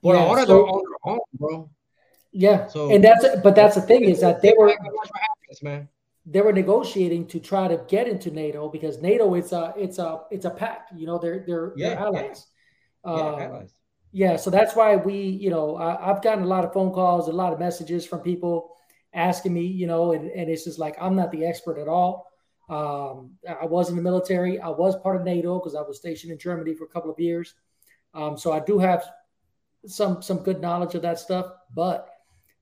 Por 0.00 0.14
ahora 0.16 0.46
so- 0.46 0.46
they're 0.46 0.66
on 0.66 0.82
their 0.84 1.12
own, 1.12 1.18
bro. 1.34 1.70
Yeah, 2.32 2.66
So- 2.68 2.90
and 2.90 3.02
that's 3.02 3.24
but 3.42 3.54
that's 3.54 3.74
the 3.74 3.82
thing 3.82 4.04
is 4.04 4.20
that 4.20 4.40
they 4.42 4.54
were 4.56 4.68
happens, 4.70 5.62
man. 5.62 5.88
they 6.26 6.40
were 6.42 6.52
negotiating 6.52 7.26
to 7.26 7.40
try 7.40 7.66
to 7.68 7.82
get 7.88 8.06
into 8.06 8.30
NATO 8.30 8.68
because 8.68 9.00
NATO 9.00 9.34
it's 9.34 9.52
a 9.52 9.74
it's 9.76 9.98
a 9.98 10.22
it's 10.30 10.44
a 10.44 10.50
pact. 10.50 10.92
You 10.94 11.06
know, 11.06 11.18
they're 11.18 11.40
they're, 11.46 11.72
they're 11.76 11.98
allies. 11.98 12.46
Yeah, 13.04 13.10
Um, 13.12 13.40
allies. 13.40 13.74
yeah, 14.12 14.36
so 14.36 14.50
that's 14.50 14.76
why 14.76 14.94
we, 14.96 15.14
you 15.16 15.50
know, 15.50 15.76
I, 15.76 16.10
I've 16.10 16.22
gotten 16.22 16.44
a 16.44 16.46
lot 16.46 16.64
of 16.64 16.72
phone 16.72 16.92
calls, 16.92 17.28
a 17.28 17.32
lot 17.32 17.52
of 17.52 17.58
messages 17.58 18.06
from 18.06 18.20
people 18.20 18.76
asking 19.14 19.54
me, 19.54 19.62
you 19.62 19.86
know, 19.86 20.12
and, 20.12 20.30
and 20.30 20.50
it's 20.50 20.64
just 20.64 20.78
like 20.78 20.96
I'm 21.00 21.16
not 21.16 21.32
the 21.32 21.44
expert 21.46 21.78
at 21.78 21.88
all. 21.88 22.27
Um, 22.68 23.32
I 23.48 23.64
was 23.64 23.88
in 23.88 23.96
the 23.96 24.02
military. 24.02 24.60
I 24.60 24.68
was 24.68 24.96
part 24.96 25.16
of 25.16 25.24
NATO 25.24 25.58
because 25.58 25.74
I 25.74 25.80
was 25.80 25.96
stationed 25.96 26.32
in 26.32 26.38
Germany 26.38 26.74
for 26.74 26.84
a 26.84 26.88
couple 26.88 27.10
of 27.10 27.18
years. 27.18 27.54
Um, 28.14 28.36
so 28.36 28.52
I 28.52 28.60
do 28.60 28.78
have 28.78 29.04
some 29.86 30.22
some 30.22 30.38
good 30.38 30.60
knowledge 30.60 30.94
of 30.94 31.02
that 31.02 31.18
stuff. 31.18 31.52
But 31.74 32.08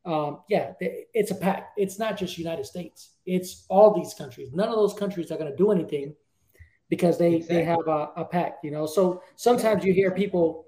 um, 0.05 0.41
yeah, 0.49 0.73
it's 0.81 1.33
a 1.33 1.35
pact. 1.35 1.79
It's 1.79 1.99
not 1.99 2.17
just 2.17 2.39
United 2.39 2.67
States. 2.67 3.11
It's 3.27 3.67
all 3.69 3.93
these 3.93 4.15
countries. 4.15 4.53
None 4.53 4.69
of 4.69 4.77
those 4.77 4.95
countries 4.95 5.31
are 5.33 5.37
going 5.37 5.51
to 5.51 5.57
do 5.57 5.73
anything 5.73 6.15
because 6.89 7.19
they 7.19 7.41
they 7.41 7.65
have 7.65 7.87
a, 7.89 8.11
a 8.17 8.25
pact. 8.25 8.65
You 8.65 8.71
know, 8.71 8.87
so 8.87 9.23
sometimes 9.35 9.85
you 9.85 9.93
hear 9.93 10.13
people, 10.13 10.67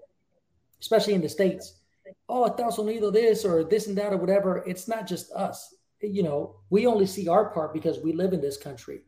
especially 0.80 1.14
in 1.14 1.20
the 1.20 1.28
states, 1.28 1.80
oh, 2.28 2.46
Estados 2.46 2.76
Unidos 2.76 3.12
this 3.12 3.44
or 3.44 3.64
this 3.64 3.86
and 3.86 3.96
that 3.98 4.12
or 4.12 4.16
whatever. 4.16 4.64
It's 4.66 4.88
not 4.88 5.06
just 5.06 5.30
us. 5.32 5.74
You 6.00 6.22
know, 6.22 6.56
we 6.70 6.86
only 6.86 7.06
see 7.06 7.28
our 7.28 7.50
part 7.50 7.72
because 7.72 8.00
we 8.00 8.12
live 8.12 8.32
in 8.32 8.40
this 8.40 8.56
country. 8.56 9.02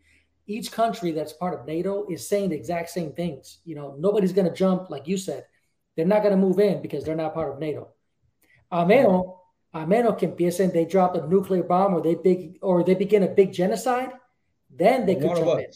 Each 0.47 0.72
country 0.72 1.12
that's 1.12 1.32
part 1.32 1.59
of 1.59 1.66
NATO 1.66 2.07
is 2.09 2.28
saying 2.28 2.51
the 2.51 2.57
exact 2.57 2.91
same 2.91 3.12
things. 3.12 3.59
You 3.64 3.74
know, 3.76 3.95
nobody's 3.99 4.32
going 4.32 4.49
to 4.49 4.55
jump 4.55 4.91
like 4.91 5.07
you 5.07 5.16
said. 5.16 5.47
They're 5.97 6.07
not 6.07 6.22
going 6.22 6.34
to 6.34 6.41
move 6.41 6.59
in 6.59 6.82
because 6.82 7.05
they're 7.05 7.14
not 7.14 7.34
part 7.34 7.53
of 7.53 7.59
NATO. 7.59 7.88
A 8.72 8.84
menos, 8.84 9.36
a 9.74 9.80
menos 9.86 10.18
que 10.18 10.28
empiecen, 10.28 10.72
they 10.72 10.84
drop 10.84 11.14
a 11.14 11.26
nuclear 11.26 11.62
bomb 11.62 11.95
or 11.95 12.01
they 12.03 12.14
big 12.14 12.59
or 12.62 12.82
they 12.82 12.95
begin 12.95 13.22
a 13.22 13.28
big 13.28 13.53
genocide, 13.53 14.12
then 14.70 15.07
they 15.07 15.14
could 15.16 15.36
jump 15.36 15.61
in. 15.61 15.66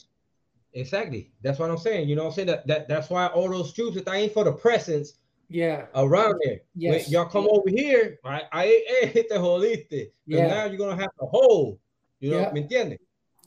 Exactly. 0.73 1.31
That's 1.43 1.59
what 1.59 1.71
I'm 1.71 1.79
saying. 1.79 2.09
You 2.09 2.17
know 2.17 2.25
what 2.25 2.31
I'm 2.31 2.35
saying? 2.35 2.49
That, 2.49 2.67
that 2.67 2.89
that's 2.89 3.11
why 3.11 3.27
all 3.29 3.49
those 3.49 3.73
troops 3.73 3.97
if 3.97 4.09
I 4.09 4.17
ain't 4.17 4.33
for 4.33 4.45
the 4.45 4.53
presence 4.53 5.15
Yeah, 5.49 5.87
around 5.95 6.41
there. 6.43 6.63
Yes. 6.75 7.05
When 7.05 7.13
y'all 7.13 7.27
come 7.31 7.47
over 7.49 7.69
here, 7.69 8.19
I, 8.25 8.43
I 8.51 8.85
eh, 9.03 9.09
te 9.13 9.29
jodiste. 9.31 10.11
'Cause 10.11 10.11
Yeah. 10.27 10.49
now 10.49 10.65
you're 10.65 10.79
gonna 10.79 11.01
have 11.01 11.15
to 11.21 11.27
hold. 11.27 11.79
You 12.19 12.31
know, 12.31 12.41
Yeah. 12.41 12.53
¿me 12.53 12.63
entiendes? 12.63 12.99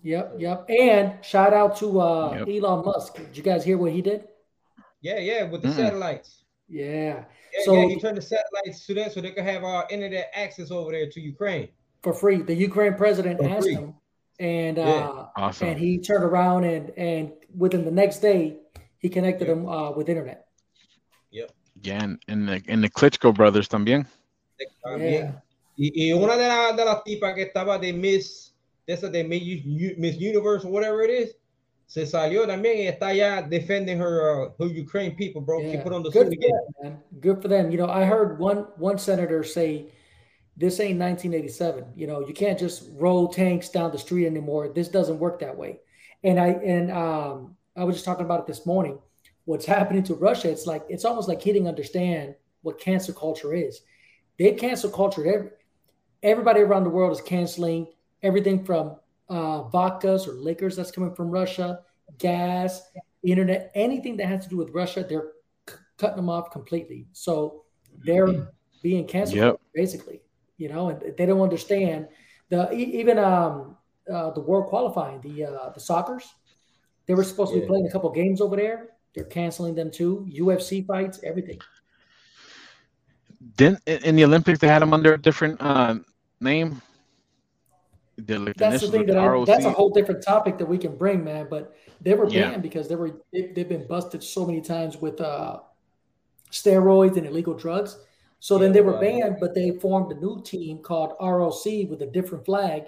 Yep, 0.03 0.33
yep. 0.37 0.65
And 0.69 1.23
shout 1.23 1.53
out 1.53 1.77
to 1.77 1.99
uh, 2.01 2.43
Yep. 2.45 2.63
Elon 2.63 2.85
Musk. 2.85 3.15
Did 3.15 3.35
you 3.37 3.43
guys 3.43 3.63
hear 3.63 3.77
what 3.77 3.91
he 3.91 4.01
did? 4.01 4.27
Yeah, 5.01 5.19
yeah, 5.19 5.43
with 5.43 5.61
the 5.61 5.69
Mm-mm. 5.69 5.75
satellites. 5.75 6.43
Yeah, 6.67 7.23
Yeah, 7.53 7.63
So- 7.65 7.75
yeah, 7.75 7.87
he 7.87 7.99
turned 7.99 8.17
the 8.17 8.21
satellites 8.21 8.85
to 8.87 8.93
them 8.93 9.09
so 9.09 9.21
they 9.21 9.31
could 9.31 9.43
have 9.45 9.63
uh, 9.63 9.83
internet 9.89 10.29
access 10.33 10.71
over 10.71 10.91
there 10.91 11.09
to 11.09 11.19
Ukraine. 11.21 11.69
for 12.03 12.13
free. 12.13 12.37
The 12.41 12.53
Ukraine 12.55 12.93
president 12.95 13.39
For 13.39 13.49
asked 13.49 13.63
free. 13.63 13.75
him, 13.75 13.93
and 14.39 14.77
uh, 14.79 15.27
Awesome. 15.35 15.67
and 15.69 15.79
he 15.79 15.97
turned 15.99 16.23
around 16.23 16.63
and 16.63 16.91
and 16.97 17.31
within 17.55 17.83
the 17.85 17.91
next 17.91 18.19
day 18.19 18.57
he 18.99 19.09
connected 19.09 19.47
Yeah. 19.47 19.53
him 19.55 19.67
uh, 19.67 19.91
with 19.97 20.07
internet. 20.09 20.45
Yep. 21.31 21.51
Yeah, 21.81 22.03
and, 22.03 22.13
and 22.27 22.47
the 22.49 22.57
and 22.71 22.83
the 22.83 22.89
Klitschko 22.89 23.33
brothers 23.33 23.67
también. 23.67 24.05
También. 24.85 25.41
Y, 25.77 25.91
y 25.95 26.11
una 26.13 26.35
de, 26.37 26.47
la- 26.47 26.73
de 26.73 26.85
las 26.85 27.03
tipas 27.03 27.33
que 27.35 27.43
estaba 27.43 27.77
de 27.79 27.93
Miss, 27.93 28.53
de 28.88 28.93
esa 28.93 29.09
de 29.09 29.23
Miss, 29.23 30.17
Universe 30.17 30.65
or 30.65 30.71
whatever 30.71 31.03
it 31.03 31.09
is, 31.09 31.35
se 31.88 32.05
salió 32.05 32.45
también 32.45 32.77
y 32.77 32.88
está 32.88 33.13
ya 33.13 33.41
defending 33.41 33.97
her, 33.97 34.47
uh, 34.47 34.49
her 34.59 34.65
Ukraine 34.65 35.15
people, 35.15 35.41
bro. 35.41 35.61
She 35.61 35.77
put 35.77 35.93
on 35.93 36.03
the 36.03 36.09
Good 36.09 36.27
suit 36.27 36.39
for 36.39 36.45
again. 36.45 36.51
them, 36.51 36.91
man. 36.91 36.99
Good 37.19 37.41
for 37.41 37.47
them. 37.47 37.71
You 37.71 37.77
know, 37.77 37.88
I 37.88 38.03
heard 38.03 38.39
one 38.39 38.67
one 38.77 38.97
senator 38.97 39.43
say, 39.43 39.88
"This 40.57 40.79
ain't 40.79 40.99
1987. 40.99 41.85
You 41.95 42.07
know, 42.07 42.25
you 42.27 42.33
can't 42.33 42.59
just 42.59 42.89
roll 42.93 43.27
tanks 43.27 43.69
down 43.69 43.91
the 43.91 43.97
street 43.97 44.25
anymore. 44.25 44.69
This 44.73 44.89
doesn't 44.89 45.19
work 45.19 45.39
that 45.39 45.55
way." 45.57 45.79
And 46.23 46.39
I 46.39 46.47
and 46.47 46.91
um, 46.91 47.55
I 47.75 47.83
was 47.83 47.95
just 47.95 48.05
talking 48.05 48.25
about 48.25 48.41
it 48.41 48.47
this 48.47 48.65
morning. 48.65 48.99
What's 49.45 49.65
happening 49.77 50.03
to 50.03 50.13
Russia? 50.15 50.49
It's 50.49 50.65
like 50.65 50.83
it's 50.89 51.05
almost 51.05 51.27
like 51.29 51.41
he 51.41 51.53
didn't 51.53 51.69
understand 51.69 52.35
what 52.63 52.79
cancel 52.79 53.13
culture 53.13 53.53
is. 53.53 53.81
They 54.38 54.51
cancel 54.53 54.89
culture. 54.89 55.25
Every, 55.25 55.49
everybody 56.21 56.61
around 56.61 56.83
the 56.83 56.89
world 56.89 57.13
is 57.13 57.21
canceling 57.21 57.88
everything 58.24 58.63
from 58.63 58.97
uh, 59.30 59.63
vodkas 59.70 60.28
or 60.28 60.34
liquors 60.34 60.76
that's 60.76 60.91
coming 60.91 61.13
from 61.13 61.30
Russia, 61.30 61.82
gas, 62.18 62.82
internet, 63.24 63.72
anything 63.76 64.18
that 64.18 64.28
has 64.28 64.43
to 64.43 64.49
do 64.49 64.57
with 64.57 64.72
Russia. 64.72 65.05
They're 65.07 65.32
c- 65.70 65.76
cutting 65.97 66.18
them 66.18 66.30
off 66.30 66.51
completely. 66.51 67.07
So 67.13 67.63
they're 68.05 68.28
being 68.82 69.05
canceled, 69.07 69.38
Yep. 69.38 69.59
basically. 69.74 70.22
You 70.57 70.70
know, 70.70 70.89
and 70.89 71.15
they 71.18 71.26
don't 71.26 71.41
understand 71.41 72.07
the 72.49 72.72
even 72.74 73.20
um, 73.20 73.78
uh, 74.11 74.32
the 74.32 74.41
world 74.41 74.68
qualifying 74.68 75.22
the 75.22 75.45
uh, 75.45 75.70
the 75.70 75.80
soccer's. 75.80 76.28
They 77.05 77.13
were 77.13 77.24
supposed 77.24 77.53
to 77.53 77.61
be 77.61 77.65
playing 77.68 77.88
a 77.88 77.91
couple 77.91 78.09
games 78.11 78.41
over 78.41 78.55
there. 78.55 78.89
They're 79.13 79.26
canceling 79.26 79.76
them 79.76 79.91
too. 79.91 80.28
UFC 80.30 80.86
fights, 80.86 81.20
everything. 81.24 81.59
Didn't 83.55 83.82
in 83.86 84.03
in 84.03 84.15
the 84.15 84.24
Olympics 84.26 84.59
they 84.59 84.68
had 84.68 84.82
them 84.82 84.93
under 84.93 85.13
a 85.13 85.18
different 85.22 85.61
uh, 85.61 85.99
name? 86.41 86.82
Like, 88.18 88.55
That's 88.55 88.82
the 88.82 88.88
thing 88.89 89.05
that 89.05 89.18
I, 89.18 89.45
that's 89.45 89.65
a 89.65 89.70
whole 89.72 89.91
different 89.91 90.24
topic 90.24 90.57
that 90.57 90.65
we 90.65 90.80
can 90.80 90.97
bring, 90.97 91.24
man. 91.24 91.47
But 91.49 91.76
they 92.01 92.15
were 92.15 92.28
Yeah. 92.28 92.49
banned 92.49 92.63
because 92.63 92.88
they 92.88 92.95
were 92.95 93.22
they, 93.32 93.51
they've 93.53 93.70
been 93.70 93.86
busted 93.88 94.24
so 94.24 94.45
many 94.45 94.59
times 94.59 94.97
with 94.97 95.22
uh, 95.22 95.59
steroids 96.51 97.18
and 97.18 97.28
illegal 97.28 97.53
drugs. 97.53 97.99
So 98.39 98.57
then 98.57 98.72
they 98.72 98.82
were 98.82 98.93
right. 98.93 99.20
banned, 99.22 99.38
but 99.39 99.53
they 99.53 99.72
formed 99.80 100.11
a 100.11 100.15
new 100.15 100.41
team 100.43 100.80
called 100.80 101.13
ROC 101.22 101.65
with 101.89 102.01
a 102.01 102.07
different 102.11 102.45
flag, 102.45 102.84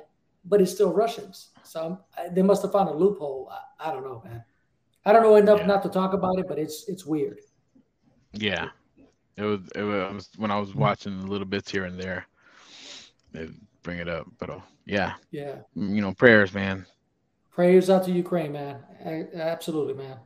but 0.45 0.61
it's 0.61 0.71
still 0.71 0.93
Russians. 0.93 1.49
So 1.63 1.85
um, 1.85 1.99
I- 2.17 2.29
they 2.29 2.41
must 2.41 2.61
have 2.63 2.71
found 2.71 2.89
a 2.89 2.93
loophole. 2.93 3.51
I, 3.79 3.89
I 3.89 3.93
don't 3.93 4.03
know, 4.03 4.21
man. 4.25 4.43
I 5.05 5.13
don't 5.13 5.23
know 5.23 5.35
enough 5.35 5.59
Yeah. 5.59 5.65
not 5.67 5.83
to 5.83 5.89
talk 5.89 6.13
about 6.13 6.39
it, 6.39 6.47
but 6.47 6.57
it's 6.59 6.87
it's 6.87 7.05
weird. 7.05 7.39
Yeah, 8.33 8.69
it 9.37 9.43
was, 9.43 9.61
it 9.75 9.81
was 9.83 10.29
when 10.37 10.51
I 10.51 10.59
was 10.59 10.75
watching 10.75 11.25
little 11.27 11.47
bits 11.47 11.71
here 11.71 11.85
and 11.85 11.99
there. 11.99 12.25
They 13.31 13.49
bring 13.89 13.99
it 13.99 14.07
up, 14.07 14.27
but 14.37 14.51
uh, 14.51 14.59
yeah, 14.85 15.13
Yeah. 15.31 15.55
you 15.73 15.99
know, 15.99 16.13
prayers, 16.13 16.53
man. 16.53 16.85
Prayers 17.49 17.89
out 17.89 18.03
to 18.05 18.11
Ukraine, 18.11 18.51
man. 18.51 18.77
A- 19.03 19.35
Absolutely, 19.35 19.95
man. 19.95 20.17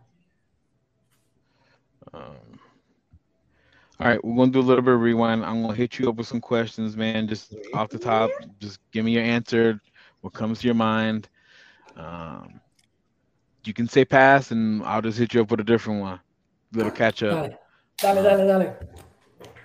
Um, 2.14 2.60
all 4.02 4.08
right, 4.08 4.24
we're 4.24 4.36
gonna 4.36 4.52
do 4.52 4.60
a 4.60 4.62
little 4.70 4.84
bit 4.84 4.94
of 4.96 5.00
rewind. 5.00 5.46
I'm 5.46 5.62
gonna 5.62 5.76
hit 5.76 5.98
you 5.98 6.10
up 6.10 6.16
with 6.18 6.28
some 6.28 6.42
questions, 6.42 6.98
man. 6.98 7.26
Just 7.26 7.56
off 7.74 7.88
the 7.90 7.98
top, 7.98 8.30
just 8.60 8.80
give 8.92 9.06
me 9.06 9.14
your 9.14 9.24
answer. 9.24 9.80
What 10.20 10.34
comes 10.34 10.60
to 10.60 10.68
your 10.68 10.76
mind? 10.76 11.30
Um, 11.96 12.60
you 13.64 13.74
can 13.74 13.88
say 13.88 14.04
pass, 14.04 14.52
and 14.52 14.84
I'll 14.84 15.02
just 15.02 15.18
hit 15.18 15.34
you 15.34 15.42
up 15.42 15.52
with 15.52 15.62
a 15.62 15.64
different 15.64 16.02
one. 16.02 16.20
Little 16.74 16.92
catch 16.92 17.24
up. 17.24 17.50
Dale, 17.98 18.16
dale, 18.16 18.24
dale, 18.24 18.60
dale. 18.60 18.76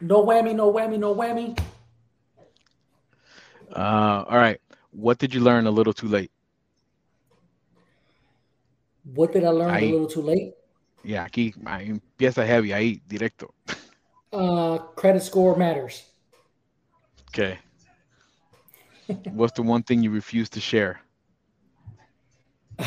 No 0.00 0.24
whammy, 0.24 0.54
no 0.54 0.72
whammy, 0.72 1.00
no 1.00 1.12
whammy. 1.16 1.58
Uh, 3.74 4.24
all 4.28 4.36
right. 4.36 4.60
What 4.90 5.18
did 5.18 5.34
you 5.34 5.40
learn 5.40 5.66
a 5.66 5.70
little 5.70 5.92
too 5.92 6.08
late? 6.08 6.30
What 9.14 9.32
did 9.32 9.44
I 9.44 9.50
learn 9.50 9.70
Ahí. 9.70 9.88
a 9.88 9.92
little 9.92 10.06
too 10.06 10.22
late? 10.22 10.54
Yeah, 11.04 11.24
aquí 11.24 11.54
empieza 11.56 12.44
heavy, 12.44 12.72
ahí 12.72 13.00
directo. 13.06 13.54
Uh, 14.32 14.78
credit 14.94 15.22
score 15.22 15.56
matters. 15.56 16.04
Okay. 17.30 17.58
What's 19.32 19.54
the 19.54 19.62
one 19.62 19.82
thing 19.82 20.02
you 20.02 20.10
refuse 20.10 20.50
to 20.50 20.60
share? 20.60 21.00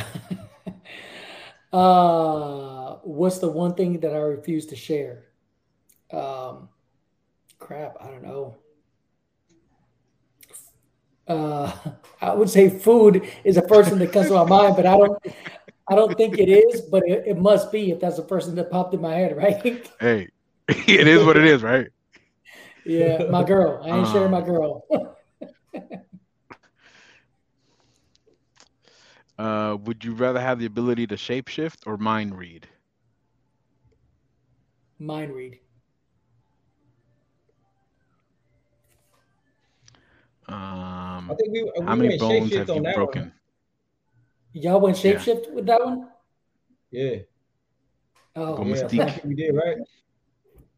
uh, 1.73 2.95
what's 3.03 3.39
the 3.39 3.49
one 3.49 3.73
thing 3.73 3.99
that 4.01 4.13
I 4.13 4.17
refuse 4.19 4.67
to 4.67 4.75
share? 4.75 5.23
Um, 6.11 6.69
crap, 7.57 7.97
I 7.99 8.07
don't 8.07 8.23
know. 8.23 8.55
Uh, 11.27 11.71
I 12.21 12.33
would 12.33 12.49
say 12.49 12.69
food 12.69 13.27
is 13.43 13.55
the 13.55 13.67
first 13.67 13.89
thing 13.89 13.99
that 13.99 14.11
comes 14.11 14.27
to 14.27 14.33
my 14.33 14.43
mind, 14.45 14.75
but 14.75 14.85
I 14.85 14.97
don't. 14.97 15.17
I 15.89 15.95
don't 15.95 16.15
think 16.17 16.37
it 16.37 16.47
is, 16.47 16.81
but 16.81 17.03
it, 17.05 17.23
it 17.27 17.37
must 17.37 17.69
be 17.71 17.91
if 17.91 17.99
that's 17.99 18.15
the 18.15 18.21
person 18.21 18.55
that 18.55 18.71
popped 18.71 18.93
in 18.93 19.01
my 19.01 19.13
head, 19.13 19.35
right? 19.35 19.89
Hey, 19.99 20.29
it 20.69 21.07
is 21.07 21.25
what 21.25 21.35
it 21.35 21.45
is, 21.45 21.63
right? 21.63 21.87
yeah, 22.85 23.23
my 23.29 23.43
girl. 23.43 23.81
I 23.83 23.89
ain't 23.89 24.07
Uh. 24.07 24.13
sharing 24.13 24.31
my 24.31 24.41
girl. 24.41 24.85
Uh, 29.37 29.75
would 29.83 30.05
you 30.05 30.13
rather 30.13 30.39
have 30.39 30.59
the 30.59 30.67
ability 30.67 31.07
to 31.07 31.15
shapeshift 31.15 31.87
or 31.87 31.97
mind 31.97 32.37
read? 32.37 32.67
Mind 34.99 35.33
read. 35.33 35.59
Um, 40.51 41.31
I 41.31 41.35
think 41.35 41.53
we, 41.53 41.63
we 41.63 41.71
how 41.85 41.95
many 41.95 42.17
bones 42.17 42.53
have 42.55 42.69
on 42.69 42.77
you 42.77 42.81
that 42.83 42.95
broken? 42.95 43.21
One. 43.21 43.33
Y'all 44.53 44.81
went 44.81 45.03
Yeah. 45.03 45.13
shapeshift 45.13 45.53
with 45.53 45.65
that 45.67 45.83
one? 45.83 46.09
Yeah, 46.91 47.15
Oh, 48.35 48.55
Go 48.57 48.63
yeah, 48.63 48.69
I 48.71 48.75
Mystique. 48.75 49.13
think 49.13 49.23
we 49.23 49.35
did 49.35 49.55
right. 49.55 49.77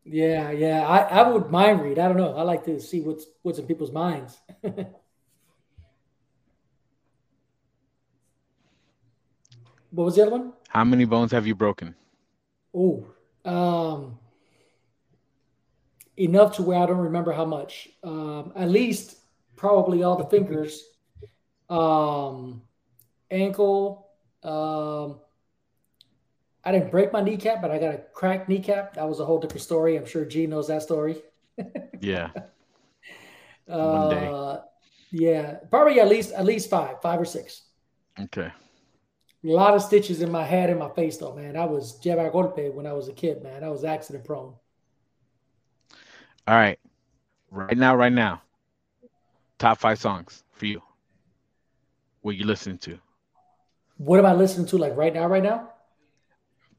yeah, 0.05 0.51
yeah. 0.51 0.87
I, 0.87 1.21
I 1.21 1.29
would 1.29 1.49
mind 1.49 1.81
read. 1.81 1.97
I 1.97 2.07
don't 2.07 2.17
know. 2.17 2.35
I 2.35 2.43
like 2.43 2.65
to 2.65 2.79
see 2.79 3.01
what's 3.01 3.25
what's 3.41 3.57
in 3.57 3.65
people's 3.65 3.91
minds. 3.91 4.37
what 4.61 4.85
was 9.91 10.15
the 10.15 10.21
other 10.23 10.31
one? 10.31 10.53
How 10.69 10.83
many 10.83 11.05
bones 11.05 11.31
have 11.31 11.47
you 11.47 11.55
broken? 11.55 11.95
Oh, 12.75 13.05
um, 13.45 14.19
enough 16.17 16.55
to 16.57 16.63
where 16.63 16.79
I 16.79 16.85
don't 16.85 16.97
remember 16.97 17.31
how 17.31 17.45
much. 17.45 17.89
Um, 18.03 18.51
at 18.55 18.69
least 18.69 19.17
probably 19.55 20.03
all 20.03 20.15
the 20.15 20.25
fingers, 20.25 20.83
um, 21.69 22.61
ankle. 23.31 24.07
Um, 24.43 25.19
I 26.63 26.71
didn't 26.71 26.91
break 26.91 27.11
my 27.11 27.21
kneecap, 27.21 27.61
but 27.61 27.71
I 27.71 27.79
got 27.79 27.95
a 27.95 27.97
cracked 28.13 28.47
kneecap. 28.49 28.95
That 28.95 29.07
was 29.07 29.19
a 29.19 29.25
whole 29.25 29.39
different 29.39 29.61
story. 29.61 29.97
I'm 29.97 30.05
sure 30.05 30.25
G 30.25 30.47
knows 30.47 30.67
that 30.67 30.81
story. 30.83 31.21
Yeah. 32.01 32.31
Uh, 33.69 34.09
day. 34.09 34.61
Yeah, 35.11 35.57
probably 35.71 36.01
at 36.01 36.09
least 36.09 36.33
at 36.33 36.43
least 36.43 36.69
five, 36.69 37.01
five 37.01 37.21
or 37.21 37.25
six. 37.25 37.61
Okay. 38.19 38.51
A 39.45 39.47
lot 39.47 39.73
of 39.75 39.81
stitches 39.81 40.21
in 40.21 40.31
my 40.31 40.43
head 40.43 40.69
and 40.69 40.79
my 40.79 40.89
face, 40.89 41.17
though, 41.17 41.35
man. 41.35 41.57
I 41.57 41.65
was 41.65 41.99
lleva 42.01 42.31
golpe 42.31 42.73
when 42.73 42.85
I 42.85 42.93
was 42.93 43.09
a 43.09 43.13
kid, 43.13 43.43
man. 43.43 43.63
I 43.63 43.69
was 43.69 43.83
accident 43.83 44.25
prone. 44.25 44.55
All 46.47 46.55
right. 46.55 46.79
Right 47.51 47.77
now, 47.77 47.95
right 47.95 48.11
now. 48.11 48.41
Top 49.63 49.79
five 49.79 49.97
songs 49.97 50.43
for 50.51 50.65
you. 50.65 50.81
What 52.19 52.35
you 52.35 52.45
listening 52.45 52.79
to? 52.79 52.99
What 53.95 54.19
am 54.19 54.25
I 54.25 54.33
listening 54.33 54.67
to 54.67 54.77
like 54.77 54.97
right 54.97 55.13
now? 55.13 55.25
Right 55.25 55.41
now? 55.41 55.69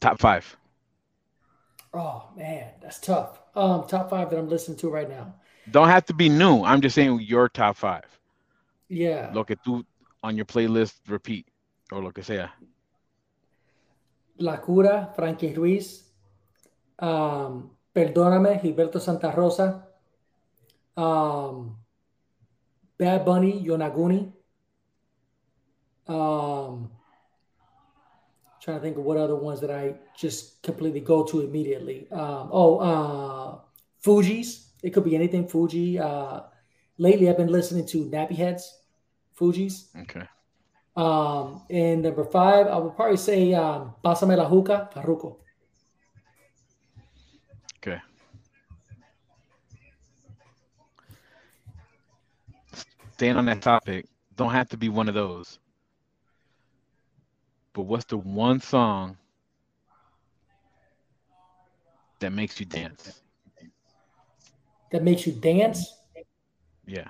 Top 0.01 0.19
five. 0.21 0.45
Oh 1.95 2.29
man, 2.37 2.73
that's 2.83 3.01
tough. 3.01 3.41
Um, 3.57 3.87
top 3.89 4.11
five 4.11 4.29
that 4.29 4.39
I'm 4.39 4.51
listening 4.51 4.77
to 4.85 4.91
right 4.91 5.09
now. 5.09 5.33
Don't 5.71 5.89
have 5.89 6.05
to 6.05 6.13
be 6.13 6.29
new. 6.29 6.63
I'm 6.63 6.83
just 6.83 6.95
saying 6.95 7.21
your 7.23 7.49
top 7.49 7.79
five. 7.79 8.05
Yeah, 8.91 9.31
Lo 9.33 9.45
que 9.45 9.57
tú 9.57 9.83
on 10.23 10.37
your 10.37 10.45
playlist 10.45 10.93
repeat 11.09 11.47
or 11.91 12.03
lo 12.03 12.11
que 12.11 12.23
sea. 12.23 12.51
La 14.37 14.59
Cura, 14.59 15.09
Frankie 15.17 15.55
Ruiz, 15.55 16.03
um, 16.99 17.71
Perdóname, 17.97 18.61
Gilberto 18.61 19.01
Santa 19.01 19.31
Rosa, 19.31 19.87
um, 20.99 21.79
Bad 22.99 23.25
Bunny, 23.25 23.65
Yonaguni. 23.67 24.33
Um, 26.07 26.91
trying 28.63 28.77
to 28.77 28.83
think 28.83 28.97
of 28.97 29.05
what 29.05 29.17
other 29.17 29.37
ones 29.37 29.61
that 29.61 29.71
I 29.71 29.95
just 30.17 30.63
completely 30.63 31.01
go 31.01 31.25
to 31.25 31.41
immediately. 31.41 32.07
Um, 32.11 32.49
oh, 32.53 32.79
uh, 32.79 33.59
Fugees. 34.03 34.69
It 34.83 34.91
could 34.91 35.05
be 35.05 35.15
anything. 35.15 35.49
Fuji. 35.49 35.99
Uh, 35.99 36.41
lately, 36.99 37.29
I've 37.29 37.39
been 37.39 37.53
listening 37.53 37.87
to 37.87 38.05
Nappy 38.05 38.37
Heads, 38.37 38.79
Fugees. 39.39 39.87
Okay. 40.03 40.29
Um, 40.97 41.63
and 41.71 42.03
number 42.03 42.25
five, 42.25 42.67
I 42.67 42.77
would 42.77 42.95
probably 42.95 43.17
say 43.17 43.55
um, 43.55 43.95
Pásame 44.05 44.37
la 44.37 44.49
Juca, 44.49 44.93
Farruko. 44.93 45.39
Okay. 47.79 48.01
Staying 53.25 53.39
on 53.39 53.47
that 53.47 53.63
topic, 53.63 54.05
don't 54.37 54.53
have 54.53 54.69
to 54.69 54.77
be 54.77 54.91
one 54.91 55.09
of 55.09 55.15
those. 55.15 55.59
But 57.73 57.85
what's 57.85 58.05
the 58.05 58.19
one 58.19 58.61
song 58.61 59.17
that 62.19 62.35
makes 62.35 62.61
you 62.61 62.67
dance? 62.67 63.23
That 64.93 65.03
makes 65.03 65.27
you 65.27 65.33
dance. 65.33 65.91
Yeah. 66.87 67.09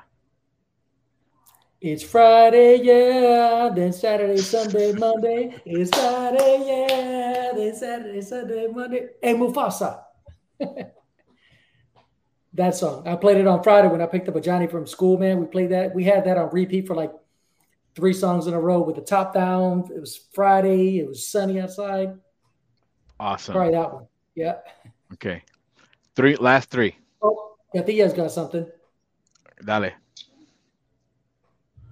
It's 1.80 2.04
Friday, 2.04 2.76
yeah. 2.84 3.70
Then 3.74 3.92
Saturday, 3.92 4.36
Sunday, 4.36 4.92
Monday. 4.92 5.60
It's 5.66 5.90
Friday, 5.98 6.64
yeah. 6.64 7.52
Then 7.56 7.74
Saturday, 7.74 8.20
Sunday, 8.20 8.68
Monday. 8.68 9.08
Hey, 9.20 9.34
Mufasa. 9.34 10.04
that 12.54 12.74
song. 12.74 13.06
I 13.06 13.16
played 13.16 13.36
it 13.38 13.46
on 13.46 13.62
Friday 13.62 13.88
when 13.88 14.00
I 14.00 14.06
picked 14.06 14.28
up 14.28 14.36
a 14.36 14.40
Johnny 14.40 14.66
from 14.66 14.86
school, 14.86 15.18
man. 15.18 15.40
We 15.40 15.46
played 15.46 15.70
that. 15.70 15.94
We 15.94 16.04
had 16.04 16.24
that 16.24 16.38
on 16.38 16.50
repeat 16.50 16.86
for 16.86 16.94
like 16.94 17.12
three 17.94 18.12
songs 18.12 18.46
in 18.46 18.54
a 18.54 18.60
row 18.60 18.80
with 18.80 18.96
the 18.96 19.02
top 19.02 19.34
down. 19.34 19.90
It 19.94 20.00
was 20.00 20.16
Friday. 20.32 21.00
It 21.00 21.08
was 21.08 21.26
sunny 21.26 21.60
outside. 21.60 22.18
Awesome. 23.18 23.54
Probably 23.54 23.72
that 23.72 23.92
one. 23.92 24.06
Yeah. 24.34 24.56
Okay. 25.12 25.42
Three 26.14 26.36
last 26.36 26.70
three. 26.70 26.96
Oh, 27.22 27.56
Gatillo's 27.74 28.12
got 28.12 28.30
something. 28.30 28.66
Dale. 29.64 29.90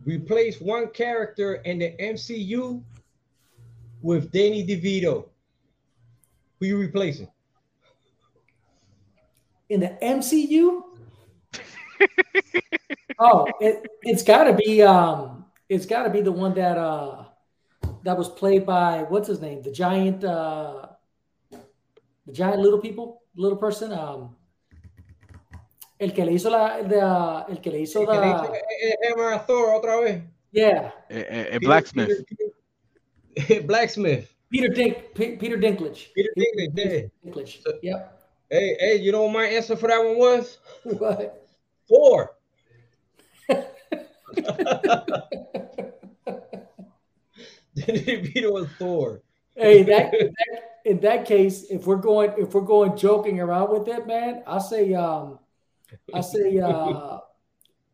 Replace 0.05 0.61
one 0.61 0.89
character 0.89 1.57
in 1.57 1.79
the 1.79 1.95
MCU 2.01 2.83
with 4.01 4.33
Danny 4.33 4.67
DeVito. 4.67 5.29
Who 6.59 6.67
you 6.67 6.79
replacing? 6.79 7.29
In 9.73 9.81
the 9.81 9.89
MCU? 10.03 10.83
oh, 13.19 13.47
it, 13.61 13.87
it's 14.03 14.23
got 14.23 14.45
to 14.45 14.53
be 14.55 14.83
um, 14.83 15.45
it's 15.69 15.87
got 15.87 16.03
to 16.05 16.11
be 16.11 16.21
the 16.21 16.33
one 16.33 16.55
that 16.55 16.77
uh, 16.77 17.25
that 18.05 18.17
was 18.17 18.29
played 18.29 18.67
by 18.67 19.05
what's 19.09 19.29
his 19.29 19.41
name, 19.41 19.63
the 19.63 19.73
giant, 19.73 20.23
uh, 20.25 20.87
the 22.27 22.33
giant 22.33 22.61
little 22.61 22.79
people, 22.81 23.23
little 23.35 23.57
person, 23.59 23.93
um, 23.93 24.37
el 26.01 26.11
que 26.11 26.25
le 26.25 26.33
hizo 26.33 26.51
la, 26.51 26.83
the, 26.83 27.51
el 27.51 27.59
que 27.61 27.71
le 27.71 27.79
hizo 27.83 28.01
Que 28.05 28.13
le 28.13 28.21
la, 28.21 28.45
hizo, 28.45 28.53
eh, 28.55 28.61
eh, 28.85 28.97
Hammer 29.13 29.39
Thor 29.47 29.81
otra 29.81 30.01
vez. 30.03 30.23
yeah, 30.53 30.91
A, 31.11 31.15
a- 31.15 31.57
a 31.57 31.59
blacksmith. 31.61 32.09
Peter- 32.09 32.25
Peter- 33.47 33.63
Blacksmith. 33.67 34.29
Peter 34.51 34.69
Dink, 34.69 35.15
P- 35.15 35.37
Peter 35.37 35.57
Dinklage, 35.57 36.13
Peter 36.15 36.31
Dinklage, 36.37 36.77
yeah. 36.77 37.09
Dinklage, 37.25 37.59
yep. 37.83 38.12
Hey, 38.53 38.77
hey, 38.79 38.97
you 38.97 39.13
know 39.13 39.23
what 39.23 39.33
my 39.33 39.47
answer 39.47 39.75
for 39.77 39.89
that 39.89 40.05
one 40.05 40.19
was? 40.19 40.59
What? 40.85 41.49
Four. 41.89 42.37
DeVito 47.79 48.53
was 48.53 48.69
Thor. 48.79 49.23
Hey, 49.57 49.83
that, 49.85 50.11
that 50.13 50.61
in 50.85 51.01
that 51.01 51.25
case, 51.25 51.65
if 51.71 51.87
we're 51.87 51.97
going 51.97 52.35
if 52.37 52.53
we're 52.53 52.61
going 52.61 52.95
joking 52.95 53.41
around 53.41 53.71
with 53.71 53.89
it, 53.89 54.07
man, 54.07 54.43
I 54.47 54.59
say 54.59 54.93
um 54.93 55.39
I 56.13 56.21
say 56.21 56.59
uh 56.59 57.21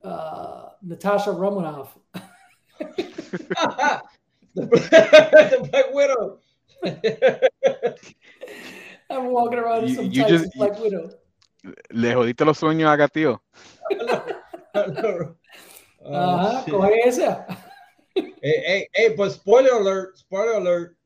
uh 0.03 0.71
Natasha 0.83 1.31
Romanoff. 1.31 1.97
the, 2.81 2.97
Black, 3.55 4.03
the 4.57 5.69
Black 5.71 5.95
Widow. 5.95 6.41
I'm 9.11 9.31
walking 9.33 9.59
around 9.59 9.85
in 9.85 9.89
You- 9.91 9.95
some 9.95 10.05
you 10.07 10.23
tights 10.23 10.31
just- 10.31 10.45
just, 10.45 10.57
Black 10.57 10.79
Widow. 10.81 11.11
Le 11.91 12.13
jodiste 12.15 12.45
los 12.45 12.59
sueños 12.61 12.91
a 12.93 12.97
Gatillo. 12.97 13.41
Oh, 16.05 16.15
Uh-huh. 16.15 16.65
shit. 16.65 16.73
Coge 16.75 17.07
esa. 17.07 17.47
Hey, 18.15 18.33
hey, 18.43 18.89
hey, 18.95 19.15
but 19.17 19.31
spoiler 19.33 19.73
alert, 19.81 20.17
spoiler 20.19 20.53
alert. 20.53 20.97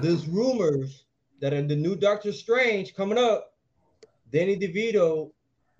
There's 0.00 0.26
rumors 0.26 1.04
that 1.40 1.52
in 1.52 1.68
the 1.68 1.76
new 1.76 1.94
Doctor 1.94 2.32
Strange 2.32 2.94
coming 2.94 3.18
up, 3.18 3.54
Danny 4.32 4.56
DeVito 4.56 5.30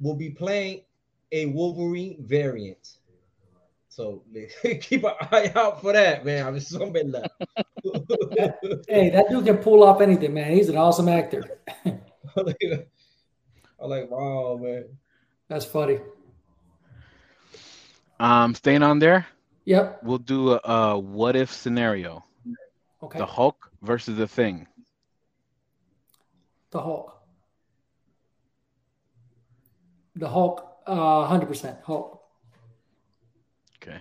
will 0.01 0.15
be 0.15 0.31
playing 0.31 0.83
a 1.33 1.47
Wolverine 1.47 2.17
variant. 2.21 2.99
So 3.93 4.23
keep 4.81 5.05
an 5.05 5.13
eye 5.31 5.53
out 5.55 5.83
for 5.83 5.93
that, 5.93 6.25
man. 6.25 6.47
I 6.47 6.51
was 6.51 6.67
so 6.67 6.91
bad. 6.91 7.13
Hey, 8.89 9.11
that 9.11 9.27
dude 9.29 9.45
can 9.45 9.59
pull 9.59 9.83
off 9.83 10.01
anything, 10.01 10.33
man. 10.33 10.53
He's 10.53 10.71
an 10.71 10.79
awesome 10.79 11.11
actor. 11.11 11.59
I'm 11.85 11.97
like, 13.83 14.11
wow, 14.11 14.59
man. 14.63 14.85
That's 15.49 15.67
funny. 15.67 15.99
Um, 18.19 18.55
staying 18.55 18.83
on 18.83 18.99
there, 18.99 19.27
Yep. 19.67 20.01
we'll 20.05 20.19
do 20.19 20.53
a, 20.53 20.61
a 20.65 20.99
what 20.99 21.37
if 21.37 21.53
scenario. 21.53 22.25
Okay. 23.03 23.19
The 23.19 23.27
Hulk 23.27 23.71
versus 23.83 24.17
the 24.17 24.27
Thing. 24.27 24.67
The 26.71 26.81
Hulk. 26.81 27.21
The 30.17 30.29
Hulk, 30.29 30.67
uh, 30.87 31.27
hundred 31.27 31.47
percent 31.47 31.79
Hulk. 31.85 32.23
Okay. 33.83 33.99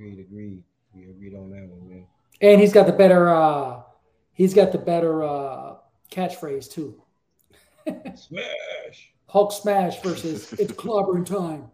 Agreed, 0.00 0.18
agreed. 0.18 0.62
We 0.94 1.02
agreed 1.10 1.34
on 1.34 1.50
that 1.50 1.68
one, 1.68 1.86
man. 1.90 2.06
And 2.40 2.58
he's 2.58 2.72
got 2.72 2.86
the 2.86 2.92
better. 2.92 3.28
uh 3.28 3.82
He's 4.32 4.54
got 4.54 4.72
the 4.72 4.78
better 4.78 5.22
uh 5.22 5.74
catchphrase 6.10 6.70
too. 6.70 7.02
Smash. 8.14 9.12
Hulk 9.28 9.52
smash 9.52 10.00
versus 10.00 10.54
it's 10.54 10.72
clobbering 10.72 11.26
time. 11.26 11.70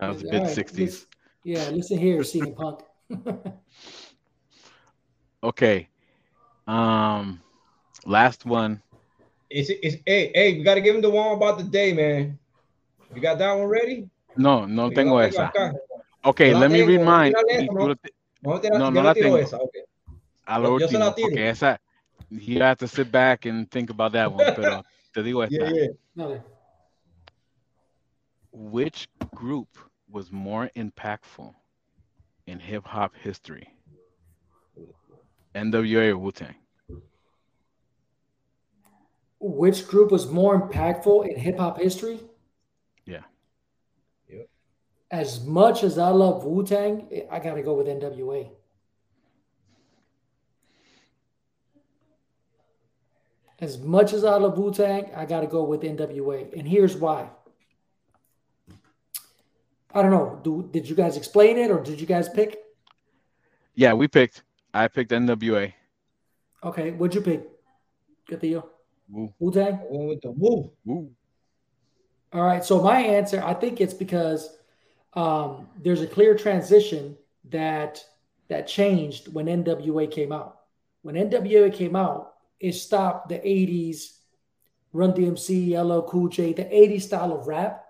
That 0.00 0.08
was 0.08 0.22
mid 0.22 0.42
60s. 0.44 0.76
listen- 0.78 1.06
Yeah, 1.42 1.68
listen 1.70 1.98
here, 1.98 2.20
CM 2.20 2.54
Punk. 2.54 2.80
Okay. 5.42 5.88
Um, 6.68 7.40
last 8.04 8.44
one. 8.44 8.82
It's, 9.48 9.70
it's 9.70 9.96
hey, 10.06 10.30
hey, 10.34 10.58
we 10.58 10.62
gotta 10.62 10.82
give 10.82 10.94
him 10.94 11.00
the 11.00 11.08
one 11.10 11.34
about 11.34 11.56
the 11.56 11.64
day, 11.64 11.92
man. 11.94 12.38
You 13.14 13.22
got 13.22 13.38
that 13.38 13.54
one 13.54 13.66
ready? 13.66 14.08
No, 14.36 14.66
no 14.66 14.90
tengo 14.90 15.16
esa. 15.16 15.50
acá. 15.50 15.72
Okay, 16.24 16.52
No 16.52 16.58
let 16.60 16.70
me 16.70 16.78
tengo, 16.78 16.88
read 16.88 17.00
no 17.00 17.04
mine. 17.18 17.32
la 17.32 17.62
y 17.62 17.66
no. 17.66 17.86
lo 17.88 17.94
te- 17.96 18.12
No, 18.42 18.60
te 18.60 18.68
la- 18.70 18.78
No, 18.78 18.90
no 18.90 19.00
la 19.02 19.08
la 19.08 19.14
tengo. 19.14 19.36
esa, 19.38 19.56
ok. 19.58 19.74
a 20.46 20.58
lo 20.58 20.78
Yo 20.78 20.88
se 20.88 20.98
la 20.98 21.06
último, 21.06 21.14
tiro. 21.14 21.28
porque 21.28 21.48
esa, 21.48 21.78
you 22.30 22.60
have 22.60 22.76
to 22.78 22.86
sit 22.88 23.10
back 23.10 23.46
and 23.46 23.70
think 23.70 23.90
about 23.90 24.12
that 24.12 24.30
one, 24.32 24.52
pero 24.54 24.82
te 25.14 25.22
digo 25.22 25.42
esta. 25.50 25.56
Yeah, 25.70 25.88
yeah. 26.14 26.40
Which 28.52 29.08
group 29.34 29.68
was 30.10 30.30
more 30.32 30.70
impactful 30.76 31.54
in 32.46 32.58
hip 32.58 32.84
hop 32.84 33.14
history? 33.14 33.68
NWA 35.54 36.10
or 36.10 36.18
Wu 36.18 36.32
Tang? 36.32 36.54
Which 39.38 39.86
group 39.88 40.10
was 40.10 40.26
more 40.30 40.60
impactful 40.68 41.26
in 41.28 41.36
hip 41.38 41.58
hop 41.58 41.78
history? 41.78 42.20
Yeah. 45.10 45.18
Yep. 45.18 45.26
As 45.26 45.40
much 45.44 45.82
as 45.82 45.98
I 45.98 46.08
love 46.10 46.44
Wu 46.44 46.64
Tang, 46.64 47.06
I 47.30 47.38
got 47.38 47.54
to 47.54 47.62
go 47.62 47.74
with 47.74 47.86
NWA. 47.86 48.50
As 53.60 53.78
much 53.78 54.12
as 54.14 54.24
I 54.24 54.36
love 54.36 54.56
Wu 54.56 54.72
Tang, 54.72 55.10
I 55.14 55.26
got 55.26 55.40
to 55.40 55.46
go 55.46 55.64
with 55.64 55.82
NWA. 55.82 56.52
And 56.58 56.66
here's 56.66 56.96
why. 56.96 57.28
I 59.92 60.02
don't 60.02 60.12
know. 60.12 60.40
Do, 60.42 60.68
did 60.70 60.88
you 60.88 60.94
guys 60.94 61.16
explain 61.16 61.58
it 61.58 61.70
or 61.70 61.82
did 61.82 62.00
you 62.00 62.06
guys 62.06 62.28
pick? 62.28 62.58
Yeah, 63.74 63.92
we 63.94 64.08
picked. 64.08 64.44
I 64.72 64.88
picked 64.88 65.10
NWA. 65.10 65.72
Okay, 66.62 66.92
what'd 66.92 67.14
you 67.14 67.20
pick? 67.20 67.50
Castillo? 68.28 68.68
Woo, 69.08 69.32
Wu 69.38 69.50
Tang? 69.50 69.74
I 69.74 69.86
went 69.90 70.08
with 70.08 70.20
the 70.22 70.30
woo. 70.30 70.72
woo. 70.84 71.10
All 72.32 72.42
right. 72.42 72.64
So 72.64 72.80
my 72.80 73.00
answer, 73.00 73.42
I 73.44 73.54
think 73.54 73.80
it's 73.80 73.94
because 73.94 74.56
um, 75.14 75.68
there's 75.82 76.02
a 76.02 76.06
clear 76.06 76.36
transition 76.36 77.16
that 77.50 78.04
that 78.48 78.66
changed 78.66 79.32
when 79.32 79.46
NWA 79.46 80.10
came 80.10 80.32
out. 80.32 80.58
When 81.02 81.14
NWA 81.14 81.72
came 81.72 81.96
out, 81.96 82.34
it 82.58 82.72
stopped 82.72 83.28
the 83.28 83.38
'80s 83.38 84.16
Run 84.92 85.12
DMC, 85.12 85.72
LL 85.72 86.02
Cool 86.08 86.28
J, 86.28 86.52
the 86.52 86.64
'80s 86.64 87.02
style 87.02 87.32
of 87.32 87.46
rap. 87.46 87.84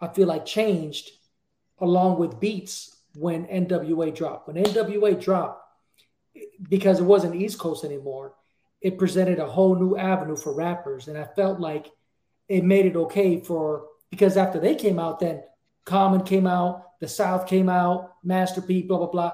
I 0.00 0.08
feel 0.08 0.26
like 0.26 0.44
changed 0.44 1.10
along 1.78 2.18
with 2.18 2.40
beats 2.40 2.96
when 3.14 3.46
NWA 3.46 4.14
dropped. 4.14 4.48
When 4.48 4.56
NWA 4.56 5.20
dropped, 5.20 5.62
because 6.68 7.00
it 7.00 7.04
wasn't 7.04 7.36
East 7.36 7.58
Coast 7.58 7.84
anymore, 7.84 8.34
it 8.80 8.98
presented 8.98 9.38
a 9.38 9.46
whole 9.46 9.76
new 9.76 9.96
avenue 9.96 10.36
for 10.36 10.52
rappers, 10.52 11.08
and 11.08 11.16
I 11.16 11.24
felt 11.24 11.60
like 11.60 11.90
it 12.48 12.64
made 12.64 12.86
it 12.86 12.96
okay 12.96 13.40
for 13.40 13.86
because 14.10 14.36
after 14.36 14.58
they 14.58 14.74
came 14.74 14.98
out, 14.98 15.20
then 15.20 15.42
Common 15.84 16.22
came 16.22 16.46
out, 16.46 16.98
the 17.00 17.08
South 17.08 17.46
came 17.46 17.68
out, 17.68 18.14
Master 18.22 18.60
P, 18.60 18.82
blah 18.82 18.98
blah 18.98 19.10
blah. 19.10 19.32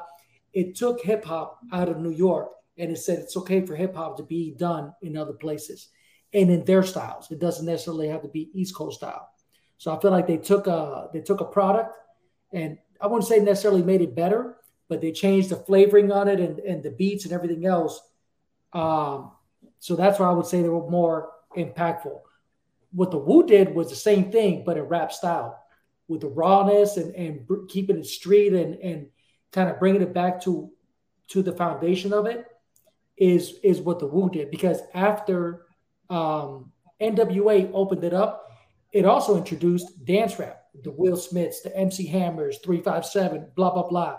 It 0.53 0.77
took 0.77 1.03
hip 1.03 1.25
hop 1.25 1.59
out 1.73 1.89
of 1.89 1.99
New 1.99 2.11
York, 2.11 2.51
and 2.79 2.91
it 2.91 2.97
said 2.97 3.19
it's 3.19 3.37
okay 3.37 3.65
for 3.65 3.77
hip 3.77 3.95
hop 3.95 4.17
to 4.17 4.23
be 4.23 4.53
done 4.53 4.95
in 5.03 5.17
other 5.17 5.35
places 5.35 5.89
and 6.33 6.51
in 6.51 6.65
their 6.65 6.83
styles. 6.83 7.31
It 7.31 7.39
doesn't 7.39 7.67
necessarily 7.67 8.09
have 8.09 8.23
to 8.23 8.29
be 8.29 8.51
East 8.55 8.75
Coast 8.75 8.99
style. 8.99 9.29
So 9.77 9.95
I 9.95 10.01
feel 10.01 10.11
like 10.11 10.27
they 10.27 10.39
took 10.39 10.67
a 10.67 11.09
they 11.13 11.21
took 11.21 11.41
a 11.41 11.45
product, 11.45 11.95
and 12.53 12.79
I 13.01 13.07
wouldn't 13.07 13.29
say 13.29 13.39
necessarily 13.41 13.83
made 13.83 14.01
it 14.01 14.15
better, 14.15 14.57
but 14.89 15.01
they 15.01 15.13
changed 15.13 15.51
the 15.51 15.57
flavoring 15.57 16.11
on 16.11 16.29
it 16.29 16.41
and, 16.41 16.59
and 16.61 16.83
the 16.83 16.91
beats 16.91 17.25
and 17.25 17.33
everything 17.33 17.67
else. 17.67 18.01
Um, 18.73 19.33
so 19.79 19.95
that's 19.97 20.19
why 20.19 20.29
I 20.29 20.33
would 20.33 20.47
say 20.47 20.63
they 20.63 20.69
were 20.69 20.91
more 20.91 21.31
impactful 21.57 22.21
what 22.93 23.11
the 23.11 23.19
Wu 23.19 23.47
did 23.47 23.75
was 23.75 23.91
the 23.91 23.97
same 23.97 24.31
thing, 24.31 24.63
but 24.65 24.77
in 24.77 24.85
rap 24.85 25.13
style, 25.13 25.59
with 26.09 26.23
the 26.23 26.29
rawness 26.29 26.97
and 26.97 27.15
and 27.15 27.47
keeping 27.69 27.99
it 27.99 28.07
street 28.07 28.53
and 28.53 28.75
and 28.77 29.09
kind 29.53 29.71
of 29.71 29.79
bringing 29.79 30.03
it 30.03 30.15
back 30.15 30.43
to 30.43 30.71
to 31.29 31.43
the 31.43 31.53
foundation 31.53 32.13
of 32.13 32.27
it 32.27 32.47
is 33.17 33.55
is 33.63 33.81
what 33.81 33.99
the 33.99 34.07
Wu 34.07 34.31
did. 34.31 34.51
Because 34.51 34.81
after 34.95 35.67
um, 36.11 36.73
NWA 37.01 37.71
opened 37.73 38.05
it 38.05 38.15
up, 38.15 38.51
it 38.93 39.05
also 39.05 39.37
introduced 39.37 40.05
dance 40.05 40.39
rap, 40.39 40.63
the 40.83 40.91
Will 40.91 41.17
Smiths, 41.17 41.61
the 41.61 41.77
MC 41.77 42.07
Hammers, 42.07 42.59
three 42.65 42.81
five 42.81 43.05
seven, 43.05 43.49
blah 43.55 43.73
blah 43.73 43.89
blah, 43.89 44.19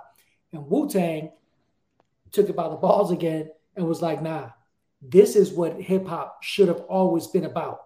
and 0.54 0.68
Wu 0.68 0.90
Tang 0.90 1.32
took 2.32 2.50
it 2.50 2.56
by 2.56 2.70
the 2.70 2.76
balls 2.76 3.12
again 3.12 3.50
and 3.76 3.88
was 3.88 4.02
like, 4.02 4.22
nah, 4.22 4.50
this 5.02 5.36
is 5.36 5.52
what 5.52 5.82
hip 5.82 6.06
hop 6.06 6.44
should 6.44 6.68
have 6.68 6.82
always 6.82 7.28
been 7.28 7.46
about 7.46 7.80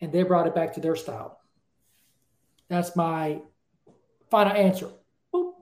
and 0.00 0.12
they 0.12 0.22
brought 0.22 0.46
it 0.46 0.54
back 0.54 0.74
to 0.74 0.80
their 0.80 0.96
style. 0.96 1.39
That's 2.70 2.94
my 2.94 3.40
final 4.30 4.52
answer. 4.56 4.90
Boop. 5.34 5.54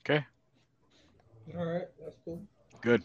Okay, 0.00 0.24
All 1.56 1.66
right, 1.66 1.84
that's 2.02 2.16
cool. 2.24 2.42
good. 2.80 3.04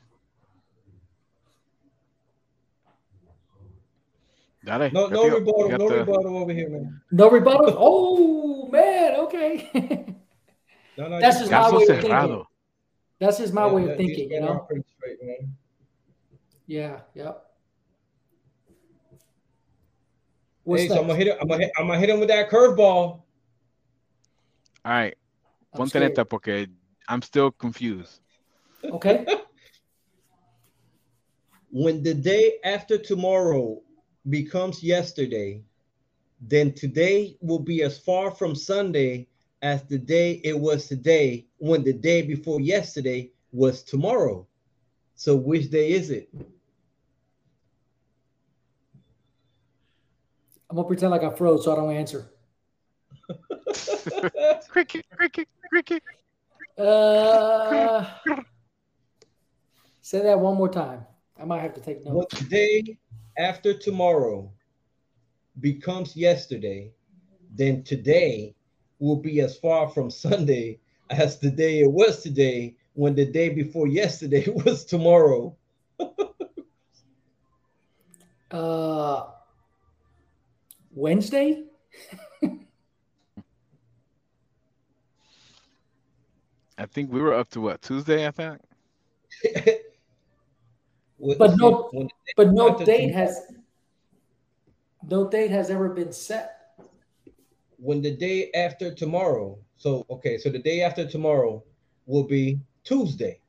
Dale, 4.64 4.90
No, 4.92 5.08
no 5.08 5.10
Castillo, 5.10 5.40
rebuttal, 5.40 5.70
no 5.78 5.90
the- 5.90 5.96
rebuttal 6.00 6.38
over 6.38 6.54
here, 6.54 6.70
man. 6.70 7.02
No 7.12 7.30
rebuttal. 7.30 7.76
oh 7.78 8.68
man, 8.72 9.16
okay. 9.20 9.70
No, 10.98 11.10
no, 11.10 11.20
That's 11.20 11.36
you- 11.36 11.42
just 11.42 11.52
my 11.52 11.58
Caso 11.60 11.78
way 11.78 11.84
of 11.84 12.02
thinking. 12.02 12.46
That's 13.20 13.38
just 13.38 13.54
my 13.54 13.66
Yeah, 13.68 13.74
way 13.74 13.90
of 13.92 13.98
thinking, 13.98 14.32
you 14.32 14.40
know. 14.40 14.66
straight, 14.98 15.18
man. 15.22 15.54
Yeah, 16.66 17.02
yep. 17.14 17.45
What's 20.66 20.82
hey, 20.82 20.88
so 20.90 21.00
I'm 21.00 21.08
gonna 21.08 21.16
hit 21.16 21.28
it. 21.28 21.38
I'm 21.40 21.48
gonna 21.48 21.64
hit, 21.64 21.72
I'm 21.78 21.88
gonna 21.88 22.00
hit 22.00 22.10
him 22.10 22.20
with 22.20 22.30
that 22.30 22.50
curveball. 22.50 22.82
All 22.84 23.22
right, 24.84 25.16
I'm 25.74 25.78
ponte 25.78 25.96
neta 25.96 26.26
porque 26.26 26.68
I'm 27.08 27.22
still 27.22 27.52
confused. 27.52 28.20
Okay. 28.84 29.26
When 31.70 32.02
the 32.04 32.14
day 32.14 32.54
after 32.64 32.98
tomorrow 32.98 33.82
becomes 34.30 34.82
yesterday, 34.82 35.62
then 36.40 36.72
today 36.72 37.36
will 37.42 37.60
be 37.60 37.84
as 37.84 38.00
far 38.00 38.32
from 38.32 38.56
Sunday 38.56 39.28
as 39.62 39.84
the 39.84 39.98
day 39.98 40.40
it 40.46 40.58
was 40.58 40.88
today 40.88 41.48
when 41.58 41.84
the 41.84 41.92
day 41.92 42.22
before 42.22 42.62
yesterday 42.62 43.30
was 43.52 43.84
tomorrow. 43.84 44.48
So 45.16 45.36
which 45.36 45.70
day 45.70 45.92
is 45.92 46.12
it? 46.12 46.30
I'm 50.76 50.80
gonna 50.80 50.90
pretend 50.90 51.12
like 51.12 51.24
I 51.24 51.30
froze 51.30 51.64
so 51.64 51.72
I 51.72 51.76
don't 51.78 51.96
answer. 51.96 52.30
cricket, 54.68 55.06
cricket, 55.16 55.48
cricket. 55.70 56.04
Uh, 56.78 58.06
say 60.02 60.22
that 60.22 60.38
one 60.38 60.58
more 60.58 60.68
time. 60.68 61.06
I 61.40 61.46
might 61.46 61.62
have 61.62 61.74
to 61.76 61.80
take 61.80 62.04
notes. 62.04 62.38
the 62.38 62.46
day 62.50 62.98
after 63.38 63.74
tomorrow 63.74 64.52
becomes 65.62 66.14
yesterday, 66.14 66.92
then 67.56 67.82
today 67.84 68.54
will 69.00 69.16
be 69.16 69.40
as 69.40 69.58
far 69.58 69.88
from 69.88 70.12
Sunday 70.12 70.82
as 71.10 71.40
the 71.40 71.52
day 71.52 71.80
it 71.80 71.92
was 71.94 72.22
today 72.22 72.76
when 72.96 73.16
the 73.16 73.24
day 73.26 73.48
before 73.48 73.88
yesterday 73.88 74.46
was 74.66 74.84
tomorrow. 74.84 75.56
Uh, 78.52 79.35
Wednesday. 80.96 81.66
I 86.78 86.86
think 86.88 87.12
we 87.12 87.22
were 87.22 87.34
up 87.34 87.50
to 87.52 87.62
what 87.62 87.82
Tuesday. 87.82 88.26
I 88.28 88.32
think. 88.32 88.60
But 91.40 91.56
no- 91.58 91.90
But 92.36 92.52
no 92.52 92.78
date 92.78 93.14
has 93.14 93.42
no 95.10 95.30
date 95.30 95.50
has 95.50 95.70
ever 95.70 95.90
been 95.90 96.12
set. 96.12 96.52
when 97.78 98.02
the 98.02 98.12
day 98.16 98.52
after 98.54 98.94
tomorrow. 98.94 99.58
So 99.78 100.06
okay, 100.10 100.38
so 100.38 100.50
the 100.50 100.60
day 100.60 100.82
after 100.82 101.08
tomorrow 101.08 101.64
will 102.06 102.24
be 102.26 102.60
Tuesday. 102.84 103.40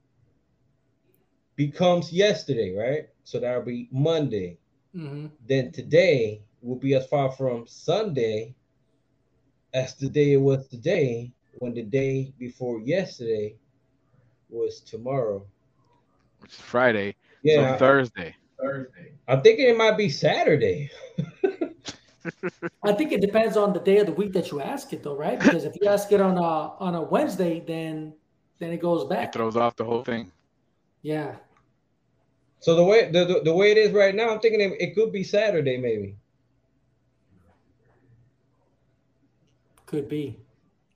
Becomes 1.57 2.13
yesterday, 2.13 2.73
right? 2.75 3.09
So 3.25 3.41
that'll 3.41 3.63
be 3.63 3.89
Monday. 3.91 4.59
hmm 4.93 5.27
Then 5.47 5.73
today 5.73 6.43
will 6.63 6.77
be 6.77 6.95
as 6.95 7.07
far 7.07 7.31
from 7.31 7.67
Sunday 7.67 8.55
as 9.75 9.95
the 9.95 10.09
day 10.09 10.33
it 10.33 10.41
was 10.41 10.67
today, 10.69 11.33
when 11.59 11.75
the 11.75 11.83
day 11.83 12.33
before 12.39 12.81
yesterday 12.81 13.55
was 14.49 14.81
tomorrow. 14.81 15.45
Which 16.41 16.53
is 16.53 16.61
Friday. 16.61 17.17
Yeah, 17.43 17.73
So 17.73 17.79
Thursday. 17.79 18.35
I'm 19.29 19.43
thinking 19.43 19.69
it 19.69 19.77
might 19.77 19.97
be 19.97 20.09
Saturday. 20.09 20.91
I 22.83 22.93
think 22.93 23.13
it 23.13 23.21
depends 23.21 23.57
on 23.57 23.73
the 23.73 23.81
day 23.81 23.99
of 23.99 24.07
the 24.07 24.13
week 24.13 24.33
that 24.33 24.51
you 24.51 24.61
ask 24.61 24.93
it, 24.93 25.03
though, 25.03 25.17
right? 25.17 25.39
Because 25.39 25.65
if 25.65 25.75
you 25.81 25.89
ask 25.89 26.11
it 26.13 26.21
on 26.21 26.39
a 26.39 26.41
on 26.41 26.95
a 26.95 27.03
Wednesday, 27.03 27.61
then 27.61 28.15
then 28.59 28.73
it 28.73 28.81
goes 28.81 29.05
back. 29.05 29.29
It 29.29 29.33
throws 29.35 29.57
off 29.57 29.77
the 29.77 29.85
whole 29.85 30.05
thing. 30.05 30.33
Yeah, 31.03 31.37
So 32.61 32.75
the 32.75 32.85
way 32.85 33.11
the, 33.11 33.25
the, 33.25 33.41
the 33.45 33.55
way 33.55 33.71
it 33.71 33.79
is 33.79 33.93
right 33.93 34.15
now, 34.15 34.31
I'm 34.31 34.41
thinking 34.41 34.61
it, 34.61 34.73
it 34.81 34.95
could 34.95 35.13
be 35.13 35.23
Saturday, 35.23 35.77
maybe. 35.77 36.17
Could 39.87 40.09
be. 40.09 40.39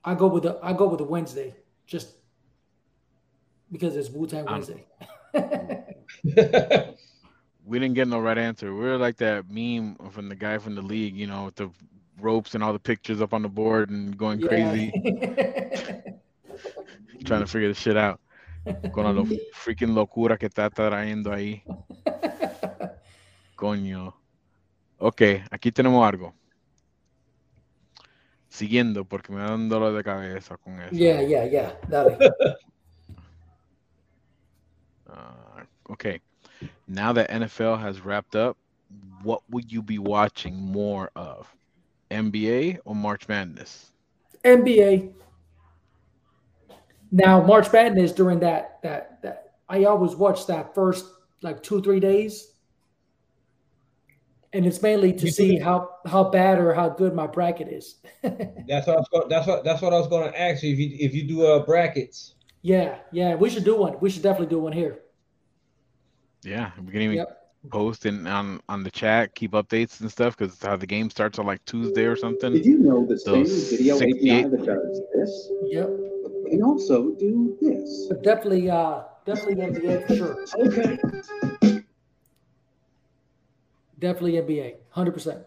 I 0.03 0.15
go 0.15 0.27
with 0.27 0.43
the 0.43 0.59
I 0.61 0.73
go 0.73 0.87
with 0.87 0.99
the 0.99 1.05
Wednesday, 1.05 1.55
just 1.85 2.15
because 3.71 3.95
it's 3.95 4.09
Wu 4.09 4.27
Tang 4.27 4.47
Um, 4.47 4.53
Wednesday. 4.53 4.85
We 7.63 7.79
didn't 7.79 7.95
get 7.95 8.07
no 8.07 8.19
right 8.19 8.37
answer. 8.37 8.73
We 8.75 8.85
are 8.85 8.97
like 8.97 9.17
that 9.17 9.49
meme 9.49 9.95
from 10.11 10.27
the 10.27 10.35
guy 10.35 10.57
from 10.57 10.75
the 10.75 10.81
league, 10.81 11.15
you 11.15 11.27
know, 11.27 11.45
with 11.45 11.55
the 11.55 11.69
ropes 12.19 12.53
and 12.55 12.63
all 12.63 12.73
the 12.73 12.79
pictures 12.79 13.21
up 13.21 13.33
on 13.33 13.43
the 13.43 13.49
board 13.49 13.89
and 13.91 14.17
going 14.17 14.41
crazy, 14.41 14.91
trying 17.23 17.41
to 17.41 17.47
figure 17.47 17.69
the 17.69 17.73
shit 17.73 17.95
out. 17.95 18.19
Con 18.93 19.05
la 19.05 19.11
lo 19.11 19.25
freaking 19.53 19.95
locura 19.95 20.37
que 20.37 20.49
está 20.49 20.69
trayendo 20.69 21.31
ahí. 21.31 21.63
Coño. 23.55 24.15
Ok, 24.97 25.21
aquí 25.49 25.71
tenemos 25.71 26.05
algo. 26.05 26.33
Siguiendo, 28.51 29.05
porque 29.05 29.31
me 29.31 29.39
da 29.39 29.55
un 29.55 29.69
dolor 29.69 29.95
de 29.95 30.03
cabeza 30.03 30.57
con 30.57 30.79
eso. 30.81 30.93
yeah, 30.93 31.21
yeah, 31.21 31.45
yeah. 31.45 31.71
Dale. 31.89 32.17
Uh, 35.09 35.63
okay. 35.89 36.19
Now 36.85 37.13
that 37.13 37.29
NFL 37.29 37.79
has 37.79 38.01
wrapped 38.03 38.35
up, 38.35 38.57
what 39.23 39.41
would 39.49 39.71
you 39.71 39.81
be 39.81 39.99
watching 39.99 40.55
more 40.55 41.11
of? 41.15 41.47
NBA 42.09 42.79
or 42.83 42.93
March 42.93 43.29
Madness? 43.29 43.93
NBA. 44.43 45.13
Now 47.09 47.41
March 47.41 47.71
Madness 47.71 48.11
during 48.11 48.39
that 48.39 48.79
that 48.83 49.21
that 49.21 49.53
I 49.69 49.85
always 49.85 50.15
watch 50.15 50.45
that 50.47 50.75
first 50.75 51.05
like 51.41 51.63
two 51.63 51.81
three 51.81 52.01
days, 52.01 52.50
and 54.53 54.65
it's 54.65 54.81
mainly 54.81 55.13
to 55.13 55.25
You 55.25 55.31
see 55.31 55.57
do- 55.57 55.63
how 55.63 55.89
how 56.05 56.25
bad 56.29 56.59
or 56.59 56.73
how 56.73 56.89
good 56.89 57.13
my 57.13 57.27
bracket 57.27 57.67
is. 57.69 57.95
that's 58.23 58.87
what 58.87 58.95
I 58.95 58.99
was 58.99 59.07
going, 59.11 59.29
that's 59.29 59.47
what 59.47 59.63
that's 59.63 59.81
what 59.81 59.93
I 59.93 59.97
was 59.99 60.07
going 60.07 60.31
to 60.31 60.39
ask 60.39 60.63
you 60.63 60.73
if 60.73 60.79
you 60.79 60.89
if 60.99 61.13
you 61.13 61.27
do 61.27 61.45
uh 61.45 61.65
brackets. 61.65 62.35
yeah, 62.61 62.99
yeah, 63.11 63.35
we 63.35 63.49
should 63.49 63.63
do 63.63 63.75
one. 63.77 63.95
We 64.01 64.09
should 64.09 64.23
definitely 64.23 64.47
do 64.55 64.59
one 64.59 64.73
here. 64.73 64.99
Yeah, 66.43 66.71
we 66.83 66.91
can 66.91 67.01
even 67.01 67.17
Yep. 67.17 67.37
post 67.71 68.05
in 68.07 68.25
on 68.27 68.59
on 68.67 68.83
the 68.83 68.91
chat, 68.91 69.35
keep 69.35 69.51
updates 69.51 70.01
and 70.01 70.11
stuff 70.11 70.35
because 70.35 70.57
how 70.61 70.75
the 70.75 70.87
game 70.87 71.09
starts 71.09 71.37
on 71.39 71.45
like 71.45 71.63
Tuesday 71.65 72.05
or 72.05 72.15
something. 72.15 72.53
Did 72.53 72.65
you 72.65 72.79
know 72.79 73.05
the 73.05 73.19
same 73.19 73.45
video 73.45 73.95
68 73.97 74.45
API 74.45 74.49
that 74.49 74.65
does 74.65 75.01
this 75.15 75.49
Yep, 75.65 75.89
And 76.51 76.63
also 76.63 77.11
do 77.11 77.55
this? 77.61 78.07
but 78.09 78.23
definitely, 78.23 78.69
uh, 78.69 79.03
definitely 79.25 79.55
NBA 79.63 80.07
for 80.07 80.15
sure. 80.15 80.45
Okay. 80.57 80.97
Definitely 84.01 84.33
NBA, 84.33 84.75
hundred 84.89 85.11
percent. 85.11 85.45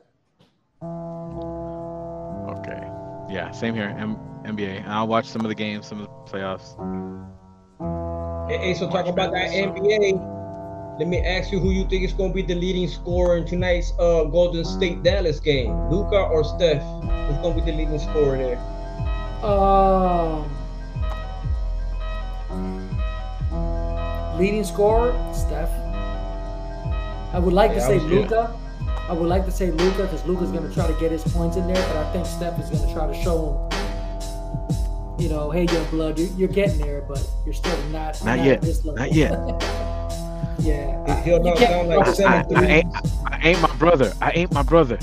Okay. 0.81 2.89
Yeah, 3.29 3.51
same 3.51 3.75
here. 3.75 3.93
M- 3.99 4.17
NBA. 4.45 4.85
And 4.85 4.93
I'll 4.93 5.09
watch 5.09 5.27
some 5.27 5.43
of 5.43 5.49
the 5.49 5.57
games, 5.57 5.89
some 5.89 6.01
of 6.01 6.07
the 6.07 6.13
playoffs. 6.31 6.79
Hey, 8.49 8.59
hey, 8.59 8.75
so 8.75 8.89
talk 8.89 9.09
about 9.09 9.33
that 9.33 9.51
NBA. 9.51 10.31
Let 11.01 11.09
me 11.09 11.19
ask 11.19 11.51
you 11.51 11.59
who 11.59 11.71
you 11.71 11.85
think 11.89 12.05
is 12.05 12.13
going 12.13 12.31
to 12.31 12.35
be 12.35 12.43
the 12.43 12.55
leading 12.55 12.87
scorer 12.87 13.39
in 13.39 13.45
tonight's 13.45 13.93
uh 13.99 14.23
Golden 14.31 14.65
State 14.65 15.03
Dallas 15.03 15.41
game, 15.41 15.91
Luka 15.91 16.17
or 16.17 16.45
Steph? 16.45 16.81
Who's 17.27 17.39
going 17.39 17.59
to 17.59 17.65
be 17.65 17.73
the 17.73 17.77
leading 17.77 17.99
scorer 17.99 18.39
there? 18.39 18.59
Um, 19.43 20.47
leading 24.39 24.63
scorer, 24.63 25.13
Steph. 25.35 25.84
I 27.35 27.39
would 27.39 27.53
like 27.53 27.73
to 27.73 27.77
Yeah, 27.79 27.85
I 27.85 27.89
say. 27.89 27.99
Luka. 28.01 28.61
I 29.09 29.13
would 29.13 29.29
like 29.29 29.45
to 29.45 29.51
say 29.51 29.71
Luka 29.71 30.05
because 30.05 30.25
Luka's 30.25 30.51
going 30.51 30.67
to 30.67 30.73
try 30.75 30.87
to 30.87 30.95
get 30.99 31.11
his 31.13 31.23
points 31.25 31.57
in 31.57 31.67
there, 31.67 31.77
but 31.89 31.97
I 31.97 32.11
think 32.13 32.25
Steph 32.27 32.59
is 32.59 32.71
going 32.71 32.87
to 32.89 32.95
try 32.95 33.07
to 33.07 33.15
show 33.23 33.69
him, 33.71 35.21
you 35.21 35.29
know, 35.29 35.51
hey, 35.51 35.65
young 35.65 35.85
blood, 35.91 36.19
you're, 36.19 36.29
you're 36.39 36.49
getting 36.49 36.79
there, 36.79 37.03
but 37.03 37.23
you're 37.45 37.53
still 37.53 37.77
not. 37.91 38.23
Not 38.25 38.39
at 38.39 38.45
yet. 38.47 38.63
this 38.63 38.83
level. 38.85 39.01
Not 39.05 39.13
yet. 39.13 39.33
yeah. 40.61 41.23
He'll 41.23 41.39
You 41.39 41.45
knock 41.45 41.57
can't 41.59 41.71
down 41.71 41.89
like 41.89 42.07
wrong- 42.07 42.15
seven 42.15 42.57
I, 42.57 42.61
I, 42.61 42.67
ain't, 42.67 42.95
I 43.27 43.41
ain't 43.43 43.61
my 43.61 43.77
brother. 43.77 44.13
I 44.23 44.31
ain't 44.31 44.53
my 44.53 44.63
brother. 44.63 44.99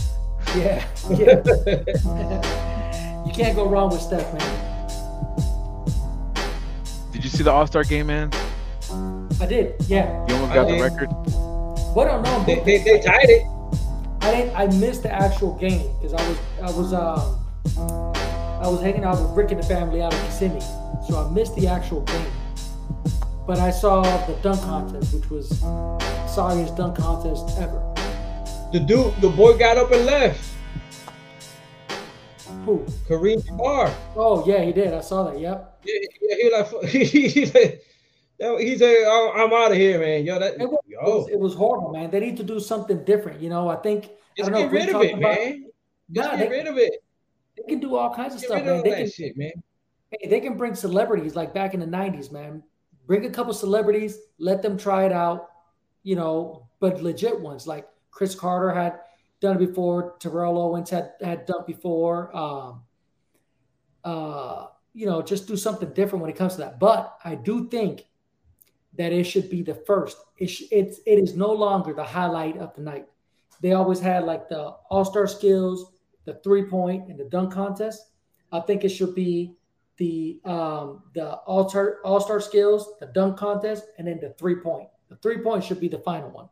Yeah. 0.56 0.84
Yeah. 1.12 1.42
you 3.26 3.34
can't 3.34 3.56
go 3.56 3.68
wrong 3.68 3.92
with 3.92 4.02
Steph, 4.02 4.34
man. 4.34 4.88
Did 7.12 7.24
you 7.24 7.30
see 7.30 7.44
the 7.44 7.52
All 7.52 7.68
Star 7.68 7.84
game, 7.84 8.08
man? 8.08 8.32
I 9.40 9.46
did. 9.46 9.76
Yeah. 9.88 10.26
You 10.28 10.36
almost 10.36 10.54
got 10.54 10.68
the 10.68 10.80
record. 10.82 11.10
What 11.94 12.08
I 12.08 12.44
they, 12.46 12.60
they, 12.62 12.78
they 12.78 13.02
tied 13.02 13.30
it. 13.30 13.46
I 14.22 14.32
didn't. 14.32 14.56
I 14.56 14.68
missed 14.80 15.04
the 15.04 15.12
actual 15.12 15.58
game 15.58 15.94
because 16.00 16.14
I 16.14 16.30
was 16.30 16.38
I 16.62 16.78
was 16.78 16.94
um 16.94 17.42
I 18.64 18.68
was 18.68 18.82
hanging 18.82 19.04
out 19.04 19.22
with 19.22 19.32
Rick 19.32 19.52
and 19.52 19.62
the 19.62 19.66
family 19.68 20.02
out 20.02 20.14
of 20.14 20.22
Kissimmee, 20.22 20.62
so 21.06 21.18
I 21.18 21.30
missed 21.34 21.54
the 21.58 21.68
actual 21.68 22.02
game. 22.02 22.32
But 23.46 23.60
I 23.60 23.72
saw 23.72 24.04
the 24.26 24.36
dunk 24.36 24.62
contest, 24.62 25.14
which 25.14 25.30
was 25.30 25.50
sorriest 26.34 26.78
dunk 26.78 26.96
contest 26.98 27.60
ever. 27.60 27.82
The 28.72 28.80
dude, 28.80 29.14
the 29.20 29.30
boy 29.30 29.58
got 29.58 29.76
up 29.76 29.92
and 29.92 30.06
left. 30.06 30.54
Who? 32.66 32.86
Kareem 33.10 33.42
Jabbar. 33.44 33.94
Oh 34.16 34.48
yeah, 34.48 34.64
he 34.64 34.72
did. 34.72 34.94
I 34.94 35.02
saw 35.02 35.30
that. 35.30 35.38
Yep. 35.38 35.82
Yeah, 35.84 35.96
yeah, 36.22 36.36
he 36.36 36.52
like 36.52 36.92
he's 36.92 37.54
like, 37.54 37.84
he 38.60 38.78
said, 38.78 39.08
"I'm, 39.08 39.42
I'm 39.42 39.54
out 39.54 39.72
of 39.72 39.78
here, 39.78 40.00
man." 40.00 40.24
Yo, 40.24 40.39
that 40.39 40.62
It 40.62 40.70
was, 41.04 41.30
it, 41.30 41.39
was, 41.39 41.54
horrible, 41.56 41.91
man. 41.91 42.10
They 42.12 42.20
need 42.20 42.38
to 42.38 42.43
do 42.43 42.60
something 42.60 43.04
different. 43.06 43.41
You 43.41 43.49
know, 43.49 43.70
I 43.70 43.76
think. 43.78 44.06
I 44.06 44.10
just 44.38 44.52
don't 44.52 44.62
know 44.62 44.70
get 44.70 44.72
rid 44.72 44.95
of 44.95 45.02
it, 45.02 45.12
about- 45.18 45.22
man. 45.22 45.66
Just 46.12 46.30
Nah, 46.32 46.38
get 46.38 46.49
they, 46.49 46.58
rid 46.58 46.68
of 46.68 46.78
it. 46.78 47.04
they 47.58 47.64
can 47.64 47.80
do 47.80 47.95
all 47.95 48.14
kinds 48.14 48.36
of 48.36 48.41
Get 48.41 48.47
stuff, 48.49 48.66
man. 48.66 48.78
of 48.80 48.84
They 48.84 48.91
can 48.91 49.10
shit, 49.10 49.38
man. 49.38 49.52
Hey, 50.12 50.28
they 50.28 50.39
can 50.41 50.58
bring 50.58 50.76
celebrities 50.76 51.36
like 51.36 51.54
back 51.54 51.74
in 51.74 51.80
the 51.80 51.86
90s, 51.86 52.32
man. 52.32 52.62
Bring 53.08 53.26
a 53.26 53.30
couple 53.30 53.54
celebrities, 53.54 54.18
let 54.38 54.62
them 54.62 54.78
try 54.78 55.06
it 55.06 55.12
out, 55.14 55.49
you 56.04 56.16
know, 56.16 56.68
but 56.82 57.02
legit 57.02 57.39
ones. 57.39 57.66
Like 57.66 57.88
Chris 58.12 58.36
Carter 58.36 58.72
had 58.72 58.99
done 59.39 59.56
it 59.56 59.66
before, 59.66 60.16
Terrell 60.20 60.58
Owens 60.58 60.89
had 60.89 61.14
had 61.22 61.45
done 61.45 61.62
it 61.62 61.68
before. 61.68 62.36
Um, 62.36 62.82
uh, 64.04 64.68
you 64.93 65.06
know, 65.06 65.22
just 65.22 65.47
do 65.47 65.56
something 65.56 65.89
different 65.93 66.22
when 66.22 66.30
it 66.30 66.36
comes 66.36 66.54
to 66.54 66.60
that. 66.60 66.80
But 66.80 67.18
I 67.24 67.36
do 67.36 67.70
think 67.70 68.06
that 68.98 69.14
it 69.14 69.24
should 69.24 69.50
be 69.50 69.62
the 69.62 69.76
first. 69.76 70.18
It 70.38 70.48
sh- 70.48 70.64
it's 70.72 71.00
it 71.06 71.20
is 71.20 71.36
no 71.36 71.52
longer 71.52 71.94
the 71.94 72.04
highlight 72.04 72.58
of 72.58 72.76
the 72.76 72.82
night. 72.82 73.08
They 73.62 73.74
always 73.74 74.00
had 74.00 74.26
like 74.26 74.50
the 74.50 74.76
all 74.89 75.06
star 75.06 75.28
skills, 75.28 75.94
the 76.26 76.36
three 76.44 76.64
point, 76.64 77.10
and 77.10 77.20
the 77.20 77.26
dunk 77.26 77.54
contest. 77.54 78.08
I 78.52 78.60
think 78.60 78.84
it 78.84 78.89
should 78.89 79.16
be 79.16 79.56
the 79.98 80.42
um, 80.46 81.04
the 81.14 81.36
all 81.46 81.70
star 81.70 82.00
all 82.04 82.20
star 82.20 82.42
skills, 82.42 82.94
the 83.00 83.06
dunk 83.08 83.38
contest, 83.38 83.86
and 83.98 84.08
then 84.08 84.20
the 84.20 84.32
three 84.38 84.56
point. 84.56 84.89
The 85.10 85.16
three 85.18 85.39
point 85.39 85.64
should 85.64 85.80
be 85.80 85.88
the 85.88 86.00
final 86.00 86.30
one. 86.30 86.50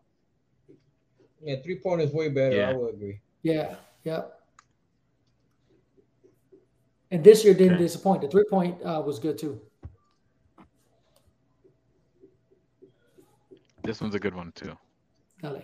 Yeah, 1.42 1.56
three 1.64 1.80
point 1.80 2.02
is 2.02 2.12
way 2.12 2.30
better. 2.30 2.56
Yeah. 2.56 2.70
I 2.70 2.74
would 2.74 2.94
agree. 2.96 3.20
Yeah, 3.44 3.76
yep. 4.04 4.36
And 7.12 7.24
this 7.24 7.44
year 7.44 7.54
didn't 7.54 7.76
Okay. 7.76 7.84
disappoint. 7.84 8.22
The 8.22 8.28
three 8.28 8.44
point 8.50 8.82
uh, 8.84 9.02
was 9.06 9.18
good 9.20 9.38
too. 9.38 9.60
This 13.90 14.02
one's 14.02 14.14
a 14.14 14.20
good 14.20 14.36
one 14.36 14.52
too. 14.52 14.78
Dale. 15.42 15.64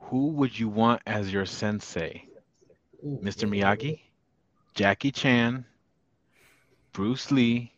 Who 0.00 0.26
would 0.32 0.58
you 0.58 0.68
want 0.68 1.00
as 1.06 1.32
your 1.32 1.46
sensei? 1.46 2.28
Ooh, 3.02 3.18
Mr. 3.22 3.48
Miyagi, 3.48 4.00
Jackie 4.74 5.12
Chan, 5.12 5.64
Bruce 6.92 7.30
Lee, 7.30 7.72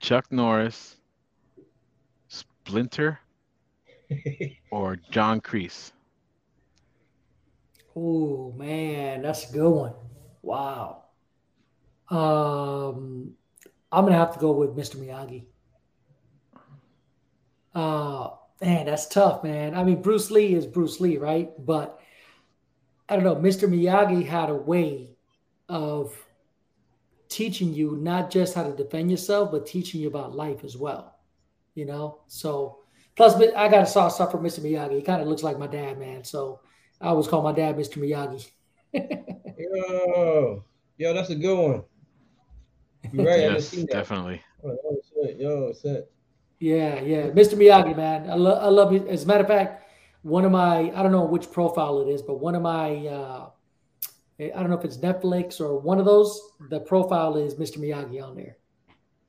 Chuck 0.00 0.32
Norris, 0.32 0.96
Splinter, 2.28 3.20
or 4.70 4.96
John 5.10 5.42
Kreese? 5.42 5.92
Oh 7.94 8.50
man, 8.56 9.20
that's 9.20 9.50
a 9.50 9.52
good 9.52 9.68
one. 9.68 9.92
Wow. 10.40 11.02
Um, 12.08 13.34
I'm 13.92 14.06
gonna 14.06 14.16
have 14.16 14.32
to 14.32 14.40
go 14.40 14.52
with 14.52 14.74
Mr. 14.74 14.96
Miyagi. 14.96 15.44
Uh, 17.74 18.30
man, 18.60 18.86
that's 18.86 19.06
tough, 19.06 19.42
man. 19.42 19.74
I 19.74 19.84
mean, 19.84 20.02
Bruce 20.02 20.30
Lee 20.30 20.54
is 20.54 20.66
Bruce 20.66 21.00
Lee, 21.00 21.18
right? 21.18 21.50
But 21.58 22.00
I 23.08 23.16
don't 23.16 23.24
know. 23.24 23.36
Mr. 23.36 23.68
Miyagi 23.68 24.26
had 24.26 24.50
a 24.50 24.54
way 24.54 25.16
of 25.68 26.14
teaching 27.28 27.74
you 27.74 27.96
not 27.96 28.30
just 28.30 28.54
how 28.54 28.62
to 28.62 28.76
defend 28.76 29.10
yourself, 29.10 29.50
but 29.50 29.66
teaching 29.66 30.00
you 30.00 30.08
about 30.08 30.34
life 30.34 30.64
as 30.64 30.76
well. 30.76 31.18
You 31.74 31.86
know, 31.86 32.20
so 32.28 32.78
plus 33.16 33.34
I 33.34 33.68
got 33.68 33.82
a 33.82 33.86
soft 33.86 34.14
spot 34.14 34.30
for 34.30 34.38
Mr. 34.38 34.60
Miyagi. 34.60 34.96
He 34.96 35.02
kind 35.02 35.20
of 35.20 35.26
looks 35.26 35.42
like 35.42 35.58
my 35.58 35.66
dad, 35.66 35.98
man. 35.98 36.22
So 36.22 36.60
I 37.00 37.08
always 37.08 37.26
call 37.26 37.42
my 37.42 37.52
dad 37.52 37.76
Mr. 37.76 37.98
Miyagi. 37.98 38.48
Yo, 39.56 40.64
yo, 40.98 41.14
that's 41.14 41.30
a 41.30 41.34
good 41.34 41.58
one. 41.58 41.82
You're 43.12 43.26
right. 43.26 43.40
Yes, 43.40 43.70
definitely. 43.70 44.40
Oh, 44.64 44.98
shit. 45.12 45.38
Yo, 45.38 45.72
shit. 45.72 46.10
Yeah, 46.60 47.00
yeah, 47.00 47.22
Mr. 47.30 47.54
Miyagi, 47.58 47.96
man. 47.96 48.30
I 48.30 48.34
love, 48.36 48.62
I 48.62 48.68
love 48.68 48.92
you. 48.92 49.06
As 49.08 49.24
a 49.24 49.26
matter 49.26 49.42
of 49.42 49.48
fact, 49.48 49.82
one 50.22 50.44
of 50.44 50.52
my, 50.52 50.90
I 50.94 51.02
don't 51.02 51.12
know 51.12 51.24
which 51.24 51.50
profile 51.50 52.00
it 52.00 52.08
is, 52.08 52.22
but 52.22 52.40
one 52.40 52.54
of 52.54 52.62
my, 52.62 53.06
uh, 53.06 53.50
I 54.40 54.48
don't 54.48 54.70
know 54.70 54.78
if 54.78 54.84
it's 54.84 54.96
Netflix 54.98 55.60
or 55.60 55.78
one 55.78 55.98
of 55.98 56.06
those. 56.06 56.40
The 56.70 56.80
profile 56.80 57.36
is 57.36 57.54
Mr. 57.56 57.78
Miyagi 57.78 58.22
on 58.22 58.34
there. 58.36 58.56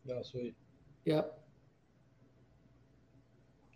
Yo, 0.05 0.21
sweet. 0.23 0.55
Yep. 1.05 1.37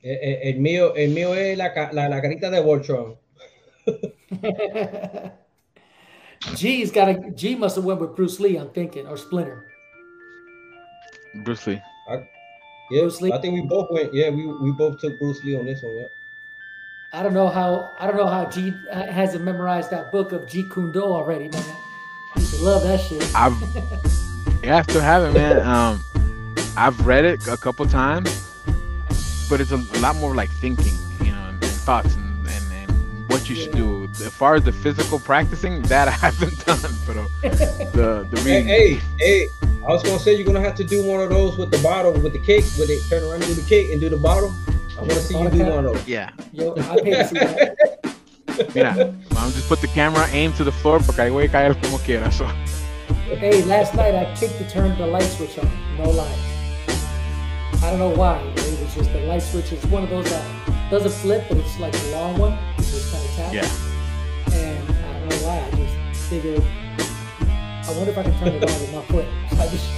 El, 0.03 0.17
el- 0.21 0.39
el 0.53 0.59
mío, 0.59 0.93
el 0.95 1.09
mío 1.09 1.33
es 1.33 1.57
la, 1.57 1.67
la, 1.91 2.07
la 2.07 2.21
carita 2.21 2.49
de 2.49 2.61
Voltron. 2.61 3.17
G's 6.55 6.91
got 6.91 7.09
a 7.09 7.31
G 7.31 7.55
must 7.55 7.75
have 7.75 7.83
went 7.83 7.99
with 7.99 8.15
Bruce 8.15 8.39
Lee. 8.39 8.55
I'm 8.55 8.69
thinking 8.69 9.05
or 9.07 9.17
Splinter. 9.17 9.65
Bruce 11.43 11.67
Lee. 11.67 11.81
Yeah, 12.89 13.01
Bruce 13.01 13.21
Lee? 13.21 13.31
I 13.31 13.37
think 13.39 13.53
we 13.53 13.61
both 13.61 13.87
went. 13.91 14.13
Yeah, 14.13 14.29
we, 14.29 14.47
we 14.47 14.71
both 14.71 14.99
took 14.99 15.19
Bruce 15.19 15.43
Lee 15.43 15.55
on 15.57 15.65
this 15.65 15.81
one. 15.81 15.95
Yeah. 15.97 16.07
I 17.11 17.23
don't 17.23 17.33
know 17.33 17.47
how 17.47 17.91
I 17.99 18.05
don't 18.05 18.17
know 18.17 18.27
how 18.27 18.45
G 18.45 18.73
hasn't 18.91 19.43
memorized 19.43 19.89
that 19.91 20.11
book 20.11 20.31
of 20.31 20.43
Jeet 20.45 20.71
Kune 20.71 20.91
Do 20.91 21.03
already, 21.03 21.47
man. 21.49 21.63
I 22.35 22.39
used 22.39 22.55
to 22.57 22.61
love 22.63 22.83
that 22.83 22.99
shit. 23.01 23.23
I've 23.35 23.53
yeah, 24.63 24.77
I 24.77 24.81
still 24.83 25.01
have 25.01 25.23
it, 25.23 25.33
man. 25.33 25.59
Um, 25.65 26.03
I've 26.77 27.05
read 27.07 27.25
it 27.25 27.47
a 27.47 27.57
couple 27.57 27.85
times, 27.87 28.29
but 29.49 29.59
it's 29.59 29.71
a, 29.71 29.77
lot 29.99 30.15
more 30.17 30.35
like 30.35 30.49
thinking, 30.51 30.93
you 31.23 31.31
know, 31.31 31.45
and, 31.47 31.63
and 31.63 31.71
thoughts 31.71 32.13
and, 32.15 32.47
and, 32.47 32.73
and 32.73 33.29
what 33.29 33.49
you 33.49 33.55
should 33.55 33.71
do. 33.71 34.03
As 34.03 34.27
far 34.33 34.55
as 34.55 34.63
the 34.63 34.71
physical 34.71 35.17
practicing, 35.19 35.81
that 35.83 36.07
I 36.09 36.11
haven't 36.11 36.63
done, 36.65 36.91
but 37.07 37.17
uh, 37.17 37.27
the 37.41 38.27
the 38.29 38.39
Hey, 38.41 38.45
reading. 38.45 38.67
hey, 38.67 39.01
hey, 39.17 39.47
I 39.87 39.91
was 39.93 40.03
gonna 40.03 40.19
say 40.19 40.35
you're 40.35 40.45
gonna 40.45 40.61
have 40.61 40.75
to 40.75 40.83
do 40.83 41.05
one 41.07 41.21
of 41.21 41.29
those 41.29 41.57
with 41.57 41.71
the 41.71 41.77
bottle, 41.79 42.11
with 42.11 42.33
the 42.33 42.39
cake, 42.39 42.65
with 42.77 42.89
it 42.89 43.01
turn 43.09 43.23
around 43.23 43.41
and 43.43 43.45
do 43.45 43.53
the 43.53 43.67
cake 43.67 43.91
and 43.91 43.99
do 43.99 44.09
the 44.09 44.17
bottle. 44.17 44.53
I 44.97 45.01
want 45.01 45.11
to 45.11 45.19
see 45.21 45.39
you 45.41 45.49
do 45.49 45.65
one 45.65 45.85
of 45.85 45.93
those. 45.93 46.07
Yeah, 46.07 46.31
Yo, 46.51 46.75
I 46.75 46.99
paid 47.01 47.13
to 47.13 47.27
see 47.27 47.39
that. 47.39 48.75
mira, 48.75 49.15
I'm 49.37 49.51
just 49.51 49.69
put 49.69 49.79
the 49.79 49.87
camera 49.87 50.27
aim 50.31 50.51
to 50.53 50.63
the 50.65 50.71
floor 50.71 50.99
porque 50.99 51.19
ahí 51.19 51.31
voy 51.31 51.45
a 51.45 51.47
caer 51.47 51.73
como 51.81 51.97
quiera. 51.99 52.29
So 52.31 52.45
Hey, 53.35 53.63
last 53.63 53.95
night 53.95 54.13
I 54.15 54.35
kicked 54.35 54.57
the 54.59 54.65
turn 54.65 54.97
the 54.97 55.07
light 55.07 55.23
switch 55.23 55.57
on. 55.57 55.69
No 55.97 56.09
lie. 56.09 56.35
I 57.81 57.89
don't 57.91 57.99
know 57.99 58.09
why. 58.09 58.39
It 58.57 58.79
was 58.81 58.93
just 58.93 59.13
the 59.13 59.21
light 59.21 59.41
switch 59.41 59.71
is 59.71 59.83
one 59.87 60.03
of 60.03 60.09
those 60.09 60.29
that 60.29 60.89
doesn't 60.91 61.13
flip, 61.21 61.45
but 61.47 61.57
it's 61.57 61.79
like 61.79 61.93
a 61.95 62.07
long 62.11 62.37
one. 62.37 62.51
You 62.77 62.83
just 62.83 63.13
kind 63.13 63.23
of 63.23 63.31
tap. 63.35 63.53
yeah, 63.53 64.57
And 64.57 64.89
I 64.89 65.19
don't 65.19 65.29
know 65.29 65.47
why. 65.47 65.59
I 65.65 65.71
just 66.11 66.27
figured. 66.29 66.63
I 67.89 67.97
wonder 67.97 68.11
if 68.11 68.17
I 68.19 68.23
can 68.23 68.37
turn 68.39 68.49
it 68.49 68.63
on 68.63 68.81
with 68.81 68.93
my 68.93 69.01
foot. 69.03 69.25
I 69.59 69.67
just. 69.67 69.89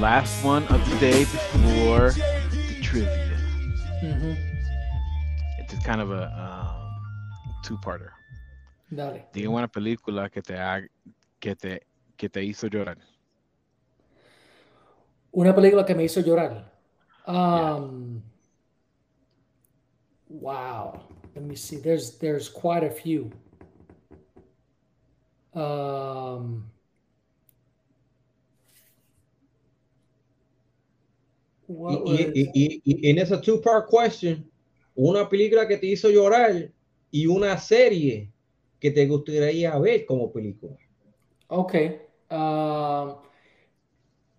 last 0.00 0.42
one 0.42 0.66
of 0.68 0.80
the 0.88 0.96
day 0.98 1.20
before 1.24 2.12
the 2.50 2.80
trivia. 2.82 3.36
Mhm. 4.02 4.34
It's 5.58 5.74
kind 5.84 6.00
of 6.00 6.10
a 6.10 6.24
um, 6.40 6.96
two-parter. 7.62 8.12
Dale. 8.90 9.26
Diga 9.34 9.50
una 9.50 9.68
película 9.68 10.30
que 10.30 10.40
te 10.40 10.54
ha- 10.58 10.88
que 11.38 11.54
te 11.54 11.80
que 12.16 12.28
te 12.30 12.42
hizo 12.42 12.66
llorar. 12.68 12.96
Una 15.32 15.54
película 15.54 15.84
que 15.84 15.94
me 15.94 16.04
hizo 16.04 16.20
llorar. 16.22 16.72
Um, 17.26 18.22
Wow. 20.30 21.00
Let 21.34 21.44
me 21.44 21.56
see. 21.56 21.76
There's 21.76 22.18
there's 22.18 22.48
quite 22.48 22.84
a 22.84 22.90
few. 22.90 23.30
Um, 25.54 26.70
what 31.66 32.04
Y, 32.04 32.30
y- 32.34 32.50
y- 32.54 32.82
y 32.84 33.10
en 33.10 33.18
esa 33.18 33.40
two-part 33.40 33.88
question, 33.88 34.44
una 34.96 35.28
película 35.28 35.66
que 35.66 35.76
te 35.78 35.86
hizo 35.86 36.10
llorar 36.10 36.70
y 37.10 37.26
una 37.26 37.56
serie 37.58 38.30
que 38.78 38.90
te 38.90 39.06
gustaría 39.06 39.78
ver 39.78 40.04
como 40.06 40.30
película. 40.32 40.76
Okay. 41.50 42.00
Um, 42.30 43.16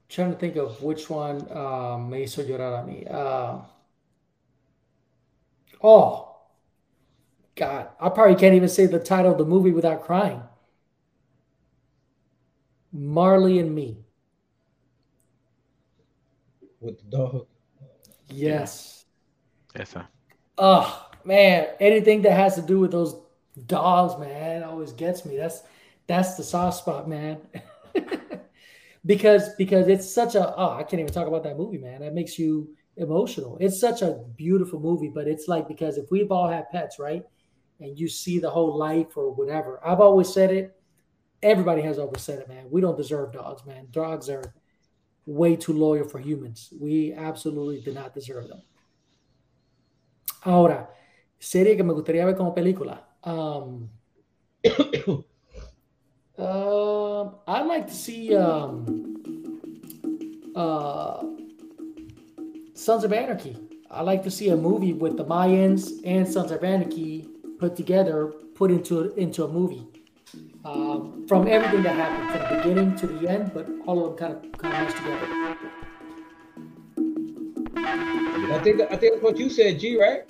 trying 0.10 0.32
to 0.32 0.38
think 0.38 0.56
of 0.56 0.82
which 0.84 1.10
one 1.10 1.40
um, 1.52 2.10
me 2.10 2.24
hizo 2.24 2.44
llorar 2.44 2.84
a 2.84 2.88
mí. 2.88 3.06
Uh, 3.10 3.62
oh, 5.84 6.36
God. 7.56 7.90
I 8.00 8.10
probably 8.10 8.36
can't 8.36 8.56
even 8.56 8.70
say 8.70 8.86
the 8.88 9.00
title 9.00 9.32
of 9.32 9.38
the 9.38 9.46
movie 9.46 9.72
without 9.72 10.04
crying. 10.04 10.42
Marley 12.92 13.60
and 13.60 13.74
Me. 13.74 13.98
With 16.80 16.98
the 16.98 17.18
dog. 17.18 17.48
Yes. 18.30 19.06
Esa. 19.76 20.10
Oh, 20.58 21.10
man. 21.24 21.68
Anything 21.80 22.22
that 22.24 22.34
has 22.34 22.56
to 22.56 22.62
do 22.62 22.80
with 22.80 22.92
those 22.92 23.16
dogs, 23.66 24.20
man, 24.20 24.64
always 24.64 24.94
gets 24.94 25.26
me. 25.26 25.38
That's 25.38 25.62
that's 26.08 26.36
the 26.36 26.44
soft 26.44 26.78
spot, 26.78 27.08
man. 27.08 27.40
because 29.06 29.50
because 29.58 29.88
it's 29.88 30.12
such 30.12 30.36
a 30.36 30.56
oh, 30.56 30.72
I 30.72 30.84
can't 30.84 31.00
even 31.00 31.14
talk 31.14 31.28
about 31.28 31.44
that 31.44 31.58
movie, 31.58 31.78
man. 31.78 32.02
That 32.02 32.14
makes 32.14 32.38
you 32.38 32.76
emotional. 32.98 33.58
It's 33.60 33.80
such 33.80 34.02
a 34.02 34.24
beautiful 34.36 34.80
movie, 34.80 35.10
but 35.10 35.28
it's 35.28 35.48
like 35.48 35.68
because 35.68 35.98
if 35.98 36.10
we've 36.12 36.32
all 36.32 36.50
had 36.50 36.70
pets, 36.72 37.00
right? 37.00 37.24
And 37.80 38.00
you 38.00 38.08
see 38.08 38.40
the 38.40 38.50
whole 38.50 38.78
life 38.78 39.18
or 39.18 39.32
whatever. 39.32 39.80
I've 39.86 40.02
always 40.02 40.32
said 40.32 40.52
it. 40.52 40.80
Everybody 41.44 41.82
has 41.82 41.98
always 41.98 42.22
said 42.22 42.40
it, 42.40 42.48
man. 42.48 42.68
We 42.70 42.82
don't 42.82 42.98
deserve 42.98 43.34
dogs, 43.34 43.66
man. 43.66 43.88
Dogs 43.92 44.30
are 44.30 44.54
way 45.26 45.56
too 45.56 45.74
loyal 45.74 46.08
for 46.08 46.20
humans. 46.20 46.72
We 46.80 47.14
absolutely 47.14 47.82
do 47.82 47.94
not 47.94 48.14
deserve 48.14 48.48
them. 48.48 48.62
Ahora, 50.46 50.90
serie 51.40 51.76
que 51.76 51.84
me 51.84 51.94
gustaría 51.94 52.26
ver 52.26 52.36
como 52.36 52.54
película. 52.54 53.02
Um, 53.24 53.90
um, 56.38 57.36
I'd 57.48 57.66
like 57.68 57.88
to 57.88 57.94
see 57.94 58.36
um, 58.36 59.62
uh, 60.56 61.24
Sons 62.74 63.04
of 63.04 63.14
Anarchy. 63.14 63.58
I'd 63.90 64.02
like 64.02 64.24
to 64.24 64.32
see 64.32 64.50
a 64.50 64.56
movie 64.56 64.94
with 64.94 65.18
the 65.18 65.26
Mayans 65.26 66.02
and 66.06 66.28
Sons 66.28 66.52
of 66.52 66.64
Anarchy 66.64 67.28
put 67.60 67.76
together, 67.76 68.28
put 68.56 68.72
into 68.72 69.14
into 69.16 69.44
a 69.44 69.48
movie. 69.48 69.86
Um, 70.64 71.26
from 71.28 71.48
everything 71.48 71.82
that 71.84 71.96
happened, 71.96 72.30
from 72.32 72.58
the 72.58 72.64
beginning 72.64 72.96
to 72.98 73.08
the 73.08 73.28
end, 73.28 73.52
but 73.54 73.68
all 73.88 74.06
of 74.06 74.18
them 74.18 74.40
kind 74.42 74.46
of 74.46 74.60
kind 74.60 74.74
of 74.76 74.82
meshed 74.84 74.98
together. 74.98 75.28
I 78.54 78.60
think 78.64 78.82
I 78.82 78.96
think 78.96 79.14
that's 79.14 79.24
what 79.24 79.38
you 79.38 79.50
said, 79.50 79.80
G, 79.80 80.00
right? 80.00 80.24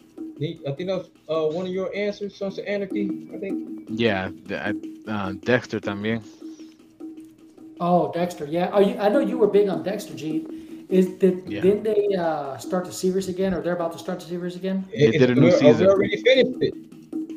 I 0.68 0.72
think 0.72 0.88
that's 0.90 1.10
uh, 1.30 1.48
one 1.48 1.66
of 1.68 1.72
your 1.72 1.94
answers, 1.96 2.36
Sons 2.36 2.58
of 2.58 2.66
Anarchy. 2.66 3.28
I 3.34 3.38
think. 3.38 3.90
Yeah, 3.90 4.30
de- 4.48 4.76
uh, 5.08 5.34
Dexter 5.44 5.80
también. 5.80 6.24
Oh, 7.80 8.12
Dexter. 8.14 8.46
Yeah. 8.46 8.68
Are 8.68 8.82
you, 8.82 8.98
I 9.00 9.10
know 9.10 9.20
you 9.20 9.38
were 9.38 9.48
big 9.48 9.68
on 9.68 9.84
Dexter, 9.84 10.14
G. 10.16 10.48
Is 10.90 11.08
did 11.20 11.44
Yeah. 11.48 11.62
didn't 11.62 11.84
they 11.84 12.16
uh, 12.16 12.58
start 12.58 12.86
the 12.86 12.92
series 12.94 13.28
again, 13.28 13.54
or 13.54 13.62
they're 13.62 13.76
about 13.76 13.92
to 13.94 14.00
start 14.00 14.20
the 14.20 14.26
series 14.28 14.56
again? 14.56 14.86
They 14.98 15.12
did 15.12 15.30
a 15.30 15.36
new 15.36 15.52
season. 15.52 15.88
We 15.88 15.94
already 15.94 16.18
finished 16.22 16.62
it. 16.62 16.74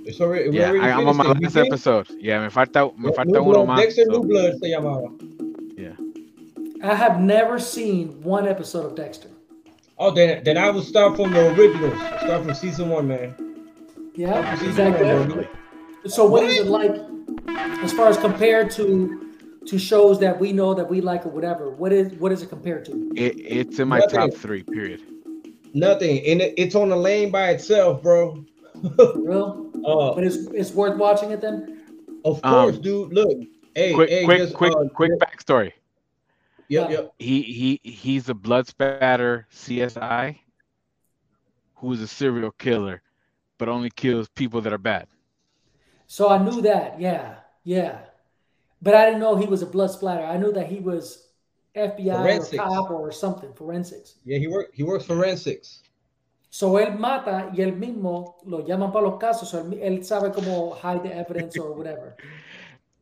It's 0.07 0.21
already, 0.21 0.51
Yeah, 0.57 0.71
already 0.71 0.81
I, 0.81 0.93
I'm 0.99 1.09
on 1.09 1.17
my 1.17 1.25
finished 1.25 1.43
last 1.43 1.55
We 1.57 1.61
episode. 1.69 2.07
Yeah, 2.19 2.43
me 2.45 2.51
falta, 2.51 2.87
me 2.97 3.09
New 3.09 3.13
falta 3.13 3.41
uno 3.41 3.65
Blood, 3.65 3.69
más. 3.69 3.77
Dexter 3.79 4.05
so- 4.05 4.11
New 4.13 4.29
Blood 4.29 4.55
se 4.61 4.71
llamaba. 4.71 5.09
Yeah. 5.79 5.97
I 6.91 6.95
have 6.95 7.21
never 7.21 7.59
seen 7.59 8.21
one 8.23 8.47
episode 8.47 8.85
of 8.87 8.95
Dexter. 8.95 9.29
Oh, 9.99 10.11
then 10.11 10.43
then 10.45 10.59
I 10.59 10.71
will 10.71 10.83
start 10.83 11.17
from 11.17 11.33
the 11.33 11.55
originals. 11.55 11.99
Start 12.21 12.45
from 12.45 12.55
season 12.55 12.89
one, 12.91 13.07
man. 13.09 13.35
Yeah, 14.17 14.55
Season 14.57 14.69
is 14.71 14.77
that 14.77 14.91
one, 15.19 15.29
good? 15.29 15.49
bro. 16.03 16.11
So 16.11 16.27
what 16.27 16.45
is 16.45 16.59
it 16.59 16.67
like 16.67 16.95
as 17.83 17.93
far 17.93 18.09
as 18.09 18.19
compared 18.19 18.71
to 18.73 19.21
to 19.67 19.79
shows 19.79 20.21
that 20.21 20.39
we 20.39 20.53
know 20.53 20.75
that 20.75 20.91
we 20.91 21.01
like 21.01 21.25
or 21.25 21.31
whatever? 21.31 21.71
What 21.71 21.93
is 21.93 22.13
what 22.15 22.33
is 22.33 22.43
it 22.43 22.49
compared 22.51 22.85
to? 22.87 22.93
It, 23.17 23.37
it's 23.39 23.79
in 23.79 23.89
my 23.89 23.99
Nothing. 24.01 24.19
top 24.31 24.35
three. 24.35 24.63
Period. 24.65 25.01
Nothing, 25.73 26.25
and 26.27 26.41
it, 26.43 26.55
it's 26.59 26.75
on 26.75 26.89
the 26.91 26.97
lane 26.97 27.31
by 27.31 27.51
itself, 27.51 28.03
bro. 28.03 28.45
Real? 29.15 29.64
Uh, 29.85 30.15
But 30.15 30.25
it's 30.25 30.37
it's 30.53 30.73
worth 30.73 30.97
watching 30.99 31.31
it 31.31 31.41
then. 31.41 31.81
Of 32.25 32.41
Um, 32.45 32.53
course, 32.53 32.79
dude. 32.79 33.13
Look, 33.13 33.39
hey, 33.75 33.93
quick, 33.93 34.09
hey, 34.11 34.25
quick, 34.25 34.39
just, 34.39 34.55
quick, 34.55 34.73
uh, 34.75 34.89
quick 34.95 35.13
backstory. 35.19 35.73
Yep, 36.69 36.91
yep. 36.91 37.15
He 37.19 37.43
he 37.43 37.81
he's 37.91 38.29
a 38.29 38.35
blood 38.35 38.67
spatter 38.67 39.47
CSI 39.53 40.41
who 41.77 41.93
is 41.93 42.01
a 42.01 42.07
serial 42.09 42.51
killer, 42.53 43.03
but 43.59 43.69
only 43.69 43.91
kills 43.91 44.29
people 44.31 44.61
that 44.63 44.73
are 44.73 44.79
bad. 44.79 45.07
So 46.07 46.29
I 46.29 46.39
knew 46.39 46.63
that, 46.63 47.01
yeah, 47.01 47.37
yeah. 47.65 48.01
But 48.83 48.95
I 48.95 49.07
didn't 49.07 49.21
know 49.21 49.37
he 49.37 49.47
was 49.47 49.63
a 49.63 49.67
blood 49.67 49.91
splatter. 49.91 50.25
I 50.25 50.37
knew 50.37 50.53
that 50.53 50.67
he 50.69 50.81
was 50.81 51.29
FBI 51.75 52.17
Forensics. 52.17 52.55
or 52.55 52.69
cop 52.69 52.91
or 52.91 53.13
something, 53.13 53.53
forensics. 53.55 54.17
Yeah, 54.25 54.39
he 54.39 54.47
work. 54.49 54.71
He 54.75 54.83
works 54.83 55.05
forensics. 55.07 55.84
So 56.55 56.79
él 56.79 56.97
mata 56.97 57.51
y 57.53 57.63
él 57.63 57.73
mismo 57.75 58.37
lo 58.47 58.65
llaman 58.65 58.93
para 58.93 59.07
los 59.09 59.19
casos. 59.19 59.49
So 59.49 59.59
él, 59.59 59.77
él 59.83 60.05
sabe 60.05 60.31
cómo 60.31 60.77
hide 60.77 61.01
the 61.03 61.13
evidence 61.19 61.59
or 61.59 61.73
whatever. 61.77 62.15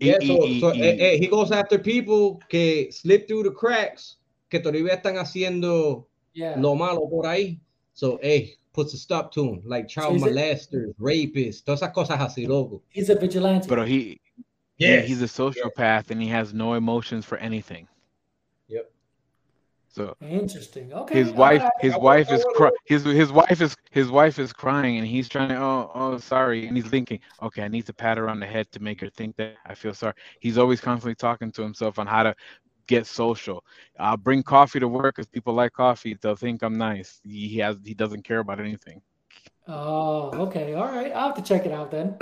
Y- 0.01 0.07
Yeah, 0.07 0.21
so, 0.27 0.49
so 0.59 0.71
eh, 0.73 0.97
eh, 0.99 1.19
he 1.21 1.27
goes 1.27 1.53
after 1.53 1.79
people 1.79 2.39
que 2.49 2.89
slip 2.91 3.29
through 3.29 3.43
the 3.45 3.53
cracks, 3.55 4.17
que 4.49 4.59
todavía 4.59 4.95
están 4.95 5.19
haciendo 5.19 6.07
Yeah. 6.33 6.57
lo 6.57 6.75
malo 6.75 7.07
por 7.11 7.27
ahí. 7.27 7.61
So, 7.93 8.19
hey, 8.23 8.55
puts 8.73 8.95
a 8.95 8.97
stop 8.97 9.31
to 9.33 9.45
him, 9.45 9.61
like 9.67 9.87
child 9.87 10.17
a- 10.17 10.21
molesters, 10.31 10.95
rapists, 10.99 11.63
todas 11.63 11.83
esas 11.83 11.93
cosas 11.93 12.21
así, 12.21 12.47
loco. 12.49 12.83
He's 12.89 13.11
a 13.11 13.17
vigilante. 13.17 13.69
but 13.69 13.87
he 13.87 14.19
yeah, 14.79 15.03
he's 15.03 15.21
a 15.21 15.29
sociopath 15.29 16.11
and 16.11 16.23
he 16.23 16.29
has 16.29 16.55
no 16.55 16.73
emotions 16.73 17.27
for 17.27 17.37
anything. 17.37 17.87
Yep. 19.97 20.17
So 20.21 20.27
Interesting. 20.27 20.93
Okay. 20.93 21.19
his 21.19 21.31
wife 21.33 21.63
right. 21.63 21.71
his 21.81 21.97
wife 21.97 22.31
is 22.33 22.45
cry- 22.55 22.71
his 22.85 23.05
his 23.05 23.31
wife 23.33 23.61
is 23.61 23.77
his 23.91 24.11
wife 24.11 24.39
is 24.39 24.53
crying 24.53 24.99
and 24.99 25.07
he's 25.07 25.29
trying 25.29 25.51
to 25.51 25.57
oh 25.57 25.91
oh 25.95 26.19
sorry 26.19 26.67
and 26.67 26.77
he's 26.77 26.87
thinking 26.87 27.21
okay 27.43 27.63
I 27.63 27.69
need 27.69 27.87
to 27.87 27.93
pat 27.93 28.17
her 28.19 28.29
on 28.29 28.41
the 28.41 28.47
head 28.47 28.71
to 28.73 28.81
make 28.81 29.01
her 29.01 29.11
think 29.11 29.37
that 29.37 29.57
I 29.67 29.75
feel 29.75 29.95
sorry. 29.95 30.15
He's 30.41 30.59
always 30.59 30.81
constantly 30.81 31.15
talking 31.15 31.53
to 31.53 31.63
himself 31.63 31.99
on 31.99 32.07
how 32.07 32.23
to 32.23 32.35
get 32.89 33.07
social. 33.07 33.65
I'll 33.99 34.17
bring 34.17 34.43
coffee 34.43 34.81
to 34.81 34.89
work 34.89 35.17
because 35.17 35.29
people 35.29 35.55
like 35.55 35.73
coffee. 35.73 36.17
They'll 36.21 36.37
think 36.37 36.63
I'm 36.63 36.77
nice. 36.79 37.21
He, 37.23 37.49
he 37.49 37.59
has 37.59 37.77
he 37.85 37.95
doesn't 37.95 38.23
care 38.23 38.39
about 38.41 38.61
anything. 38.61 39.03
Oh, 39.69 40.31
okay. 40.47 40.75
All 40.75 40.89
right. 40.89 41.13
I'll 41.13 41.29
have 41.29 41.37
to 41.37 41.43
check 41.43 41.67
it 41.67 41.73
out 41.73 41.91
then. 41.91 42.17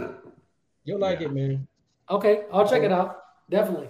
You'll 0.84 0.98
like 0.98 1.20
Yeah. 1.20 1.26
it, 1.28 1.32
man. 1.34 1.66
Okay. 2.10 2.44
I'll 2.52 2.68
check 2.68 2.82
it 2.82 2.92
out. 2.92 3.22
Definitely. 3.48 3.88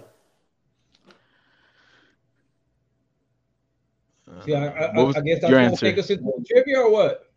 See, 4.45 4.55
I, 4.55 4.67
I, 4.67 4.95
what 4.95 5.07
was 5.07 5.15
I 5.17 5.21
guess 5.21 5.41
that's 5.41 5.51
your 5.51 5.59
gonna 5.59 5.71
answer? 5.71 5.85
take 5.85 5.97
us 5.97 6.09
into 6.09 6.31
trivia 6.47 6.79
or 6.79 6.91
what? 6.91 7.31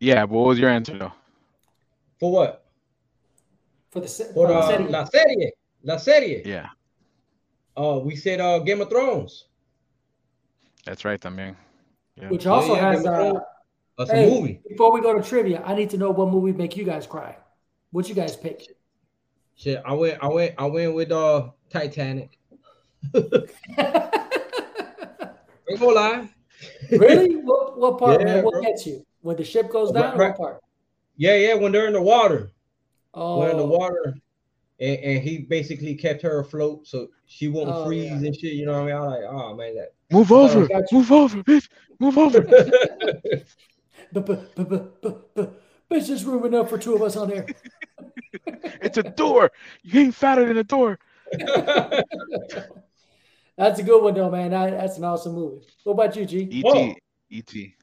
Yeah, 0.00 0.24
what 0.24 0.46
was 0.48 0.58
your 0.58 0.70
answer 0.70 0.96
though? 0.98 1.12
For 2.18 2.32
what? 2.32 2.64
For 3.90 4.00
the, 4.00 4.08
se- 4.08 4.32
For 4.34 4.46
for 4.46 4.48
the 4.48 4.54
uh, 4.54 4.68
serie. 4.68 4.88
la 4.88 5.04
serie, 5.04 5.52
la 5.84 5.96
serie. 5.98 6.42
Yeah, 6.46 6.68
Uh, 7.76 8.00
we 8.02 8.16
said 8.16 8.40
uh, 8.40 8.58
Game 8.60 8.80
of 8.80 8.88
Thrones. 8.88 9.44
that's 10.86 11.04
right, 11.04 11.20
también. 11.20 11.56
Yeah. 12.16 12.28
which 12.30 12.46
also 12.46 12.74
yeah, 12.74 12.92
has 12.92 13.04
uh, 13.06 13.14
Thrones. 13.14 13.38
That's 13.98 14.10
a 14.10 14.16
hey, 14.16 14.30
movie. 14.30 14.60
before 14.68 14.92
we 14.92 15.02
go 15.02 15.12
to 15.16 15.22
trivia, 15.22 15.62
I 15.64 15.74
need 15.74 15.90
to 15.90 15.98
know 15.98 16.10
what 16.10 16.30
movie 16.30 16.52
make 16.52 16.76
you 16.76 16.84
guys 16.84 17.06
cry. 17.06 17.36
What 17.90 18.08
you 18.08 18.14
guys 18.14 18.34
pick? 18.36 18.66
Shit, 19.56 19.82
I 19.84 19.92
went, 19.92 20.18
I 20.22 20.28
went, 20.28 20.54
I 20.56 20.64
went 20.66 20.94
with 20.94 21.12
uh 21.12 21.50
Titanic. 21.68 22.38
Ain't 25.70 25.80
gonna 25.80 25.92
lie. 25.92 26.28
really? 26.90 27.36
What, 27.36 27.78
what 27.78 27.98
part, 27.98 28.20
Yeah, 28.20 28.26
man? 28.26 28.44
What 28.44 28.52
bro. 28.52 28.62
gets 28.62 28.86
you? 28.86 29.04
When 29.20 29.36
the 29.36 29.44
ship 29.44 29.70
goes 29.70 29.92
Right, 29.92 30.02
down, 30.02 30.14
or 30.14 30.18
right. 30.18 30.28
what 30.28 30.36
part? 30.36 30.62
Yeah, 31.16 31.34
yeah. 31.36 31.54
When 31.54 31.72
they're 31.72 31.86
in 31.86 31.92
the 31.92 32.02
water, 32.02 32.50
Oh, 33.14 33.38
when 33.40 33.50
in 33.50 33.56
the 33.58 33.62
oh. 33.62 33.66
water, 33.66 34.14
and, 34.80 34.98
and 34.98 35.22
he 35.22 35.38
basically 35.38 35.94
kept 35.94 36.22
her 36.22 36.40
afloat 36.40 36.86
so 36.86 37.08
she 37.26 37.48
won't 37.48 37.70
Oh, 37.70 37.84
freeze 37.84 38.04
yeah. 38.10 38.26
and 38.26 38.34
shit. 38.34 38.54
You 38.54 38.66
know 38.66 38.72
what 38.72 38.82
I 38.82 38.86
mean? 38.86 38.94
I'm 38.96 39.04
like, 39.06 39.22
oh 39.28 39.54
man, 39.54 39.76
that. 39.76 39.92
Move 40.10 40.32
Oh, 40.32 40.42
over, 40.44 40.68
move 40.92 41.12
over, 41.12 41.42
bitch, 41.42 41.68
move 41.98 42.18
over. 42.18 42.40
but, 42.42 44.26
but, 44.26 44.54
but, 44.54 44.68
but, 44.68 45.02
but, 45.02 45.34
but, 45.34 45.60
it's 45.90 46.22
room 46.24 46.44
enough 46.46 46.68
for 46.70 46.78
two 46.78 46.94
of 46.94 47.02
us 47.02 47.16
on 47.16 47.28
there. 47.28 47.46
it's 48.82 48.98
a 48.98 49.02
door. 49.02 49.50
You 49.82 50.00
ain't 50.00 50.14
fatter 50.14 50.46
than 50.46 50.56
a 50.58 50.64
door. 50.64 50.98
That's 53.62 53.78
a 53.78 53.84
good 53.84 54.02
one, 54.02 54.14
though, 54.14 54.28
man. 54.28 54.50
That, 54.50 54.72
that's 54.72 54.98
an 54.98 55.04
awesome 55.04 55.34
movie. 55.34 55.64
What 55.84 55.92
about 55.92 56.16
you, 56.16 56.26
G? 56.26 56.38
E.T. 56.50 56.62
Oh. 56.66 56.94
E.T. 57.30 57.76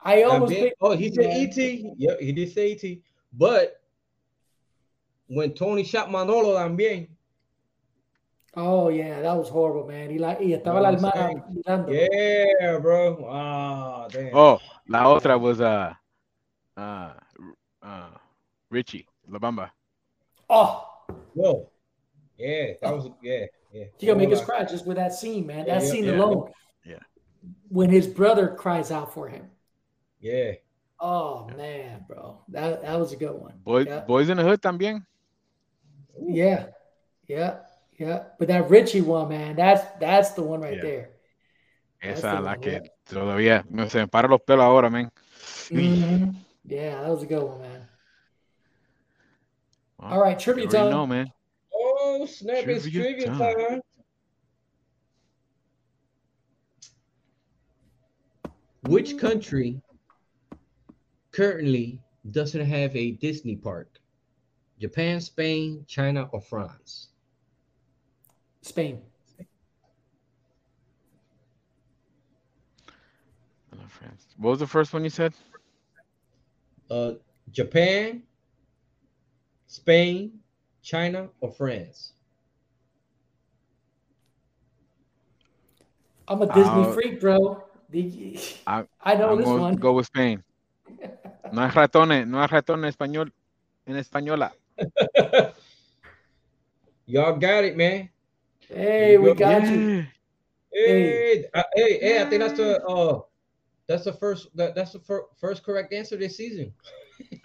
I 0.00 0.22
almost 0.22 0.52
También- 0.52 0.62
picked. 0.62 0.76
oh, 0.80 0.96
he 0.96 1.10
said 1.12 1.26
man. 1.26 1.36
E.T. 1.36 1.92
Yep, 1.98 2.20
he 2.20 2.32
did 2.32 2.50
say 2.50 2.72
E.T. 2.72 3.02
But 3.30 3.78
when 5.26 5.52
Tony 5.52 5.84
shot 5.84 6.10
Manolo 6.10 6.56
también, 6.56 7.08
Oh 8.56 8.88
yeah, 8.88 9.20
that 9.20 9.36
was 9.36 9.50
horrible, 9.50 9.86
man. 9.86 10.08
He 10.08 10.18
like 10.18 10.40
y 10.40 10.46
estaba 10.56 10.80
Know 10.80 10.80
la 10.80 10.90
what 10.92 11.14
I'm 11.16 11.36
hermana 11.36 11.44
mirando. 11.52 11.92
yeah, 11.92 12.78
bro. 12.78 13.26
Ah, 13.28 14.08
damn. 14.08 14.34
Oh, 14.34 14.58
la 14.88 15.04
otra 15.04 15.38
was 15.38 15.60
uh, 15.60 15.92
uh, 16.74 17.12
uh, 17.82 18.10
Ritchie 18.70 19.06
La 19.28 19.38
Bamba. 19.38 19.70
Oh, 20.48 20.88
Whoa. 21.34 21.68
Yeah, 22.38 22.72
that 22.80 22.94
was 22.96 23.10
yeah, 23.22 23.44
yeah. 23.72 23.84
you 23.98 24.08
gonna 24.08 24.18
make 24.18 24.32
us 24.32 24.38
Hold 24.38 24.48
cry 24.48 24.64
just 24.64 24.86
with 24.86 24.96
that 24.96 25.12
scene, 25.12 25.46
man. 25.46 25.66
That 25.66 25.82
yeah, 25.82 25.88
scene 25.90 26.04
yeah. 26.04 26.12
alone. 26.12 26.50
Yeah. 26.84 26.98
When 27.68 27.90
his 27.90 28.06
brother 28.06 28.48
cries 28.48 28.90
out 28.90 29.12
for 29.14 29.28
him. 29.28 29.50
Yeah. 30.20 30.52
Oh 31.00 31.46
man, 31.56 32.04
bro, 32.08 32.40
that 32.48 32.82
that 32.82 32.98
was 32.98 33.12
a 33.12 33.16
good 33.16 33.34
one. 33.40 33.54
Boys, 33.62 33.86
Yeah. 33.86 34.00
boys 34.00 34.28
in 34.28 34.36
the 34.36 34.42
hood 34.42 34.60
también. 34.60 35.04
Yeah, 36.20 36.66
yeah, 37.28 37.58
yeah. 37.96 38.24
But 38.38 38.48
that 38.48 38.68
Ritchie 38.68 39.02
one, 39.02 39.28
man, 39.28 39.54
that's 39.54 39.86
that's 40.00 40.30
the 40.32 40.42
one 40.42 40.60
right 40.60 40.74
Yeah. 40.76 40.82
there. 40.82 41.10
That's 42.02 42.18
Esa 42.18 42.36
the 42.36 42.40
la 42.42 42.50
one, 42.52 42.60
que 42.60 42.72
yeah. 42.72 42.80
todavía 43.06 43.64
me 43.70 43.88
se 43.88 44.00
me 44.00 44.06
paran 44.08 44.30
los 44.30 44.40
pelos 44.44 44.64
ahora, 44.64 44.90
man. 44.90 45.10
Mhm. 45.70 46.34
Yeah, 46.64 47.00
that 47.02 47.10
was 47.10 47.22
a 47.22 47.26
good 47.26 47.42
one, 47.42 47.60
man. 47.60 47.88
Well, 49.98 50.12
All 50.12 50.20
right, 50.20 50.36
you 50.38 50.42
trivia 50.44 50.64
already 50.66 50.78
time. 50.78 50.90
know, 50.90 51.06
man. 51.06 51.32
Oh, 52.20 52.26
snap! 52.26 52.66
It's 52.66 52.82
Trivia 52.82 53.02
trivia 53.02 53.26
time. 53.26 53.38
time. 53.38 53.80
Which 58.82 59.18
country 59.18 59.80
currently 61.30 62.00
doesn't 62.32 62.64
have 62.64 62.96
a 62.96 63.12
Disney 63.12 63.54
park? 63.54 64.00
Japan, 64.80 65.20
Spain, 65.20 65.84
China, 65.86 66.28
or 66.32 66.40
France? 66.40 67.10
Spain. 68.62 69.00
Hello, 73.70 73.86
friends. 73.86 74.26
What 74.38 74.50
was 74.50 74.58
the 74.58 74.66
first 74.66 74.92
one 74.92 75.04
you 75.04 75.10
said? 75.10 75.34
Uh, 76.90 77.12
Japan, 77.52 78.22
Spain, 79.68 80.40
China, 80.82 81.28
or 81.40 81.50
France? 81.52 82.12
I'm 86.26 86.42
a 86.42 86.46
Disney 86.46 86.82
Uh, 86.84 86.92
freak, 86.92 87.20
bro. 87.20 87.64
Did 87.90 88.12
you- 88.12 88.38
I- 88.66 88.84
I 89.00 89.14
know 89.14 89.30
I'm 89.30 89.38
this 89.38 89.46
going 89.46 89.60
one. 89.62 89.74
go 89.76 89.92
with 89.94 90.06
Spain. 90.06 90.42
No 91.50 91.62
hay 91.66 91.70
ratones, 91.74 92.26
no 92.28 92.40
hay 92.42 92.46
ratones 92.48 92.94
español, 92.94 93.32
en 93.86 93.96
española. 93.96 94.52
Y'all 97.06 97.36
got 97.38 97.64
it, 97.64 97.74
man. 97.74 98.10
Hey, 98.68 99.16
we 99.16 99.32
got 99.32 99.62
you. 99.64 100.04
Yeah. 100.70 100.86
Hey, 100.86 101.44
uh, 101.54 101.62
hey, 101.74 101.98
hey! 102.00 102.22
I 102.22 102.28
think 102.28 102.42
that's 102.42 102.58
the 102.58 102.84
uh, 102.84 103.20
that's 103.86 104.04
the 104.04 104.12
first 104.12 104.54
that, 104.54 104.74
that's 104.74 104.92
the 104.92 105.00
fir- 105.00 105.24
first 105.40 105.62
correct 105.64 105.94
answer 105.94 106.18
this 106.18 106.36
season. 106.36 106.70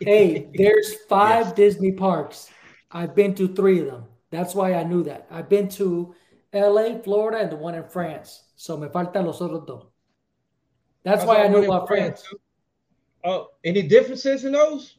Hey, 0.01 0.49
there's 0.53 0.95
five 1.07 1.45
Yes. 1.47 1.53
Disney 1.53 1.93
parks. 1.93 2.49
I've 2.93 3.15
been 3.15 3.35
to 3.35 3.47
three 3.49 3.79
of 3.81 3.87
them. 3.87 4.05
That's 4.31 4.55
why 4.55 4.75
I 4.75 4.83
knew 4.83 5.03
that. 5.03 5.27
I've 5.31 5.49
been 5.49 5.67
to 5.69 6.15
LA, 6.53 6.99
Florida, 6.99 7.39
and 7.39 7.51
the 7.51 7.55
one 7.57 7.75
in 7.75 7.83
France. 7.83 8.43
So 8.55 8.77
me 8.77 8.87
faltan 8.87 9.25
los 9.25 9.39
otros 9.41 9.65
dos. 9.67 9.85
That's 11.03 11.23
I 11.23 11.25
why 11.25 11.43
I 11.43 11.47
knew 11.49 11.65
about 11.65 11.87
France. 11.87 12.23
too. 12.29 12.39
Oh, 13.25 13.49
any 13.63 13.81
differences 13.81 14.45
in 14.45 14.53
those? 14.53 14.97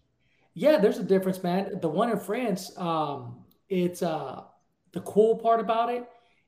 Yeah, 0.55 0.79
there's 0.79 0.99
a 0.99 1.05
difference, 1.05 1.43
man. 1.43 1.81
The 1.81 1.89
one 1.89 2.11
in 2.11 2.19
France, 2.19 2.77
um, 2.79 3.45
it's 3.69 4.03
uh 4.03 4.43
the 4.93 5.01
cool 5.01 5.39
part 5.39 5.61
about 5.61 5.91
it 5.91 6.07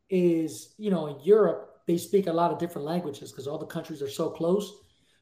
is, 0.08 0.74
you 0.78 0.90
know, 0.90 1.08
in 1.08 1.20
Europe, 1.20 1.80
they 1.86 1.98
speak 1.98 2.26
a 2.28 2.32
lot 2.32 2.52
of 2.52 2.58
different 2.58 2.86
languages 2.86 3.32
because 3.32 3.46
all 3.48 3.58
the 3.58 3.66
countries 3.66 4.02
are 4.02 4.08
so 4.08 4.30
close. 4.30 4.72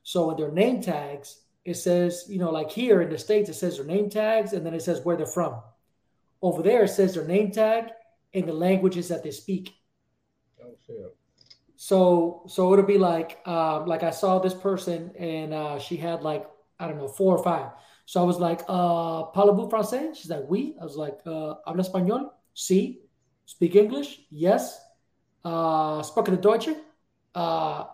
So 0.03 0.31
in 0.31 0.37
their 0.37 0.53
name 0.53 0.83
tags, 0.83 1.41
it 1.65 1.75
says, 1.75 2.27
you 2.29 2.39
know, 2.39 2.51
like 2.51 2.71
here 2.71 3.01
in 3.01 3.09
the 3.09 3.19
States, 3.19 3.49
it 3.49 3.55
says 3.55 3.77
their 3.79 3.87
name 3.87 4.11
tags 4.11 4.53
and 4.53 4.65
then 4.65 4.75
it 4.75 4.83
says 4.83 5.03
where 5.05 5.17
they're 5.17 5.27
from. 5.27 5.63
Over 6.45 6.63
there, 6.63 6.85
it 6.85 6.89
says 6.89 7.15
their 7.15 7.25
name 7.27 7.53
tag 7.53 7.89
and 8.35 8.45
the 8.47 8.53
languages 8.53 9.09
that 9.09 9.23
they 9.23 9.31
speak. 9.31 9.73
Oh 10.63 10.77
shit! 10.87 11.17
So 11.77 12.43
so 12.47 12.71
it'll 12.75 12.85
be 12.85 12.99
like 12.99 13.41
um, 13.49 13.87
like 13.87 14.03
I 14.03 14.11
saw 14.11 14.41
this 14.41 14.53
person 14.53 15.11
and 15.19 15.55
uh, 15.55 15.79
she 15.79 15.97
had 15.97 16.21
like 16.21 16.45
I 16.79 16.87
don't 16.87 16.99
know 16.99 17.09
four 17.09 17.35
or 17.35 17.43
five. 17.43 17.71
So 18.05 18.21
I 18.21 18.25
was 18.25 18.39
like, 18.39 18.61
uh, 18.69 19.33
parlez-vous 19.33 19.71
français? 19.71 20.15
She's 20.15 20.29
like, 20.29 20.45
oui. 20.47 20.77
I 20.79 20.85
was 20.85 20.97
like, 20.97 21.21
uh, 21.25 21.55
habla 21.67 21.83
español? 21.83 22.31
Sí. 22.55 22.99
Speak 23.47 23.77
English? 23.77 24.21
Yes. 24.31 24.79
Uh, 25.43 26.03
sprechen 26.03 26.41
Deutsch? 26.41 26.69
Uh, 27.35 27.85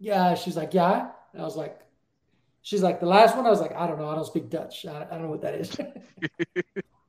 yeah. 0.00 0.34
She's 0.34 0.56
like, 0.56 0.74
yeah. 0.74 1.10
And 1.32 1.42
I 1.42 1.44
was 1.44 1.56
like, 1.56 1.78
she's 2.62 2.82
like, 2.82 2.98
the 2.98 3.06
last 3.06 3.36
one, 3.36 3.46
I 3.46 3.50
was 3.50 3.60
like, 3.60 3.76
I 3.76 3.86
don't 3.86 3.98
know. 3.98 4.08
I 4.08 4.16
don't 4.16 4.26
speak 4.26 4.50
Dutch. 4.50 4.86
I, 4.86 5.06
I 5.06 5.14
don't 5.14 5.22
know 5.22 5.30
what 5.30 5.42
that 5.42 5.54
is. 5.54 5.70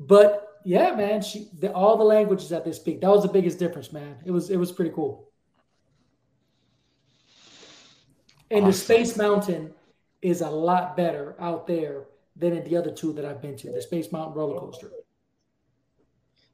but 0.00 0.60
yeah, 0.64 0.94
man, 0.94 1.22
she 1.22 1.48
the, 1.58 1.72
all 1.72 1.96
the 1.96 2.04
languages 2.04 2.48
that 2.48 2.64
they 2.64 2.72
speak. 2.72 3.00
That 3.02 3.10
was 3.10 3.22
the 3.22 3.28
biggest 3.28 3.58
difference, 3.58 3.92
man. 3.92 4.16
It 4.24 4.30
was 4.30 4.50
it 4.50 4.56
was 4.56 4.72
pretty 4.72 4.92
cool. 4.92 5.30
And 8.50 8.66
the 8.66 8.72
Space 8.72 9.16
Mountain 9.16 9.72
is 10.22 10.40
a 10.40 10.50
lot 10.50 10.96
better 10.96 11.36
out 11.38 11.66
there 11.68 12.06
than 12.34 12.56
in 12.56 12.64
the 12.64 12.76
other 12.76 12.90
two 12.90 13.12
that 13.12 13.24
I've 13.24 13.40
been 13.40 13.56
to. 13.58 13.70
The 13.70 13.82
Space 13.82 14.10
Mountain 14.10 14.34
roller 14.34 14.58
coaster. 14.58 14.90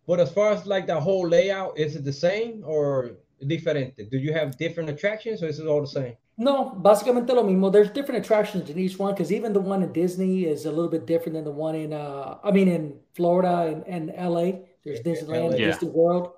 But 0.06 0.20
as 0.20 0.30
far 0.30 0.52
as 0.52 0.66
like 0.66 0.86
the 0.86 1.00
whole 1.00 1.26
layout, 1.26 1.78
is 1.78 1.96
it 1.96 2.04
the 2.04 2.12
same 2.12 2.62
or 2.66 3.12
diferente? 3.42 4.10
Do 4.10 4.18
you 4.18 4.32
have 4.32 4.58
different 4.58 4.90
attractions 4.90 5.42
or 5.42 5.46
is 5.46 5.58
it 5.58 5.66
all 5.66 5.80
the 5.80 5.86
same? 5.86 6.16
No, 6.38 6.70
básicamente 6.70 7.32
lo 7.32 7.42
mismo. 7.42 7.72
There's 7.72 7.90
different 7.90 8.22
attractions 8.24 8.68
in 8.68 8.78
each 8.78 8.98
one 8.98 9.14
because 9.14 9.32
even 9.32 9.54
the 9.54 9.60
one 9.60 9.82
in 9.82 9.92
Disney 9.92 10.44
is 10.44 10.66
a 10.66 10.70
little 10.70 10.90
bit 10.90 11.06
different 11.06 11.34
than 11.34 11.44
the 11.44 11.50
one 11.50 11.74
in, 11.74 11.94
uh, 11.94 12.38
I 12.44 12.50
mean, 12.50 12.68
in 12.68 12.98
Florida 13.14 13.72
and, 13.72 13.86
and 13.86 14.32
LA. 14.32 14.60
There's 14.84 15.00
Disneyland 15.00 15.52
and 15.52 15.58
Yeah. 15.58 15.66
Disney 15.72 15.88
World. 15.88 16.32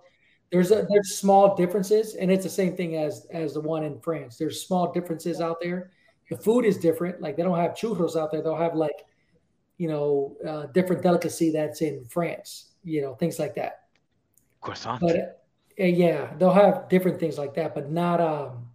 There's 0.51 0.70
a, 0.70 0.86
there's 0.88 1.16
small 1.18 1.55
differences, 1.57 2.14
and 2.14 2.30
it's 2.30 2.44
the 2.44 2.51
same 2.51 2.74
thing 2.74 2.96
as 2.96 3.26
as 3.32 3.53
the 3.53 3.61
one 3.61 3.84
in 3.84 4.01
France. 4.01 4.38
There's 4.38 4.64
small 4.64 4.92
differences 4.92 5.40
out 5.40 5.59
there. 5.61 5.90
The 6.30 6.38
food 6.38 6.64
is 6.64 6.78
different. 6.78 7.20
Like 7.20 7.36
they 7.36 7.42
don't 7.42 7.59
have 7.59 7.72
churros 7.72 8.16
out 8.16 8.30
there. 8.30 8.40
They'll 8.40 8.57
have 8.57 8.74
like, 8.74 9.05
you 9.76 9.88
know, 9.88 10.36
uh, 10.46 10.66
different 10.72 11.03
delicacy 11.03 11.51
that's 11.51 11.82
in 11.82 12.05
France. 12.09 12.72
You 12.84 13.03
know, 13.03 13.14
things 13.14 13.38
like 13.38 13.57
that. 13.57 13.88
Croissant. 14.62 15.01
But 15.01 15.42
uh, 15.78 15.84
yeah, 15.84 16.32
they'll 16.38 16.53
have 16.53 16.88
different 16.88 17.20
things 17.20 17.36
like 17.36 17.53
that, 17.55 17.74
but 17.74 17.90
not 17.90 18.20
um, 18.20 18.67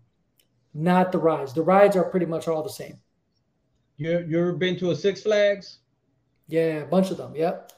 not 0.74 1.12
the 1.12 1.18
rides. 1.20 1.54
The 1.54 1.62
rides 1.62 1.96
are 1.96 2.04
pretty 2.06 2.26
much 2.26 2.48
all 2.48 2.64
the 2.64 2.70
same. 2.70 2.98
You 3.98 4.26
you 4.28 4.40
ever 4.40 4.54
been 4.54 4.78
to 4.80 4.92
a 4.92 4.96
Six 4.96 5.22
Flags? 5.24 5.80
Yeah, 6.48 6.82
a 6.82 6.86
bunch 6.86 7.12
of 7.12 7.18
them. 7.18 7.36
Yep. 7.36 7.72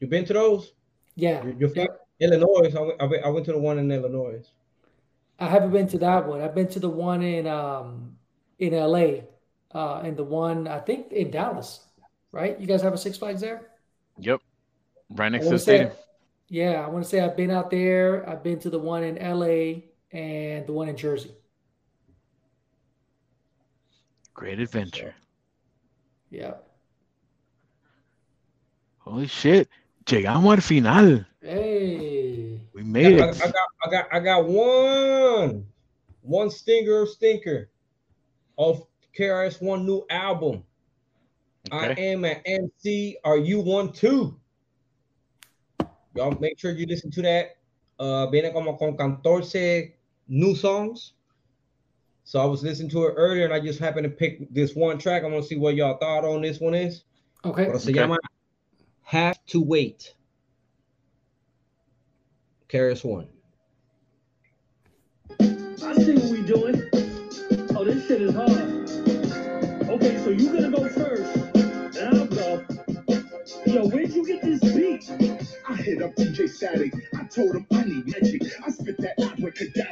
You 0.00 0.06
been 0.08 0.24
to 0.26 0.32
those? 0.32 0.72
Yeah. 1.14 1.44
You- 1.44 1.56
You're 1.58 1.68
from 1.68 1.78
Yep. 1.82 2.06
Illinois. 2.20 2.72
I 2.76 2.80
went, 3.06 3.24
I 3.24 3.28
went- 3.28 3.46
to 3.46 3.52
the 3.52 3.58
one 3.58 3.78
in 3.78 3.90
Illinois. 3.90 4.42
I 5.38 5.48
haven't 5.48 5.70
been 5.72 5.88
to 5.88 5.98
that 5.98 6.26
one. 6.28 6.40
I've 6.40 6.54
been 6.54 6.68
to 6.68 6.80
the 6.80 6.90
one 6.90 7.22
in 7.22 7.46
um 7.46 8.16
in 8.58 8.74
LA, 8.74 9.22
uh, 9.74 10.02
and 10.04 10.16
the 10.16 10.24
one 10.24 10.68
I 10.68 10.78
think 10.78 11.12
in 11.12 11.30
Dallas. 11.30 11.86
Right? 12.32 12.58
You 12.60 12.66
guys 12.66 12.82
have 12.82 12.92
a 12.94 12.98
Six 12.98 13.18
Flags 13.18 13.40
there? 13.40 13.70
Yep. 14.18 14.40
Right 15.10 15.26
I 15.26 15.28
next 15.30 15.44
to 15.46 15.50
the 15.50 15.56
to 15.56 15.58
say, 15.58 15.76
stadium. 15.76 15.96
yeah, 16.48 16.84
I 16.84 16.88
want 16.88 17.04
to 17.04 17.08
say 17.10 17.20
I've 17.20 17.36
been 17.36 17.50
out 17.50 17.70
there. 17.70 18.28
I've 18.28 18.42
been 18.42 18.58
to 18.60 18.70
the 18.70 18.78
one 18.78 19.02
in 19.04 19.16
LA 19.16 19.82
and 20.16 20.66
the 20.66 20.72
one 20.72 20.88
in 20.88 20.96
Jersey. 20.96 21.34
Great 24.34 24.58
adventure. 24.60 25.14
Yeah. 26.30 26.54
Holy 28.98 29.26
shit. 29.26 29.68
Llegamos 30.06 30.54
al 30.54 30.60
final. 30.62 31.24
Hey. 31.40 32.60
We 32.72 32.80
I, 32.80 32.84
made 32.84 33.20
I 33.20 33.28
it. 33.28 33.38
got 33.38 33.52
I 33.84 33.90
got 33.90 34.06
I 34.12 34.20
got 34.20 34.44
one 34.46 35.66
one 36.22 36.50
stinger 36.50 37.06
stinker 37.06 37.70
of 38.56 38.86
KRS 39.18 39.60
One 39.60 39.84
new 39.84 40.04
album. 40.08 40.64
I 41.70 41.90
am 41.90 42.24
an 42.24 42.40
MC. 42.44 43.16
Are 43.24 43.36
you 43.36 43.60
one 43.60 43.92
too? 43.92 44.38
Y'all 46.14 46.36
make 46.40 46.58
sure 46.58 46.72
you 46.72 46.86
listen 46.86 47.10
to 47.12 47.22
that. 47.22 47.56
Uh, 47.98 48.26
viene 48.30 48.52
como 48.52 48.76
con 48.76 48.96
14 48.96 49.92
new 50.28 50.54
songs. 50.56 51.12
So 52.24 52.40
I 52.40 52.44
was 52.44 52.62
listening 52.62 52.90
to 52.90 53.06
it 53.06 53.14
earlier, 53.16 53.44
and 53.44 53.52
I 53.52 53.60
just 53.60 53.78
happened 53.78 54.04
to 54.04 54.10
pick 54.10 54.52
this 54.52 54.74
one 54.74 54.98
track. 54.98 55.22
I 55.22 55.26
want 55.26 55.42
to 55.42 55.48
see 55.48 55.56
what 55.56 55.74
y'all 55.74 55.98
thought 55.98 56.24
on 56.24 56.42
this 56.42 56.60
one 56.60 56.74
is. 56.74 57.04
Okay. 57.44 57.66
Pero 57.66 57.78
se 57.78 57.90
Okay. 57.90 58.00
llama 58.00 58.18
Have 59.02 59.44
to 59.46 59.60
Wait. 59.60 60.14
KRS 62.68 63.04
One. 63.04 63.28
I 65.40 65.94
see 65.96 66.14
what 66.14 66.30
we 66.30 66.42
doing. 66.42 66.88
Oh, 67.76 67.84
this 67.84 68.06
shit 68.06 68.22
is 68.22 68.34
hard. 68.34 68.50
Okay, 69.90 70.16
so 70.24 70.30
you 70.30 70.46
gonna 70.52 70.70
go 70.70 70.88
first, 70.88 71.36
and 71.98 72.16
I'll 72.16 72.26
go. 72.26 72.64
Yo, 73.66 73.88
where'd 73.88 74.10
you 74.12 74.26
get 74.26 74.40
this 74.42 74.60
beat? 74.60 75.10
I 75.68 75.74
hit 75.76 76.00
up 76.00 76.14
DJ 76.14 76.48
Static. 76.48 76.94
I 77.18 77.24
told 77.24 77.56
him 77.56 77.66
I 77.72 77.82
need 77.84 78.06
magic. 78.06 78.42
I 78.64 78.70
spit 78.70 78.96
that 78.98 79.20
abracadabra. 79.20 79.42
His 79.42 79.82
beat 79.84 79.91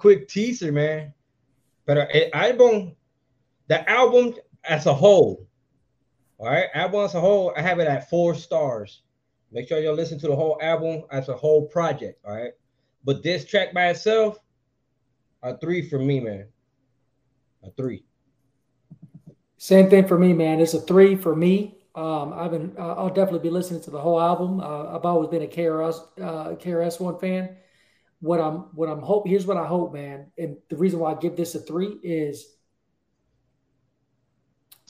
quick 0.00 0.28
teaser, 0.28 0.72
man. 0.72 1.12
But 1.86 1.98
el 1.98 2.30
album, 2.32 2.96
the 3.68 3.88
album 3.88 4.34
as 4.64 4.86
a 4.86 4.94
whole, 4.94 5.46
all 6.38 6.46
right, 6.46 6.68
album 6.74 7.04
as 7.04 7.14
a 7.14 7.20
whole, 7.20 7.52
I 7.56 7.60
have 7.60 7.78
it 7.78 7.86
at 7.86 8.08
four 8.08 8.34
stars. 8.34 9.02
Make 9.52 9.68
sure 9.68 9.78
y'all 9.80 9.94
listen 9.94 10.18
to 10.20 10.28
the 10.28 10.36
whole 10.36 10.58
album 10.62 11.04
as 11.10 11.28
a 11.28 11.36
whole 11.36 11.66
project, 11.66 12.24
all 12.24 12.34
right. 12.34 12.52
But 13.04 13.22
this 13.22 13.44
track 13.44 13.74
by 13.74 13.88
itself, 13.88 14.38
a 15.42 15.56
three 15.58 15.88
for 15.88 15.98
me, 15.98 16.20
man. 16.20 16.46
A 17.64 17.70
three. 17.70 18.04
Same 19.58 19.90
thing 19.90 20.06
for 20.06 20.18
me, 20.18 20.32
man. 20.32 20.60
It's 20.60 20.74
a 20.74 20.80
three 20.80 21.16
for 21.16 21.36
me. 21.36 21.76
Um, 21.94 22.32
I've 22.32 22.52
been, 22.52 22.72
uh, 22.78 22.94
I'll 22.94 23.08
definitely 23.08 23.40
be 23.40 23.50
listening 23.50 23.82
to 23.82 23.90
the 23.90 24.00
whole 24.00 24.20
album. 24.20 24.60
Uh, 24.60 24.96
I've 24.96 25.04
always 25.04 25.28
been 25.28 25.42
a 25.42 25.46
KRS, 25.46 26.00
uh, 26.22 26.56
KRS 26.56 27.00
One 27.00 27.18
fan. 27.18 27.56
What 28.20 28.40
I'm, 28.40 28.74
what 28.74 28.88
I'm 28.88 29.00
hope. 29.00 29.26
Here's 29.26 29.46
what 29.46 29.56
I 29.56 29.66
hope, 29.66 29.92
man. 29.92 30.30
And 30.38 30.56
the 30.68 30.76
reason 30.76 30.98
why 30.98 31.12
I 31.12 31.14
give 31.14 31.36
this 31.36 31.54
a 31.54 31.60
three 31.60 31.98
is 32.02 32.56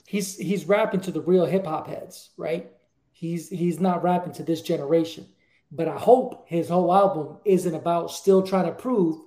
he's 0.07 0.37
he's 0.37 0.65
rapping 0.65 1.01
to 1.03 1.13
the 1.13 1.21
real 1.21 1.47
hip 1.47 1.67
hop 1.67 1.87
heads, 1.87 2.31
right? 2.37 2.73
He's 3.13 3.49
he's 3.49 3.79
not 3.79 4.03
rapping 4.03 4.33
to 4.35 4.43
this 4.43 4.63
generation. 4.63 5.27
But 5.73 5.87
I 5.87 5.97
hope 5.97 6.47
his 6.49 6.69
whole 6.69 6.93
album 6.93 7.39
isn't 7.45 7.75
about 7.75 8.11
still 8.11 8.43
trying 8.43 8.67
to 8.67 8.73
prove 8.73 9.21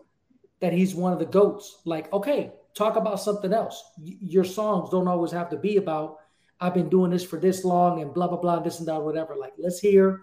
that 0.59 0.73
he's 0.73 0.93
one 0.93 1.13
of 1.13 1.19
the 1.19 1.25
goats. 1.25 1.77
Like, 1.85 2.11
okay, 2.11 2.51
talk 2.73 2.97
about 2.97 3.21
something 3.21 3.53
else. 3.53 3.81
Y- 3.97 4.17
your 4.19 4.43
songs 4.43 4.89
don't 4.89 5.07
always 5.07 5.31
have 5.31 5.49
to 5.51 5.57
be 5.57 5.77
about 5.77 6.17
I've 6.59 6.73
been 6.73 6.89
doing 6.89 7.11
this 7.11 7.23
for 7.23 7.37
this 7.39 7.63
long 7.63 8.01
and 8.01 8.13
blah 8.13 8.27
blah 8.27 8.37
blah, 8.37 8.59
this 8.59 8.79
and 8.79 8.87
that, 8.87 9.01
whatever. 9.01 9.35
Like, 9.35 9.53
let's 9.57 9.79
hear 9.79 10.21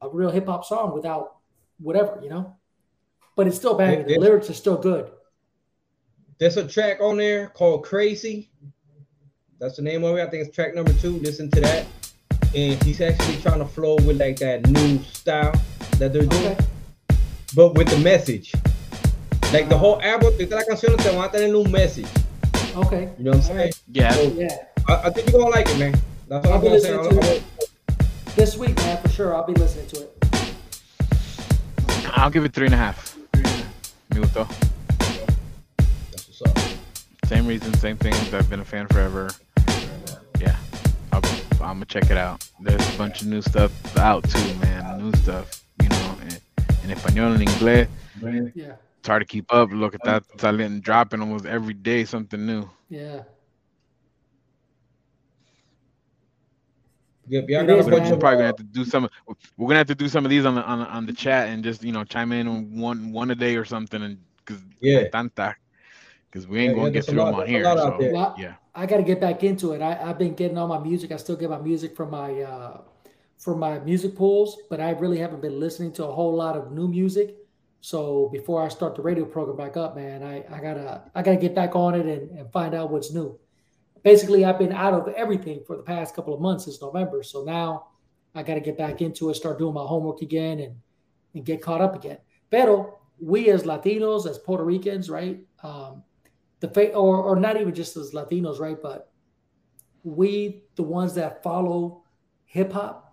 a 0.00 0.08
real 0.08 0.30
hip 0.30 0.46
hop 0.46 0.64
song 0.64 0.94
without 0.94 1.36
whatever, 1.78 2.20
you 2.22 2.30
know. 2.30 2.56
But 3.36 3.46
it's 3.46 3.56
still 3.56 3.74
banging. 3.74 4.06
The 4.06 4.18
lyrics 4.18 4.48
are 4.50 4.54
still 4.54 4.78
good. 4.78 5.10
There's 6.38 6.56
a 6.56 6.66
track 6.66 7.00
on 7.00 7.18
there 7.18 7.48
called 7.48 7.84
Crazy. 7.84 8.50
That's 9.58 9.76
the 9.76 9.82
name 9.82 10.04
of 10.04 10.16
it. 10.16 10.22
I 10.22 10.30
think 10.30 10.46
it's 10.46 10.54
track 10.54 10.74
number 10.74 10.92
two. 10.94 11.12
Listen 11.18 11.50
to 11.52 11.60
that. 11.60 11.86
And 12.54 12.82
he's 12.82 13.00
actually 13.00 13.36
trying 13.42 13.58
to 13.58 13.66
flow 13.66 13.96
with 13.96 14.18
like 14.18 14.38
that 14.38 14.66
new 14.68 14.98
style 15.02 15.52
that 15.98 16.12
they're 16.12 16.24
doing, 16.26 16.46
Okay. 16.52 16.56
but 17.54 17.74
with 17.74 17.88
the 17.88 17.98
message. 17.98 18.52
Like 19.52 19.68
the 19.68 19.74
ah. 19.74 19.78
whole 19.78 20.02
album, 20.02 20.32
todas 20.38 20.50
las 20.50 20.64
canciones 20.64 21.02
te 21.02 21.10
van 21.10 21.24
a 21.24 21.28
tener 21.28 21.54
un 21.56 21.70
message. 21.70 22.08
Okay. 22.76 23.10
You 23.18 23.24
know 23.24 23.30
what 23.32 23.36
I'm 23.36 23.42
saying? 23.42 23.72
Yeah, 23.92 24.12
So 24.12 24.22
Yeah. 24.36 24.56
I, 24.88 24.94
I 25.04 25.10
think 25.10 25.30
you're 25.30 25.40
gonna 25.40 25.54
like 25.54 25.68
it, 25.68 25.78
man. 25.78 25.94
That's 26.28 26.46
all 26.46 26.52
I'll 26.52 26.58
I'm 26.58 26.62
be 26.64 26.68
gonna 26.68 26.80
say. 26.80 26.96
listening 26.96 27.18
I- 27.18 27.22
to 27.22 27.36
it. 27.36 27.42
This 28.36 28.56
week, 28.56 28.76
man, 28.76 29.00
for 29.02 29.08
sure. 29.08 29.34
I'll 29.34 29.46
be 29.46 29.54
listening 29.54 29.86
to 29.88 30.02
it. 30.02 30.12
I'll 32.14 32.30
give 32.30 32.44
it 32.44 32.52
three 32.52 32.66
and 32.66 32.74
a 32.74 32.78
half. 32.78 33.15
Me 34.16 34.22
gustó. 34.22 34.48
That's 35.76 36.40
what's 36.40 36.42
up. 36.42 36.58
Same 37.26 37.46
reason, 37.46 37.74
same 37.74 37.98
things. 37.98 38.32
I've 38.32 38.48
been 38.48 38.60
a 38.60 38.64
fan 38.64 38.86
forever. 38.86 39.28
Yeah, 40.40 40.56
I'll, 41.12 41.20
I'm 41.60 41.76
gonna 41.76 41.84
check 41.84 42.10
it 42.10 42.16
out. 42.16 42.48
There's 42.58 42.94
a 42.94 42.96
bunch 42.96 43.20
of 43.20 43.28
new 43.28 43.42
stuff 43.42 43.70
out 43.98 44.24
too, 44.24 44.54
man. 44.54 45.02
New 45.02 45.12
stuff, 45.18 45.62
you 45.82 45.90
know, 45.90 46.16
in, 46.22 46.28
in 46.88 46.96
español 46.96 47.34
and 47.34 47.46
inglés. 47.46 47.88
Yeah. 48.54 48.76
It's 49.00 49.06
hard 49.06 49.20
to 49.20 49.26
keep 49.26 49.52
up. 49.52 49.68
Look 49.70 49.94
at 49.94 50.02
that, 50.04 50.26
saliendo, 50.38 50.80
dropping 50.80 51.20
almost 51.20 51.44
every 51.44 51.74
day 51.74 52.06
something 52.06 52.46
new. 52.46 52.70
Yeah. 52.88 53.20
Yep, 57.28 57.48
y'all 57.48 57.62
It 57.62 57.66
got 57.66 57.78
is, 57.78 57.86
a 57.86 57.90
We're 57.90 57.98
bunch 57.98 58.12
of 58.12 58.20
probably 58.20 58.36
gonna 58.36 58.42
uh, 58.44 58.46
have 58.46 58.56
to 58.56 58.62
do 58.62 58.84
some. 58.84 59.08
We're 59.56 59.66
gonna 59.68 59.78
have 59.78 59.86
to 59.88 59.94
do 59.94 60.08
some 60.08 60.24
of 60.24 60.30
these 60.30 60.44
on 60.44 60.54
the 60.54 60.62
on, 60.62 60.80
on 60.80 61.06
the 61.06 61.12
chat 61.12 61.48
and 61.48 61.64
just 61.64 61.82
you 61.82 61.92
know 61.92 62.04
chime 62.04 62.32
in 62.32 62.46
on 62.46 62.78
one 62.78 63.12
one 63.12 63.30
a 63.30 63.34
day 63.34 63.56
or 63.56 63.64
something, 63.64 64.02
and 64.02 64.18
because 64.38 64.62
Yeah. 64.80 65.08
tanta, 65.08 65.56
because 66.30 66.46
we 66.46 66.60
ain't 66.60 66.76
yeah, 66.76 66.82
gonna 66.82 66.90
get 66.92 67.08
a 67.08 67.10
through 67.10 67.20
lot- 67.20 67.30
them 67.32 67.40
on 67.40 67.46
here. 67.48 67.64
So 67.64 67.96
there. 67.98 68.12
Well, 68.12 68.34
yeah, 68.38 68.54
I 68.74 68.86
got 68.86 68.98
to 68.98 69.02
get 69.02 69.20
back 69.20 69.42
into 69.42 69.72
it. 69.72 69.82
I, 69.82 69.98
I've 70.08 70.18
been 70.18 70.34
getting 70.34 70.56
all 70.58 70.68
my 70.68 70.78
music. 70.78 71.10
I 71.10 71.16
still 71.16 71.36
get 71.36 71.50
my 71.50 71.58
music 71.58 71.96
from 71.96 72.10
my 72.10 72.40
uh, 72.42 72.82
from 73.38 73.58
my 73.58 73.78
music 73.80 74.14
pools, 74.14 74.56
but 74.70 74.80
I 74.80 74.90
really 74.90 75.18
haven't 75.18 75.42
been 75.42 75.58
listening 75.58 75.92
to 75.94 76.04
a 76.06 76.12
whole 76.12 76.34
lot 76.34 76.56
of 76.56 76.72
new 76.72 76.86
music. 76.88 77.36
So 77.80 78.28
before 78.32 78.64
I 78.64 78.68
start 78.68 78.94
the 78.96 79.02
radio 79.02 79.24
program 79.24 79.56
back 79.56 79.76
up, 79.76 79.94
man, 79.94 80.22
I, 80.22 80.44
I 80.50 80.60
gotta 80.60 81.02
I 81.14 81.22
gotta 81.22 81.36
get 81.36 81.54
back 81.54 81.76
on 81.76 81.94
it 81.94 82.06
and, 82.06 82.38
and 82.38 82.52
find 82.52 82.74
out 82.74 82.90
what's 82.90 83.12
new. 83.12 83.38
Basically, 84.06 84.44
I've 84.44 84.56
been 84.56 84.72
out 84.72 84.94
of 84.94 85.12
everything 85.14 85.64
for 85.66 85.76
the 85.76 85.82
past 85.82 86.14
couple 86.14 86.32
of 86.32 86.40
months 86.40 86.66
since 86.66 86.80
November. 86.80 87.24
So 87.24 87.42
now 87.42 87.88
I 88.36 88.44
gotta 88.44 88.60
get 88.60 88.78
back 88.78 89.02
into 89.02 89.30
it, 89.30 89.34
start 89.34 89.58
doing 89.58 89.74
my 89.74 89.82
homework 89.82 90.22
again, 90.22 90.60
and 90.60 90.76
and 91.34 91.44
get 91.44 91.60
caught 91.60 91.80
up 91.80 91.96
again. 91.96 92.18
Pero 92.48 93.00
we 93.18 93.50
as 93.50 93.64
Latinos, 93.64 94.24
as 94.30 94.38
Puerto 94.38 94.62
Ricans, 94.62 95.10
right? 95.10 95.40
Um, 95.64 96.04
the 96.60 96.68
fa- 96.68 96.92
or 96.92 97.20
or 97.20 97.34
not 97.34 97.60
even 97.60 97.74
just 97.74 97.96
as 97.96 98.12
Latinos, 98.12 98.60
right? 98.60 98.80
But 98.80 99.10
we, 100.04 100.62
the 100.76 100.84
ones 100.84 101.12
that 101.14 101.42
follow 101.42 102.04
hip 102.44 102.72
hop 102.72 103.12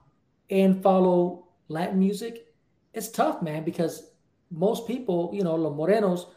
and 0.51 0.83
follow 0.83 1.47
Latin 1.69 1.97
music, 1.97 2.53
it's 2.93 3.09
tough, 3.09 3.41
man, 3.41 3.63
because 3.63 4.11
most 4.51 4.85
people, 4.85 5.31
you 5.33 5.43
know, 5.43 5.55
los 5.55 5.75
morenos, 5.75 6.27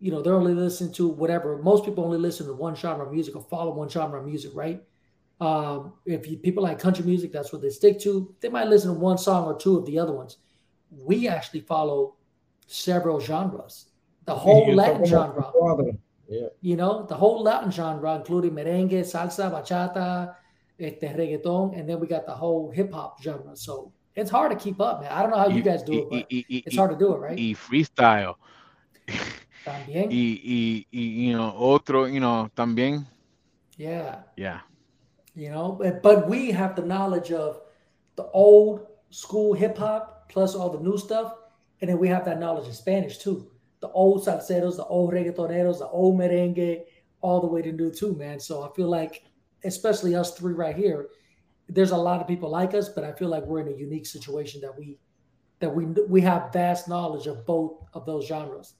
you 0.00 0.10
know, 0.10 0.22
they're 0.22 0.34
only 0.34 0.54
listening 0.54 0.92
to 0.94 1.08
whatever. 1.08 1.58
Most 1.58 1.84
people 1.84 2.04
only 2.04 2.18
listen 2.18 2.46
to 2.46 2.54
one 2.54 2.74
genre 2.74 3.06
of 3.06 3.12
music 3.12 3.36
or 3.36 3.42
follow 3.42 3.72
one 3.72 3.88
genre 3.88 4.18
of 4.18 4.26
music, 4.26 4.52
right? 4.54 4.82
Um, 5.40 5.94
if 6.06 6.28
you, 6.28 6.38
people 6.38 6.62
like 6.62 6.78
country 6.78 7.04
music, 7.04 7.32
that's 7.32 7.52
what 7.52 7.62
they 7.62 7.70
stick 7.70 8.00
to. 8.00 8.34
They 8.40 8.48
might 8.48 8.68
listen 8.68 8.92
to 8.94 8.98
one 8.98 9.18
song 9.18 9.44
or 9.44 9.58
two 9.58 9.76
of 9.76 9.86
the 9.86 9.98
other 9.98 10.12
ones. 10.12 10.38
We 10.90 11.28
actually 11.28 11.60
follow 11.60 12.16
several 12.66 13.20
genres, 13.20 13.90
the 14.24 14.34
whole 14.34 14.66
you're 14.66 14.76
Latin 14.76 15.04
genre. 15.04 15.52
Yeah. 16.28 16.46
you 16.60 16.76
know, 16.76 17.06
the 17.06 17.14
whole 17.16 17.42
Latin 17.42 17.72
genre, 17.72 18.14
including 18.14 18.52
merengue, 18.52 19.00
salsa, 19.00 19.50
bachata, 19.50 20.36
este, 20.78 21.02
reggaeton, 21.02 21.76
and 21.76 21.88
then 21.88 21.98
we 21.98 22.06
got 22.06 22.24
the 22.24 22.32
whole 22.32 22.70
hip 22.70 22.92
hop 22.92 23.20
genre. 23.20 23.56
So 23.56 23.92
it's 24.14 24.30
hard 24.30 24.52
to 24.52 24.56
keep 24.56 24.80
up, 24.80 25.02
man. 25.02 25.10
I 25.10 25.22
don't 25.22 25.30
know 25.30 25.38
how 25.38 25.48
you 25.48 25.62
guys 25.62 25.82
do 25.82 26.02
it, 26.02 26.10
but 26.10 26.26
it's 26.30 26.76
hard 26.76 26.90
to 26.92 26.96
do 26.96 27.12
it, 27.14 27.18
right? 27.18 27.36
freestyle. 27.36 28.36
También. 29.70 30.10
y, 30.10 30.40
y, 30.44 30.86
y, 30.92 31.00
you 31.00 31.36
know, 31.36 31.54
otro, 31.56 32.06
you 32.06 32.20
know, 32.20 32.50
también. 32.56 33.06
Yeah. 33.76 34.22
Yeah. 34.36 34.60
You 35.34 35.50
know, 35.50 35.78
but, 36.02 36.28
we 36.28 36.50
have 36.50 36.74
the 36.76 36.82
knowledge 36.82 37.32
of 37.32 37.60
the 38.16 38.24
old 38.32 38.86
school 39.10 39.54
hip 39.54 39.78
hop 39.78 40.28
plus 40.28 40.54
all 40.54 40.70
the 40.70 40.80
new 40.80 40.98
stuff. 40.98 41.34
And 41.80 41.88
then 41.88 41.98
we 41.98 42.08
have 42.08 42.24
that 42.26 42.38
knowledge 42.38 42.66
in 42.66 42.74
Spanish 42.74 43.18
too. 43.18 43.50
The 43.80 43.88
old 43.88 44.24
salseros, 44.24 44.76
the 44.76 44.84
old 44.84 45.12
reggaetoneros, 45.12 45.78
the 45.78 45.88
old 45.88 46.18
merengue, 46.18 46.82
all 47.22 47.40
the 47.40 47.46
way 47.46 47.62
to 47.62 47.72
new 47.72 47.90
too, 47.90 48.14
man. 48.16 48.38
So 48.38 48.62
I 48.62 48.74
feel 48.74 48.88
like, 48.88 49.22
especially 49.64 50.14
us 50.14 50.36
three 50.36 50.52
right 50.52 50.76
here, 50.76 51.08
there's 51.68 51.92
a 51.92 51.96
lot 51.96 52.20
of 52.20 52.26
people 52.26 52.50
like 52.50 52.74
us, 52.74 52.88
but 52.88 53.04
I 53.04 53.12
feel 53.12 53.28
like 53.28 53.44
we're 53.44 53.60
in 53.60 53.68
a 53.68 53.76
unique 53.76 54.06
situation 54.06 54.60
that 54.60 54.76
we 54.76 54.98
that 55.60 55.74
we 55.74 55.86
we 55.86 56.20
have 56.22 56.52
vast 56.52 56.88
knowledge 56.88 57.26
of 57.26 57.46
both 57.46 57.84
of 57.94 58.04
those 58.06 58.26
genres. 58.26 58.74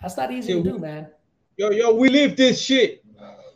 That's 0.00 0.16
not 0.16 0.30
easy 0.32 0.52
Yeah, 0.52 0.62
to 0.62 0.70
do, 0.72 0.78
man. 0.78 1.08
Yo, 1.56 1.70
yo, 1.70 1.94
we 1.94 2.08
live 2.08 2.36
this 2.36 2.60
shit. 2.60 3.02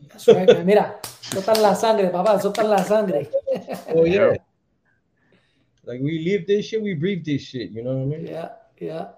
That's 0.08 0.26
right, 0.28 0.46
man. 0.48 0.66
Mira, 0.66 0.98
soltan 1.02 1.60
la 1.62 1.74
sangre, 1.74 2.10
papá, 2.10 2.40
soltan 2.40 2.68
la 2.68 2.82
sangre. 2.82 3.28
Oh 3.94 4.04
yeah. 4.04 4.36
Like 5.84 6.00
we 6.00 6.20
live 6.24 6.46
this 6.46 6.66
shit, 6.66 6.82
we 6.82 6.94
breathe 6.94 7.24
this 7.24 7.42
shit. 7.42 7.70
You 7.70 7.82
know 7.82 7.96
what 7.96 8.14
I 8.14 8.18
mean? 8.18 8.26
yeah, 8.26 8.48
yeah. 8.78 9.08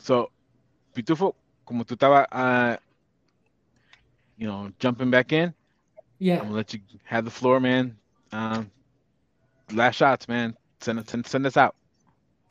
So, 0.00 0.30
Pitufo, 0.94 1.34
como 1.66 1.84
tú 1.84 1.94
estabas, 1.96 2.26
uh, 2.32 2.76
you 4.36 4.46
know, 4.46 4.70
jumping 4.78 5.10
back 5.10 5.32
in, 5.32 5.52
Yeah. 6.18 6.38
I'm 6.40 6.44
gonna 6.46 6.56
let 6.56 6.72
you 6.74 6.80
have 7.04 7.24
the 7.24 7.30
floor, 7.30 7.60
man. 7.60 7.96
Um, 8.32 8.70
last 9.72 9.96
shots, 9.96 10.28
man. 10.28 10.56
Send 10.80 11.08
send, 11.08 11.26
send 11.26 11.46
us 11.46 11.56
out. 11.56 11.74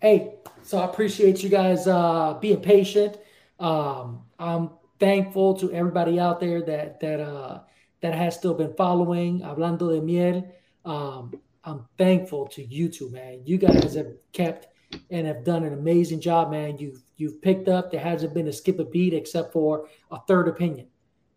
Hey, 0.01 0.33
so 0.67 0.79
I 0.79 0.85
appreciate 0.85 1.41
you 1.43 1.49
guys 1.49 1.87
uh, 1.87 2.33
being 2.41 2.59
patient. 2.59 3.17
Um, 3.57 4.23
I'm 4.37 4.71
thankful 4.99 5.53
to 5.59 5.71
everybody 5.71 6.19
out 6.19 6.41
there 6.41 6.61
that 6.63 6.99
that 6.99 7.21
uh, 7.21 7.61
that 8.01 8.13
has 8.13 8.35
still 8.35 8.53
been 8.53 8.73
following 8.73 9.39
Hablando 9.39 9.95
de 9.95 10.01
Miel. 10.01 10.45
Um, 10.83 11.33
I'm 11.63 11.85
thankful 11.97 12.47
to 12.47 12.63
you 12.65 12.89
two, 12.89 13.09
man. 13.11 13.43
You 13.45 13.57
guys 13.57 13.93
have 13.95 14.07
kept 14.33 14.67
and 15.09 15.25
have 15.25 15.45
done 15.45 15.63
an 15.63 15.71
amazing 15.71 16.19
job, 16.19 16.51
man. 16.51 16.77
You've 16.77 17.01
you've 17.15 17.41
picked 17.41 17.69
up. 17.69 17.89
There 17.89 18.01
hasn't 18.01 18.33
been 18.33 18.49
a 18.49 18.53
skip 18.53 18.79
a 18.79 18.85
beat 18.85 19.13
except 19.13 19.53
for 19.53 19.87
a 20.11 20.19
third 20.27 20.49
opinion. 20.49 20.87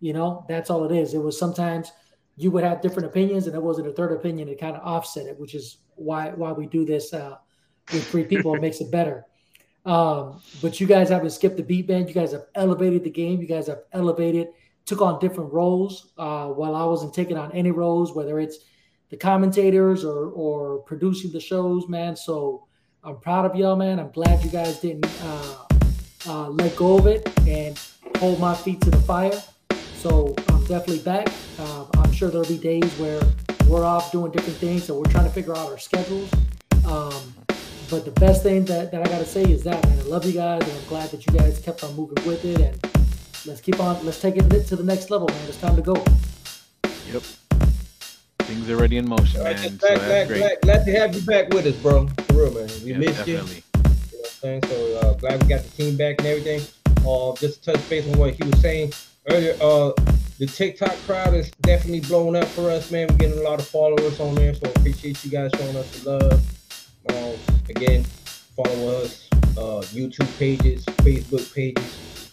You 0.00 0.12
know, 0.12 0.44
that's 0.48 0.70
all 0.70 0.84
it 0.90 0.96
is. 0.96 1.14
It 1.14 1.18
was 1.18 1.38
sometimes 1.38 1.92
you 2.36 2.50
would 2.50 2.64
have 2.64 2.82
different 2.82 3.06
opinions, 3.06 3.46
and 3.46 3.54
it 3.54 3.62
wasn't 3.62 3.86
a 3.86 3.92
third 3.92 4.10
opinion. 4.10 4.48
to 4.48 4.56
kind 4.56 4.74
of 4.74 4.82
offset 4.82 5.26
it, 5.26 5.38
which 5.38 5.54
is 5.54 5.76
why 5.94 6.30
why 6.30 6.50
we 6.50 6.66
do 6.66 6.84
this 6.84 7.14
uh, 7.14 7.36
with 7.92 8.06
three 8.06 8.24
people. 8.24 8.54
it 8.54 8.60
makes 8.60 8.80
it 8.80 8.90
better. 8.90 9.24
Um, 9.86 10.40
but 10.60 10.80
you 10.80 10.86
guys 10.86 11.08
haven't 11.08 11.30
skipped 11.30 11.56
the 11.56 11.62
beat, 11.62 11.88
man. 11.88 12.06
You 12.06 12.14
guys 12.14 12.32
have 12.32 12.44
elevated 12.54 13.04
the 13.04 13.10
game. 13.10 13.40
You 13.40 13.46
guys 13.46 13.66
have 13.66 13.80
elevated, 13.92 14.48
took 14.84 15.00
on 15.00 15.18
different 15.20 15.52
roles 15.52 16.12
uh, 16.18 16.48
while 16.48 16.74
I 16.74 16.84
wasn't 16.84 17.14
taking 17.14 17.36
on 17.36 17.52
any 17.52 17.70
roles, 17.70 18.14
whether 18.14 18.38
it's 18.38 18.58
the 19.08 19.16
commentators 19.16 20.04
or 20.04 20.30
or 20.30 20.78
producing 20.80 21.32
the 21.32 21.40
shows, 21.40 21.88
man. 21.88 22.14
So 22.14 22.66
I'm 23.02 23.18
proud 23.18 23.46
of 23.46 23.56
y'all, 23.56 23.76
man. 23.76 23.98
I'm 23.98 24.10
glad 24.10 24.44
you 24.44 24.50
guys 24.50 24.78
didn't 24.80 25.06
uh, 25.24 25.64
uh, 26.26 26.48
let 26.50 26.76
go 26.76 26.98
of 26.98 27.06
it 27.06 27.26
and 27.48 27.80
hold 28.18 28.38
my 28.38 28.54
feet 28.54 28.80
to 28.82 28.90
the 28.90 29.00
fire. 29.00 29.42
So 29.94 30.34
I'm 30.48 30.64
definitely 30.66 31.00
back. 31.00 31.28
Um, 31.58 31.88
I'm 31.94 32.12
sure 32.12 32.30
there'll 32.30 32.46
be 32.46 32.58
days 32.58 32.92
where 32.98 33.20
we're 33.66 33.84
off 33.84 34.12
doing 34.12 34.30
different 34.32 34.58
things, 34.58 34.84
so 34.84 34.98
we're 34.98 35.10
trying 35.10 35.24
to 35.24 35.30
figure 35.30 35.56
out 35.56 35.70
our 35.70 35.78
schedules. 35.78 36.30
Um, 36.86 37.34
but 37.90 38.04
the 38.04 38.12
best 38.12 38.42
thing 38.42 38.64
that, 38.66 38.92
that 38.92 39.00
I 39.06 39.10
gotta 39.10 39.24
say 39.26 39.42
is 39.42 39.64
that 39.64 39.84
man, 39.86 39.98
I 39.98 40.02
love 40.02 40.24
you 40.24 40.32
guys, 40.32 40.62
and 40.62 40.72
I'm 40.72 40.84
glad 40.88 41.10
that 41.10 41.26
you 41.26 41.32
guys 41.32 41.58
kept 41.58 41.82
on 41.84 41.94
moving 41.96 42.24
with 42.24 42.44
it. 42.44 42.60
And 42.60 42.78
let's 43.46 43.60
keep 43.60 43.80
on, 43.80 44.04
let's 44.06 44.20
take 44.20 44.36
it 44.36 44.48
to 44.68 44.76
the 44.76 44.84
next 44.84 45.10
level, 45.10 45.28
man. 45.28 45.48
It's 45.48 45.56
time 45.60 45.76
to 45.76 45.82
go. 45.82 45.94
Yep. 47.12 47.22
Things 48.42 48.68
are 48.70 48.74
already 48.76 48.96
in 48.96 49.08
motion, 49.08 49.40
Glad, 49.40 49.56
man. 49.56 49.70
So 49.70 49.76
glad, 49.78 49.98
that's 49.98 50.06
glad, 50.06 50.28
great. 50.28 50.38
glad, 50.38 50.60
glad 50.62 50.84
to 50.86 50.92
have 50.92 51.14
you 51.14 51.22
back 51.22 51.52
with 51.52 51.66
us, 51.66 51.74
bro. 51.76 52.06
For 52.28 52.32
real, 52.34 52.54
man. 52.54 52.68
We 52.84 52.90
Yeah, 52.92 52.98
missed 52.98 53.26
you. 53.26 53.34
definitely. 53.36 53.62
You 53.74 53.82
know 53.82 53.82
what 53.82 54.26
I'm 54.26 54.30
saying? 54.40 54.62
So 54.64 54.98
uh, 54.98 55.12
glad 55.14 55.42
we 55.42 55.48
got 55.48 55.62
the 55.62 55.70
team 55.70 55.96
back 55.96 56.18
and 56.18 56.26
everything. 56.28 56.60
Uh, 57.06 57.34
just 57.36 57.62
to 57.64 57.72
touch 57.72 57.88
base 57.88 58.06
on 58.12 58.18
what 58.18 58.34
he 58.34 58.42
was 58.44 58.60
saying 58.60 58.92
earlier. 59.30 59.56
Uh, 59.60 59.92
the 60.38 60.46
TikTok 60.46 60.94
crowd 61.06 61.34
is 61.34 61.50
definitely 61.62 62.00
blowing 62.00 62.36
up 62.36 62.48
for 62.48 62.70
us, 62.70 62.90
man. 62.90 63.08
We're 63.08 63.16
getting 63.16 63.38
a 63.38 63.42
lot 63.42 63.58
of 63.60 63.66
followers 63.66 64.18
on 64.20 64.34
there, 64.34 64.54
so 64.54 64.70
appreciate 64.70 65.22
you 65.24 65.30
guys 65.30 65.50
showing 65.56 65.76
us 65.76 66.02
the 66.02 66.10
love. 66.10 66.40
Um, 67.08 67.49
again, 67.70 68.04
follow 68.56 69.02
us, 69.02 69.28
uh, 69.56 69.82
YouTube 69.92 70.38
pages, 70.38 70.84
Facebook 70.86 71.52
pages, 71.54 72.30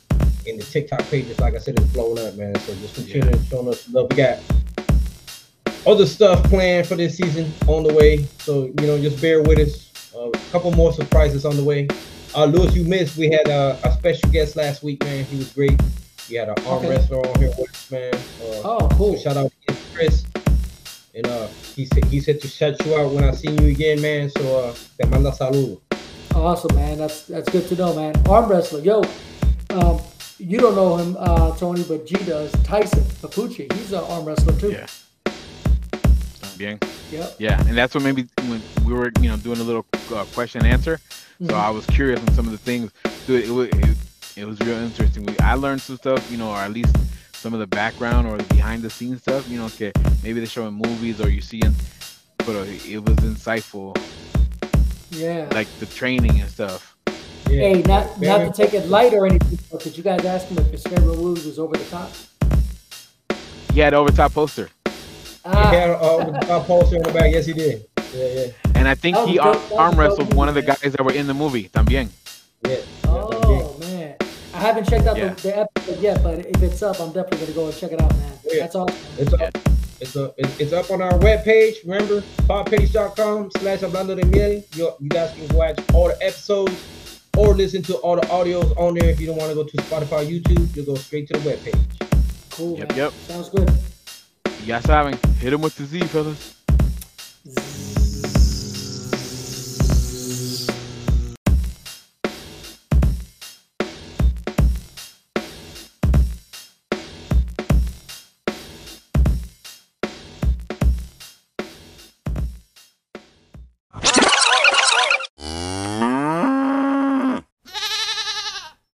and 0.48 0.60
the 0.60 0.64
TikTok 0.64 1.02
pages. 1.10 1.40
Like 1.40 1.56
I 1.56 1.60
said, 1.60 1.80
it's 1.80 1.88
blowing 1.94 2.26
up, 2.26 2.36
man. 2.36 2.56
So 2.60 2.74
just 2.76 2.96
continue 2.96 3.38
showing 3.50 3.68
us 3.70 3.88
love. 3.90 4.08
We 4.12 4.18
got 4.18 4.40
other 5.86 6.06
stuff 6.06 6.44
planned 6.46 6.88
for 6.88 6.96
this 6.96 7.16
season 7.18 7.52
on 7.68 7.84
the 7.84 7.94
way. 7.94 8.26
So 8.40 8.66
you 8.66 8.88
know, 8.88 9.00
just 9.00 9.22
bear 9.22 9.42
with 9.42 9.60
us. 9.60 9.86
Uh, 10.16 10.30
a 10.30 10.52
couple 10.52 10.72
more 10.72 10.92
surprises 10.92 11.46
on 11.46 11.56
the 11.56 11.64
way. 11.64 11.88
Uh, 12.36 12.46
Lewis, 12.46 12.76
you 12.76 12.84
missed. 12.84 13.18
We 13.18 13.30
had 13.32 13.48
uh, 13.50 13.78
a 13.84 13.92
special 13.94 14.30
guest 14.32 14.56
last 14.56 14.84
week, 14.84 15.04
man. 15.04 15.24
He 15.26 15.38
was 15.38 15.52
great. 15.54 15.80
We 16.30 16.36
had 16.36 16.50
an 16.50 16.56
arm 16.66 16.80
Okay. 16.86 16.90
wrestler 16.90 17.20
on 17.26 17.40
here 17.40 17.52
with 17.58 17.70
us, 17.70 17.92
man. 17.92 18.14
Uh, 18.14 18.62
Oh, 18.66 18.90
cool. 18.94 19.16
so 19.16 19.22
shout 19.24 19.38
out 19.38 19.52
to 19.68 19.76
Chris. 19.94 20.24
And 21.18 21.26
uh, 21.26 21.48
he 21.76 21.86
said 21.86 22.06
he 22.06 22.20
said 22.20 22.40
to 22.42 22.48
shout 22.48 22.86
you 22.86 22.96
out 22.96 23.12
when 23.12 23.24
I 23.24 23.32
see 23.32 23.50
you 23.50 23.70
again, 23.70 24.00
man. 24.02 24.30
So 24.30 24.60
uh, 24.60 24.74
te 25.02 25.10
manda 25.10 25.32
saludo. 25.32 25.82
Awesome, 26.36 26.76
man. 26.76 27.00
That's 27.00 27.24
that's 27.24 27.50
good 27.50 27.68
to 27.70 27.76
know, 27.76 27.96
man. 27.96 28.14
Arm 28.30 28.48
wrestler, 28.48 28.82
yo. 28.82 29.02
Um, 29.72 30.00
you 30.38 30.60
don't 30.60 30.76
know 30.76 30.96
him, 30.98 31.18
uh, 31.20 31.56
Tony, 31.58 31.84
but 31.88 32.06
G 32.06 32.14
does. 32.26 32.52
Tyson 32.64 33.04
Papucci, 33.20 33.72
he's 33.74 33.94
an 33.94 34.04
arm 34.04 34.26
wrestler 34.26 34.54
too. 34.60 34.72
Yeah. 34.72 34.86
Bien. 36.56 36.80
Yep. 37.12 37.36
Yeah, 37.40 37.60
and 37.68 37.76
that's 37.76 37.96
what 37.96 38.04
maybe 38.04 38.28
when 38.48 38.62
we 38.86 38.94
were, 38.94 39.12
you 39.20 39.30
know, 39.30 39.38
doing 39.38 39.60
a 39.60 39.64
little 39.64 39.86
uh, 40.14 40.24
question 40.36 40.62
and 40.64 40.72
answer. 40.72 41.00
So 41.42 41.48
Mhm. 41.48 41.54
I 41.54 41.72
was 41.72 41.86
curious 41.88 42.20
on 42.20 42.32
some 42.36 42.46
of 42.46 42.52
the 42.52 42.58
things. 42.60 42.92
Dude, 43.26 43.44
it 43.46 43.50
was 43.52 43.70
it, 43.70 43.98
it 44.36 44.46
was 44.46 44.60
real 44.60 44.78
interesting. 44.78 45.24
We, 45.26 45.38
I 45.40 45.56
learned 45.56 45.82
some 45.82 45.98
stuff, 45.98 46.30
you 46.32 46.38
know, 46.38 46.50
or 46.52 46.58
at 46.58 46.72
least 46.72 46.96
some 47.38 47.54
of 47.54 47.60
the 47.60 47.68
background 47.68 48.28
or 48.28 48.38
the 48.38 48.44
behind 48.56 48.82
the 48.82 48.90
scenes 48.90 49.22
stuff. 49.22 49.48
You 49.50 49.60
know, 49.60 49.66
okay, 49.66 49.92
maybe 50.24 50.40
they're 50.40 50.48
showing 50.48 50.74
movies 50.74 51.22
or 51.22 51.30
you 51.30 51.42
see 51.42 51.60
it, 51.60 51.72
but 52.40 52.56
uh, 52.56 52.66
it 52.66 53.04
was 53.04 53.16
insightful, 53.18 53.96
Yeah. 55.12 55.48
like 55.54 55.68
the 55.80 55.86
training 55.86 56.40
and 56.42 56.50
stuff. 56.50 56.96
Yeah. 57.50 57.62
Hey, 57.62 57.82
not 57.84 58.18
Very 58.18 58.44
not 58.46 58.54
to 58.56 58.62
take 58.62 58.74
it 58.74 58.88
light 58.90 59.14
or 59.14 59.26
anything, 59.26 59.58
but 59.72 59.82
did 59.82 59.98
you 59.98 60.04
guys 60.04 60.26
ask 60.26 60.48
him 60.48 60.58
if 60.58 60.68
his 60.72 60.84
favorite 60.84 61.18
movie 61.18 61.48
was 61.48 61.60
over 61.60 61.78
the 61.78 61.86
top? 61.86 62.12
He 63.74 63.80
had 63.80 63.94
over 63.94 64.12
top 64.12 64.34
poster, 64.34 64.70
Ah. 65.46 65.70
He 65.70 65.76
had 65.78 65.92
uh, 65.92 66.34
a 66.50 66.60
poster 66.66 66.98
on 66.98 67.04
the 67.04 67.14
back. 67.14 67.32
Yes, 67.32 67.46
he 67.46 67.54
did. 67.54 67.86
Yeah, 68.14 68.26
yeah, 68.26 68.48
and 68.76 68.88
I 68.88 68.96
think 68.96 69.16
he 69.28 69.36
dope- 69.38 69.72
ar- 69.72 69.80
arm 69.80 69.92
dope 69.92 70.00
wrestled 70.00 70.34
one 70.34 70.50
of 70.50 70.56
the 70.56 70.62
guys 70.62 70.80
that 70.82 71.00
were 71.02 71.14
in 71.14 71.28
the 71.28 71.34
movie. 71.34 71.70
También. 71.70 72.10
yeah. 72.68 72.78
Man, 74.58 74.64
I 74.66 74.68
haven't 74.68 74.90
checked 74.90 75.08
out 75.08 75.18
Yeah. 75.18 75.34
the, 75.34 75.42
the 75.42 75.60
episode 75.60 76.00
yet, 76.00 76.24
but 76.24 76.40
if 76.46 76.62
it's 76.64 76.82
up, 76.82 77.00
I'm 77.00 77.12
definitely 77.12 77.40
gonna 77.48 77.54
go 77.54 77.66
and 77.68 77.78
check 77.78 77.92
it 77.92 78.02
out, 78.02 78.16
man. 78.18 78.34
Yeah. 78.44 78.60
That's 78.62 78.76
awesome. 78.76 78.98
It's 79.18 79.34
up. 79.34 79.58
It's, 80.00 80.16
a, 80.16 80.32
it's 80.38 80.60
it's 80.60 80.74
up 80.74 80.92
on 80.92 81.02
our 81.02 81.14
webpage. 81.20 81.78
Remember, 81.84 82.22
podpage.com 82.48 83.50
slash 83.58 83.80
hablando 83.80 84.16
de 84.16 84.26
miel. 84.28 84.64
You, 84.74 84.92
you 85.00 85.10
guys 85.10 85.34
can 85.36 85.56
watch 85.56 85.80
all 85.94 86.08
the 86.10 86.18
episodes 86.24 87.20
or 87.36 87.56
listen 87.56 87.82
to 87.84 87.96
all 87.98 88.16
the 88.16 88.22
audios 88.28 88.78
on 88.78 88.94
there. 88.94 89.10
If 89.10 89.20
you 89.20 89.26
don't 89.28 89.38
want 89.38 89.50
to 89.50 89.56
go 89.56 89.64
to 89.64 89.78
Spotify 89.78 90.26
YouTube, 90.28 90.76
you 90.76 90.84
go 90.84 90.96
straight 90.96 91.28
to 91.30 91.40
the 91.40 91.50
webpage. 91.50 92.10
Cool. 92.52 92.78
Yep, 92.78 92.90
man. 92.90 92.98
yep. 92.98 93.14
Sounds 93.28 93.50
good. 93.50 93.70
Ya 94.66 94.80
saben, 94.82 95.16
hit 95.40 95.54
him 95.54 95.62
with 95.62 95.76
the 95.76 95.86
Z, 95.86 96.02
fellas. 96.02 96.57